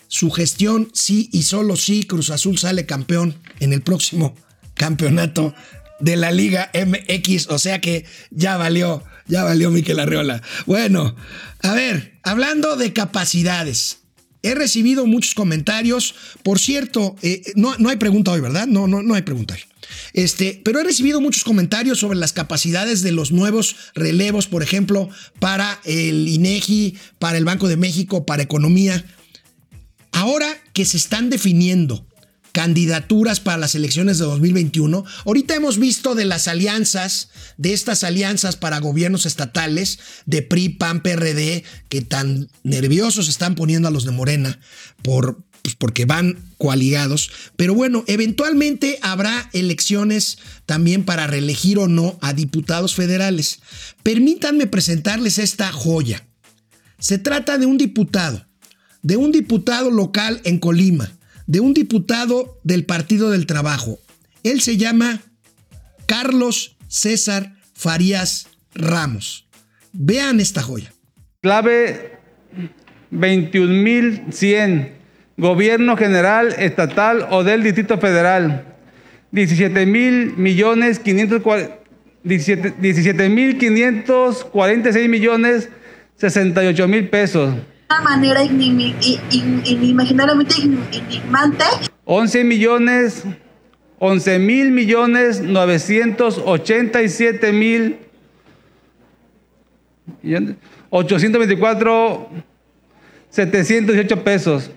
su 0.07 0.31
gestión 0.31 0.89
si 0.93 1.29
y 1.31 1.43
solo 1.43 1.75
si 1.75 2.05
Cruz 2.05 2.31
Azul 2.31 2.57
sale 2.57 2.87
campeón 2.87 3.35
en 3.59 3.71
el 3.71 3.81
próximo 3.81 4.35
campeonato 4.75 5.55
de 5.99 6.15
la 6.15 6.31
Liga 6.31 6.71
MX, 6.73 7.47
o 7.49 7.59
sea 7.59 7.81
que 7.81 8.05
ya 8.31 8.57
valió, 8.57 9.03
ya 9.27 9.43
valió 9.43 9.71
Miquel 9.71 9.99
Arreola. 9.99 10.41
Bueno, 10.65 11.15
a 11.61 11.73
ver, 11.73 12.19
hablando 12.23 12.75
de 12.75 12.93
capacidades, 12.93 13.99
he 14.43 14.53
recibido 14.53 15.05
muchos 15.07 15.33
comentarios. 15.33 16.15
Por 16.43 16.59
cierto, 16.59 17.15
eh, 17.21 17.41
no, 17.55 17.75
no, 17.77 17.89
hay 17.89 17.97
pregunta 17.97 18.31
hoy, 18.31 18.41
¿verdad? 18.41 18.67
No, 18.67 18.87
no, 18.87 19.01
no 19.01 19.15
hay 19.15 19.23
pregunta 19.23 19.55
hoy. 19.55 19.61
Este, 20.13 20.61
pero 20.63 20.79
he 20.79 20.83
recibido 20.83 21.21
muchos 21.21 21.43
comentarios 21.43 21.99
sobre 21.99 22.17
las 22.17 22.33
capacidades 22.33 23.01
de 23.01 23.11
los 23.11 23.31
nuevos 23.31 23.75
relevos, 23.95 24.47
por 24.47 24.63
ejemplo, 24.63 25.09
para 25.39 25.79
el 25.83 26.27
INEGI, 26.27 26.97
para 27.19 27.37
el 27.37 27.45
Banco 27.45 27.67
de 27.67 27.77
México, 27.77 28.25
para 28.25 28.43
Economía. 28.43 29.05
Ahora 30.11 30.47
que 30.73 30.85
se 30.85 30.97
están 30.97 31.29
definiendo 31.29 32.05
candidaturas 32.55 33.41
para 33.41 33.57
las 33.57 33.75
elecciones 33.75 34.17
de 34.17 34.23
2021. 34.23 35.03
Ahorita 35.25 35.55
hemos 35.55 35.77
visto 35.77 36.15
de 36.15 36.23
las 36.23 36.47
alianzas, 36.47 37.27
de 37.57 37.73
estas 37.73 38.05
alianzas 38.05 38.55
para 38.55 38.79
gobiernos 38.79 39.25
estatales, 39.25 39.99
de 40.25 40.41
PRI, 40.41 40.69
PAN, 40.69 41.03
PRD, 41.03 41.65
que 41.89 41.99
tan 41.99 42.47
nerviosos 42.63 43.27
están 43.27 43.55
poniendo 43.55 43.89
a 43.89 43.91
los 43.91 44.05
de 44.05 44.11
Morena 44.11 44.57
por, 45.01 45.43
pues 45.63 45.75
porque 45.75 46.05
van 46.05 46.45
coaligados. 46.57 47.29
Pero 47.57 47.75
bueno, 47.75 48.05
eventualmente 48.07 48.99
habrá 49.01 49.49
elecciones 49.51 50.37
también 50.65 51.03
para 51.03 51.27
reelegir 51.27 51.77
o 51.77 51.89
no 51.89 52.17
a 52.21 52.31
diputados 52.31 52.95
federales. 52.95 53.59
Permítanme 54.01 54.65
presentarles 54.65 55.39
esta 55.39 55.73
joya. 55.73 56.25
Se 56.99 57.17
trata 57.17 57.57
de 57.57 57.65
un 57.65 57.77
diputado, 57.77 58.47
de 59.01 59.17
un 59.17 59.33
diputado 59.33 59.91
local 59.91 60.39
en 60.45 60.57
Colima 60.59 61.14
de 61.47 61.59
un 61.59 61.73
diputado 61.73 62.59
del 62.63 62.85
Partido 62.85 63.29
del 63.29 63.45
Trabajo. 63.45 63.99
Él 64.43 64.61
se 64.61 64.77
llama 64.77 65.21
Carlos 66.05 66.77
César 66.87 67.55
Farías 67.73 68.47
Ramos. 68.73 69.47
Vean 69.93 70.39
esta 70.39 70.61
joya. 70.61 70.93
Clave 71.41 72.17
21.100. 73.11 74.91
Gobierno 75.37 75.97
general, 75.97 76.55
estatal 76.57 77.27
o 77.29 77.43
del 77.43 77.61
Distrito 77.63 77.97
Federal. 77.97 78.77
17 79.31 79.85
mil 79.85 80.37
millones 80.37 81.01
17 81.03 83.29
mil 83.29 83.57
546 83.57 85.09
millones 85.09 85.67
68 86.15 86.87
mil 86.87 87.09
pesos 87.09 87.53
una 87.89 88.01
manera 88.01 88.43
inimaginablemente 88.43 90.61
indignante 90.61 91.65
11 92.05 92.43
millones, 92.43 93.23
11 93.99 94.39
mil 94.39 94.71
millones 94.71 95.41
987 95.41 97.51
mil 97.51 97.97
824 100.89 102.29
718 103.29 104.23
pesos. 104.23 104.71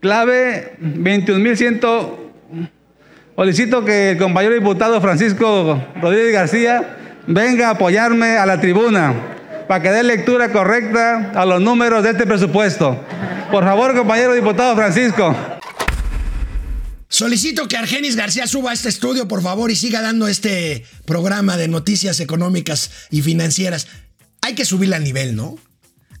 Clave 0.00 0.74
21 0.78 1.38
mil 1.40 1.56
100. 1.56 1.80
Solicito 3.36 3.84
que 3.84 4.12
el 4.12 4.18
compañero 4.18 4.54
diputado 4.54 5.00
Francisco 5.00 5.80
Rodríguez 6.00 6.32
García 6.32 6.96
venga 7.26 7.68
a 7.68 7.72
apoyarme 7.72 8.38
a 8.38 8.46
la 8.46 8.60
tribuna 8.60 9.39
para 9.70 9.84
que 9.84 9.90
dé 9.90 10.02
lectura 10.02 10.50
correcta 10.50 11.30
a 11.32 11.46
los 11.46 11.60
números 11.60 12.02
de 12.02 12.10
este 12.10 12.26
presupuesto. 12.26 13.06
Por 13.52 13.62
favor, 13.62 13.96
compañero 13.96 14.34
diputado 14.34 14.74
Francisco. 14.74 15.32
Solicito 17.06 17.68
que 17.68 17.76
Argenis 17.76 18.16
García 18.16 18.48
suba 18.48 18.72
a 18.72 18.74
este 18.74 18.88
estudio, 18.88 19.28
por 19.28 19.44
favor, 19.44 19.70
y 19.70 19.76
siga 19.76 20.02
dando 20.02 20.26
este 20.26 20.84
programa 21.04 21.56
de 21.56 21.68
noticias 21.68 22.18
económicas 22.18 22.90
y 23.12 23.22
financieras. 23.22 23.86
Hay 24.42 24.56
que 24.56 24.64
subirle 24.64 24.96
al 24.96 25.04
nivel, 25.04 25.36
¿no? 25.36 25.56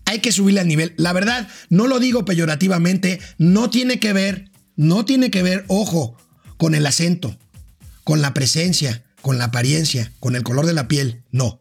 Hay 0.04 0.20
que 0.20 0.30
subirle 0.30 0.60
al 0.60 0.68
nivel. 0.68 0.94
La 0.96 1.12
verdad, 1.12 1.48
no 1.70 1.88
lo 1.88 1.98
digo 1.98 2.24
peyorativamente, 2.24 3.18
no 3.36 3.68
tiene 3.68 3.98
que 3.98 4.12
ver, 4.12 4.52
no 4.76 5.04
tiene 5.04 5.32
que 5.32 5.42
ver, 5.42 5.64
ojo, 5.66 6.16
con 6.56 6.76
el 6.76 6.86
acento, 6.86 7.36
con 8.04 8.22
la 8.22 8.32
presencia, 8.32 9.02
con 9.22 9.38
la 9.38 9.46
apariencia, 9.46 10.12
con 10.20 10.36
el 10.36 10.44
color 10.44 10.66
de 10.66 10.74
la 10.74 10.86
piel, 10.86 11.24
no. 11.32 11.60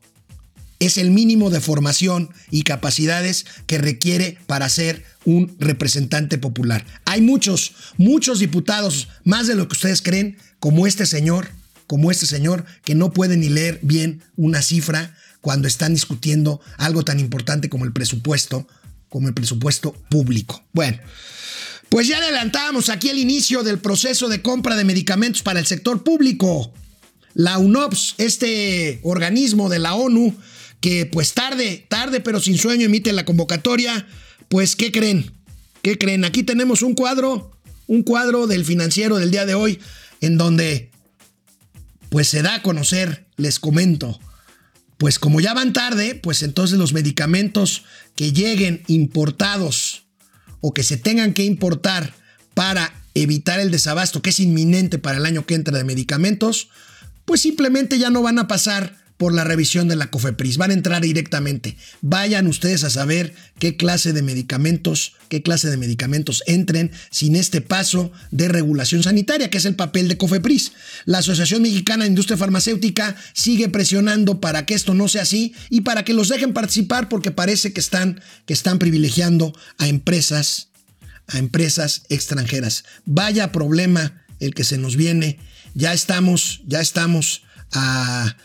Es 0.79 0.97
el 0.97 1.11
mínimo 1.11 1.49
de 1.49 1.59
formación 1.59 2.29
y 2.49 2.63
capacidades 2.63 3.45
que 3.67 3.77
requiere 3.77 4.37
para 4.47 4.69
ser 4.69 5.03
un 5.25 5.55
representante 5.59 6.37
popular. 6.37 6.85
Hay 7.05 7.21
muchos, 7.21 7.73
muchos 7.97 8.39
diputados, 8.39 9.09
más 9.23 9.47
de 9.47 9.55
lo 9.55 9.67
que 9.67 9.73
ustedes 9.73 10.01
creen, 10.01 10.37
como 10.59 10.87
este 10.87 11.05
señor, 11.05 11.49
como 11.85 12.11
este 12.11 12.25
señor, 12.25 12.65
que 12.83 12.95
no 12.95 13.11
puede 13.11 13.35
ni 13.35 13.49
leer 13.49 13.79
bien 13.81 14.23
una 14.37 14.61
cifra 14.61 15.15
cuando 15.41 15.67
están 15.67 15.93
discutiendo 15.93 16.61
algo 16.77 17.03
tan 17.03 17.19
importante 17.19 17.69
como 17.69 17.85
el 17.85 17.93
presupuesto, 17.93 18.67
como 19.09 19.27
el 19.27 19.33
presupuesto 19.33 19.93
público. 20.09 20.63
Bueno, 20.73 20.97
pues 21.89 22.07
ya 22.07 22.17
adelantábamos 22.17 22.89
aquí 22.89 23.09
el 23.09 23.17
inicio 23.17 23.63
del 23.63 23.79
proceso 23.79 24.29
de 24.29 24.41
compra 24.41 24.75
de 24.75 24.83
medicamentos 24.83 25.41
para 25.41 25.59
el 25.59 25.65
sector 25.65 26.03
público. 26.03 26.71
La 27.33 27.57
UNOPS, 27.57 28.15
este 28.17 28.99
organismo 29.03 29.69
de 29.69 29.79
la 29.79 29.95
ONU, 29.95 30.35
que 30.81 31.05
pues 31.05 31.33
tarde, 31.33 31.85
tarde 31.89 32.19
pero 32.21 32.39
sin 32.39 32.57
sueño 32.57 32.85
emite 32.85 33.11
la 33.13 33.25
convocatoria, 33.25 34.07
pues 34.47 34.75
¿qué 34.75 34.91
creen? 34.91 35.31
¿Qué 35.81 35.97
creen? 35.97 36.25
Aquí 36.25 36.43
tenemos 36.43 36.81
un 36.81 36.93
cuadro, 36.95 37.51
un 37.87 38.03
cuadro 38.03 38.47
del 38.47 38.65
financiero 38.65 39.17
del 39.17 39.31
día 39.31 39.45
de 39.45 39.55
hoy, 39.55 39.79
en 40.21 40.37
donde 40.37 40.91
pues 42.09 42.27
se 42.27 42.41
da 42.41 42.55
a 42.55 42.61
conocer, 42.63 43.27
les 43.37 43.59
comento, 43.59 44.19
pues 44.97 45.19
como 45.19 45.39
ya 45.39 45.53
van 45.53 45.71
tarde, 45.73 46.15
pues 46.15 46.43
entonces 46.43 46.77
los 46.77 46.91
medicamentos 46.91 47.83
que 48.15 48.33
lleguen 48.33 48.83
importados 48.87 50.03
o 50.59 50.73
que 50.73 50.83
se 50.83 50.97
tengan 50.97 51.33
que 51.33 51.45
importar 51.45 52.13
para 52.53 52.93
evitar 53.13 53.59
el 53.59 53.71
desabasto 53.71 54.21
que 54.21 54.31
es 54.31 54.39
inminente 54.39 54.99
para 54.99 55.17
el 55.17 55.25
año 55.25 55.45
que 55.45 55.55
entra 55.55 55.77
de 55.77 55.83
medicamentos, 55.83 56.69
pues 57.23 57.41
simplemente 57.41 57.97
ya 57.97 58.09
no 58.09 58.21
van 58.21 58.39
a 58.39 58.47
pasar 58.47 58.97
por 59.19 59.33
la 59.33 59.43
revisión 59.43 59.89
de 59.89 59.97
la 59.97 60.09
COFEPRIS. 60.09 60.55
Van 60.55 60.71
a 60.71 60.73
entrar 60.73 61.01
directamente. 61.01 61.75
Vayan 62.01 62.47
ustedes 62.47 62.85
a 62.85 62.89
saber 62.89 63.35
qué 63.59 63.75
clase 63.75 64.13
de 64.13 64.21
medicamentos, 64.21 65.17
qué 65.27 65.43
clase 65.43 65.69
de 65.69 65.75
medicamentos 65.75 66.41
entren 66.47 66.91
sin 67.11 67.35
este 67.35 67.59
paso 67.59 68.13
de 68.31 68.47
regulación 68.47 69.03
sanitaria, 69.03 69.49
que 69.49 69.57
es 69.57 69.65
el 69.65 69.75
papel 69.75 70.07
de 70.07 70.15
COFEPRIS. 70.15 70.71
La 71.03 71.17
Asociación 71.17 71.63
Mexicana 71.63 72.05
de 72.05 72.11
Industria 72.11 72.37
Farmacéutica 72.37 73.17
sigue 73.33 73.67
presionando 73.67 74.39
para 74.39 74.65
que 74.65 74.73
esto 74.73 74.93
no 74.93 75.09
sea 75.09 75.23
así 75.23 75.53
y 75.69 75.81
para 75.81 76.05
que 76.05 76.13
los 76.13 76.29
dejen 76.29 76.53
participar 76.53 77.09
porque 77.09 77.31
parece 77.31 77.73
que 77.73 77.81
están, 77.81 78.21
que 78.45 78.53
están 78.53 78.79
privilegiando 78.79 79.53
a 79.79 79.89
empresas, 79.89 80.69
a 81.27 81.39
empresas 81.39 82.03
extranjeras. 82.07 82.85
Vaya 83.03 83.51
problema 83.51 84.23
el 84.39 84.53
que 84.53 84.63
se 84.63 84.77
nos 84.77 84.95
viene. 84.95 85.39
Ya 85.73 85.91
estamos, 85.91 86.61
ya 86.65 86.79
estamos 86.79 87.43
a 87.73 88.37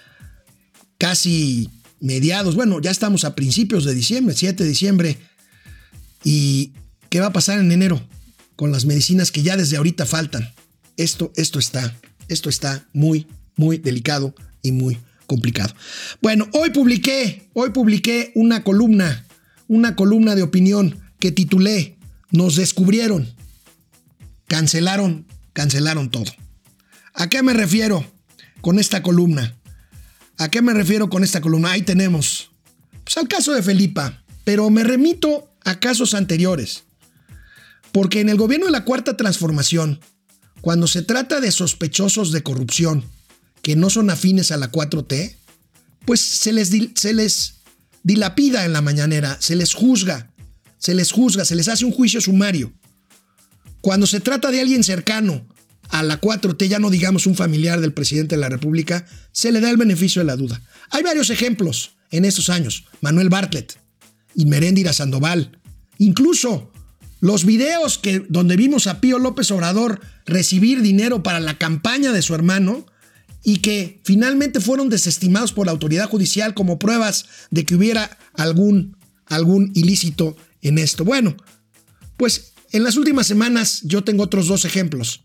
casi 0.98 1.70
mediados, 2.00 2.54
bueno, 2.54 2.80
ya 2.80 2.90
estamos 2.90 3.24
a 3.24 3.34
principios 3.34 3.84
de 3.84 3.94
diciembre, 3.94 4.34
7 4.36 4.62
de 4.62 4.68
diciembre. 4.68 5.18
¿Y 6.22 6.72
qué 7.08 7.20
va 7.20 7.26
a 7.26 7.32
pasar 7.32 7.58
en 7.58 7.72
enero 7.72 8.02
con 8.56 8.72
las 8.72 8.84
medicinas 8.84 9.30
que 9.30 9.42
ya 9.42 9.56
desde 9.56 9.76
ahorita 9.76 10.06
faltan? 10.06 10.52
Esto, 10.96 11.32
esto 11.36 11.58
está, 11.58 11.96
esto 12.28 12.48
está 12.48 12.86
muy, 12.92 13.26
muy 13.56 13.78
delicado 13.78 14.34
y 14.62 14.72
muy 14.72 14.98
complicado. 15.26 15.74
Bueno, 16.20 16.48
hoy 16.52 16.70
publiqué, 16.70 17.48
hoy 17.54 17.70
publiqué 17.70 18.32
una 18.34 18.62
columna, 18.62 19.24
una 19.68 19.96
columna 19.96 20.34
de 20.34 20.42
opinión 20.42 21.00
que 21.18 21.32
titulé 21.32 21.96
Nos 22.30 22.56
descubrieron, 22.56 23.32
cancelaron, 24.46 25.26
cancelaron 25.52 26.10
todo. 26.10 26.32
¿A 27.14 27.28
qué 27.28 27.42
me 27.42 27.54
refiero 27.54 28.04
con 28.60 28.78
esta 28.78 29.02
columna? 29.02 29.56
¿A 30.38 30.48
qué 30.48 30.62
me 30.62 30.74
refiero 30.74 31.08
con 31.08 31.22
esta 31.24 31.40
columna? 31.40 31.72
Ahí 31.72 31.82
tenemos. 31.82 32.50
Pues 33.04 33.16
al 33.16 33.28
caso 33.28 33.52
de 33.52 33.62
Felipa, 33.62 34.22
pero 34.44 34.68
me 34.70 34.84
remito 34.84 35.50
a 35.64 35.78
casos 35.78 36.14
anteriores. 36.14 36.84
Porque 37.92 38.20
en 38.20 38.28
el 38.28 38.36
gobierno 38.36 38.66
de 38.66 38.72
la 38.72 38.84
Cuarta 38.84 39.16
Transformación, 39.16 40.00
cuando 40.60 40.86
se 40.86 41.02
trata 41.02 41.40
de 41.40 41.52
sospechosos 41.52 42.32
de 42.32 42.42
corrupción 42.42 43.04
que 43.62 43.76
no 43.76 43.90
son 43.90 44.10
afines 44.10 44.50
a 44.50 44.56
la 44.56 44.72
4T, 44.72 45.36
pues 46.04 46.20
se 46.20 46.52
les, 46.52 46.70
se 46.94 47.14
les 47.14 47.60
dilapida 48.02 48.64
en 48.64 48.72
la 48.72 48.82
mañanera, 48.82 49.38
se 49.40 49.56
les 49.56 49.74
juzga, 49.74 50.32
se 50.78 50.94
les 50.94 51.12
juzga, 51.12 51.44
se 51.44 51.54
les 51.54 51.68
hace 51.68 51.84
un 51.84 51.92
juicio 51.92 52.20
sumario. 52.20 52.72
Cuando 53.80 54.06
se 54.06 54.20
trata 54.20 54.50
de 54.50 54.60
alguien 54.60 54.82
cercano 54.82 55.46
a 55.90 56.02
la 56.02 56.20
4T, 56.20 56.68
ya 56.68 56.78
no 56.78 56.90
digamos 56.90 57.26
un 57.26 57.34
familiar 57.34 57.80
del 57.80 57.92
presidente 57.92 58.36
de 58.36 58.40
la 58.40 58.48
República, 58.48 59.06
se 59.32 59.52
le 59.52 59.60
da 59.60 59.70
el 59.70 59.76
beneficio 59.76 60.20
de 60.20 60.26
la 60.26 60.36
duda. 60.36 60.60
Hay 60.90 61.02
varios 61.02 61.30
ejemplos 61.30 61.96
en 62.10 62.24
estos 62.24 62.50
años. 62.50 62.84
Manuel 63.00 63.28
Bartlett 63.28 63.78
y 64.34 64.46
Meréndira 64.46 64.92
Sandoval. 64.92 65.58
Incluso 65.98 66.72
los 67.20 67.44
videos 67.44 67.98
que, 67.98 68.24
donde 68.28 68.56
vimos 68.56 68.86
a 68.86 69.00
Pío 69.00 69.18
López 69.18 69.50
Obrador 69.50 70.00
recibir 70.26 70.82
dinero 70.82 71.22
para 71.22 71.40
la 71.40 71.58
campaña 71.58 72.12
de 72.12 72.22
su 72.22 72.34
hermano 72.34 72.86
y 73.42 73.58
que 73.58 74.00
finalmente 74.04 74.60
fueron 74.60 74.88
desestimados 74.88 75.52
por 75.52 75.66
la 75.66 75.72
autoridad 75.72 76.08
judicial 76.08 76.54
como 76.54 76.78
pruebas 76.78 77.26
de 77.50 77.64
que 77.64 77.74
hubiera 77.74 78.18
algún, 78.34 78.96
algún 79.26 79.70
ilícito 79.74 80.36
en 80.62 80.78
esto. 80.78 81.04
Bueno, 81.04 81.36
pues 82.16 82.52
en 82.72 82.82
las 82.82 82.96
últimas 82.96 83.26
semanas 83.26 83.82
yo 83.84 84.02
tengo 84.02 84.24
otros 84.24 84.46
dos 84.48 84.64
ejemplos 84.64 85.24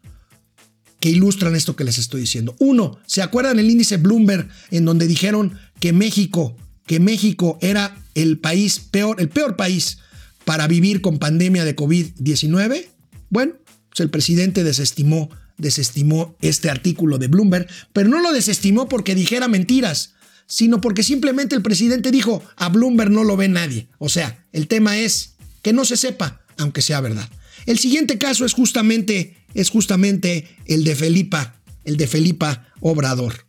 que 0.99 1.09
ilustran 1.09 1.55
esto 1.55 1.75
que 1.75 1.83
les 1.83 1.97
estoy 1.97 2.21
diciendo. 2.21 2.55
Uno, 2.59 2.99
¿se 3.05 3.21
acuerdan 3.21 3.59
el 3.59 3.69
índice 3.69 3.97
Bloomberg 3.97 4.49
en 4.71 4.85
donde 4.85 5.07
dijeron 5.07 5.57
que 5.79 5.93
México, 5.93 6.55
que 6.85 6.99
México 6.99 7.57
era 7.61 7.97
el 8.15 8.37
país 8.39 8.79
peor, 8.79 9.21
el 9.21 9.29
peor 9.29 9.55
país 9.55 9.99
para 10.45 10.67
vivir 10.67 11.01
con 11.01 11.19
pandemia 11.19 11.63
de 11.63 11.75
COVID-19? 11.75 12.87
Bueno, 13.29 13.53
pues 13.89 13.99
el 14.01 14.09
presidente 14.09 14.63
desestimó, 14.63 15.29
desestimó 15.57 16.35
este 16.41 16.69
artículo 16.69 17.17
de 17.17 17.27
Bloomberg, 17.27 17.67
pero 17.93 18.09
no 18.09 18.19
lo 18.19 18.33
desestimó 18.33 18.89
porque 18.89 19.15
dijera 19.15 19.47
mentiras, 19.47 20.15
sino 20.47 20.81
porque 20.81 21.03
simplemente 21.03 21.55
el 21.55 21.61
presidente 21.61 22.11
dijo, 22.11 22.43
a 22.55 22.69
Bloomberg 22.69 23.11
no 23.11 23.23
lo 23.23 23.37
ve 23.37 23.47
nadie. 23.47 23.87
O 23.99 24.09
sea, 24.09 24.45
el 24.51 24.67
tema 24.67 24.97
es 24.97 25.35
que 25.61 25.73
no 25.73 25.85
se 25.85 25.95
sepa, 25.95 26.41
aunque 26.57 26.81
sea 26.81 27.01
verdad. 27.01 27.29
El 27.65 27.77
siguiente 27.77 28.17
caso 28.17 28.45
es 28.45 28.53
justamente 28.53 29.35
es 29.53 29.69
justamente 29.69 30.47
el 30.65 30.83
de 30.83 30.95
Felipa, 30.95 31.55
el 31.83 31.97
de 31.97 32.07
Felipa 32.07 32.67
Obrador. 32.79 33.45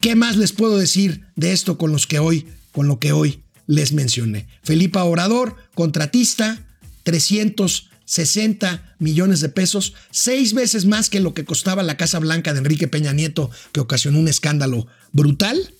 ¿Qué 0.00 0.14
más 0.14 0.36
les 0.36 0.52
puedo 0.52 0.78
decir 0.78 1.26
de 1.34 1.52
esto 1.52 1.78
con 1.78 1.90
los 1.90 2.06
que 2.06 2.18
hoy, 2.18 2.46
con 2.72 2.86
lo 2.86 3.00
que 3.00 3.12
hoy 3.12 3.42
les 3.66 3.92
mencioné? 3.92 4.46
Felipa 4.62 5.04
Obrador, 5.04 5.56
contratista, 5.74 6.64
360 7.02 8.96
millones 8.98 9.40
de 9.40 9.48
pesos, 9.48 9.94
seis 10.10 10.54
veces 10.54 10.86
más 10.86 11.10
que 11.10 11.20
lo 11.20 11.34
que 11.34 11.44
costaba 11.44 11.82
la 11.82 11.96
Casa 11.96 12.18
Blanca 12.18 12.52
de 12.52 12.60
Enrique 12.60 12.88
Peña 12.88 13.12
Nieto, 13.12 13.50
que 13.72 13.80
ocasionó 13.80 14.18
un 14.18 14.28
escándalo 14.28 14.86
brutal. 15.12 15.74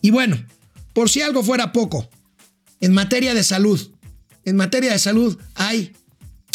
Y 0.00 0.10
bueno, 0.10 0.42
por 0.94 1.10
si 1.10 1.20
algo 1.20 1.42
fuera 1.42 1.72
poco, 1.72 2.08
en 2.80 2.92
materia 2.92 3.34
de 3.34 3.44
salud, 3.44 3.90
en 4.44 4.56
materia 4.56 4.92
de 4.92 4.98
salud 4.98 5.38
hay 5.54 5.92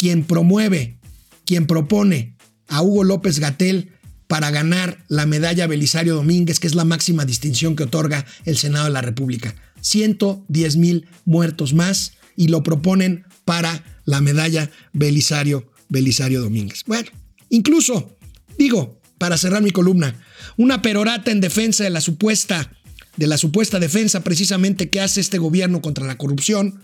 quien 0.02 0.24
promueve, 0.24 0.98
quien 1.46 1.68
propone 1.68 2.34
a 2.66 2.82
Hugo 2.82 3.04
López 3.04 3.38
Gatel 3.38 3.92
para 4.26 4.50
ganar 4.50 5.04
la 5.06 5.26
medalla 5.26 5.68
Belisario 5.68 6.16
Domínguez, 6.16 6.58
que 6.58 6.66
es 6.66 6.74
la 6.74 6.84
máxima 6.84 7.24
distinción 7.24 7.76
que 7.76 7.84
otorga 7.84 8.26
el 8.44 8.56
Senado 8.56 8.86
de 8.86 8.90
la 8.90 9.00
República. 9.00 9.54
110 9.80 10.76
mil 10.76 11.06
muertos 11.24 11.72
más 11.72 12.14
y 12.34 12.48
lo 12.48 12.64
proponen 12.64 13.26
para 13.44 13.84
la 14.04 14.20
medalla 14.20 14.72
Belisario, 14.92 15.70
Belisario 15.88 16.40
Domínguez. 16.40 16.82
Bueno, 16.84 17.08
incluso, 17.48 18.18
digo, 18.58 19.00
para 19.18 19.38
cerrar 19.38 19.62
mi 19.62 19.70
columna, 19.70 20.20
una 20.56 20.82
perorata 20.82 21.30
en 21.30 21.40
defensa 21.40 21.84
de 21.84 21.90
la 21.90 22.00
supuesta, 22.00 22.72
de 23.16 23.28
la 23.28 23.38
supuesta 23.38 23.78
defensa 23.78 24.24
precisamente 24.24 24.90
que 24.90 25.00
hace 25.00 25.20
este 25.20 25.38
gobierno 25.38 25.80
contra 25.80 26.04
la 26.04 26.18
corrupción 26.18 26.82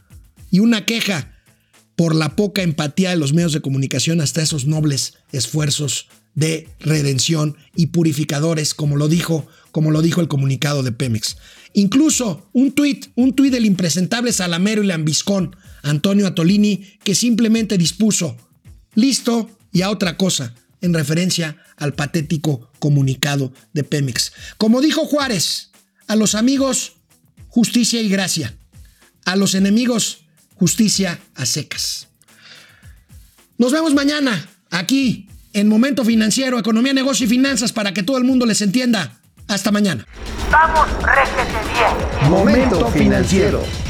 y 0.52 0.60
una 0.60 0.86
queja 0.86 1.34
por 1.98 2.14
la 2.14 2.36
poca 2.36 2.62
empatía 2.62 3.10
de 3.10 3.16
los 3.16 3.32
medios 3.32 3.52
de 3.52 3.60
comunicación 3.60 4.20
hasta 4.20 4.40
esos 4.40 4.66
nobles 4.66 5.14
esfuerzos 5.32 6.06
de 6.36 6.68
redención 6.78 7.56
y 7.74 7.86
purificadores, 7.86 8.72
como 8.72 8.96
lo 8.96 9.08
dijo, 9.08 9.48
como 9.72 9.90
lo 9.90 10.00
dijo 10.00 10.20
el 10.20 10.28
comunicado 10.28 10.84
de 10.84 10.92
Pemex. 10.92 11.38
Incluso 11.72 12.48
un 12.52 12.70
tuit, 12.70 13.06
un 13.16 13.34
tuit 13.34 13.52
del 13.52 13.66
impresentable 13.66 14.32
Salamero 14.32 14.84
y 14.84 14.86
Lambiscón, 14.86 15.56
Antonio 15.82 16.28
Atolini, 16.28 16.86
que 17.02 17.16
simplemente 17.16 17.76
dispuso, 17.76 18.36
listo 18.94 19.50
y 19.72 19.82
a 19.82 19.90
otra 19.90 20.16
cosa, 20.16 20.54
en 20.80 20.94
referencia 20.94 21.56
al 21.76 21.94
patético 21.94 22.70
comunicado 22.78 23.52
de 23.72 23.82
Pemex. 23.82 24.32
Como 24.56 24.80
dijo 24.82 25.04
Juárez, 25.04 25.72
a 26.06 26.14
los 26.14 26.36
amigos, 26.36 26.92
justicia 27.48 28.00
y 28.00 28.08
gracia. 28.08 28.56
A 29.24 29.34
los 29.34 29.56
enemigos, 29.56 30.27
justicia 30.58 31.18
a 31.34 31.46
secas. 31.46 32.08
Nos 33.56 33.72
vemos 33.72 33.94
mañana, 33.94 34.48
aquí, 34.70 35.28
en 35.52 35.68
Momento 35.68 36.04
Financiero, 36.04 36.58
Economía, 36.58 36.92
Negocio 36.92 37.26
y 37.26 37.28
Finanzas, 37.28 37.72
para 37.72 37.92
que 37.92 38.02
todo 38.02 38.18
el 38.18 38.24
mundo 38.24 38.46
les 38.46 38.60
entienda. 38.62 39.18
Hasta 39.48 39.70
mañana. 39.70 40.06
Vamos, 40.50 40.86
réjete 41.02 41.58
bien. 41.72 42.30
Momento 42.30 42.86
financiero. 42.90 43.87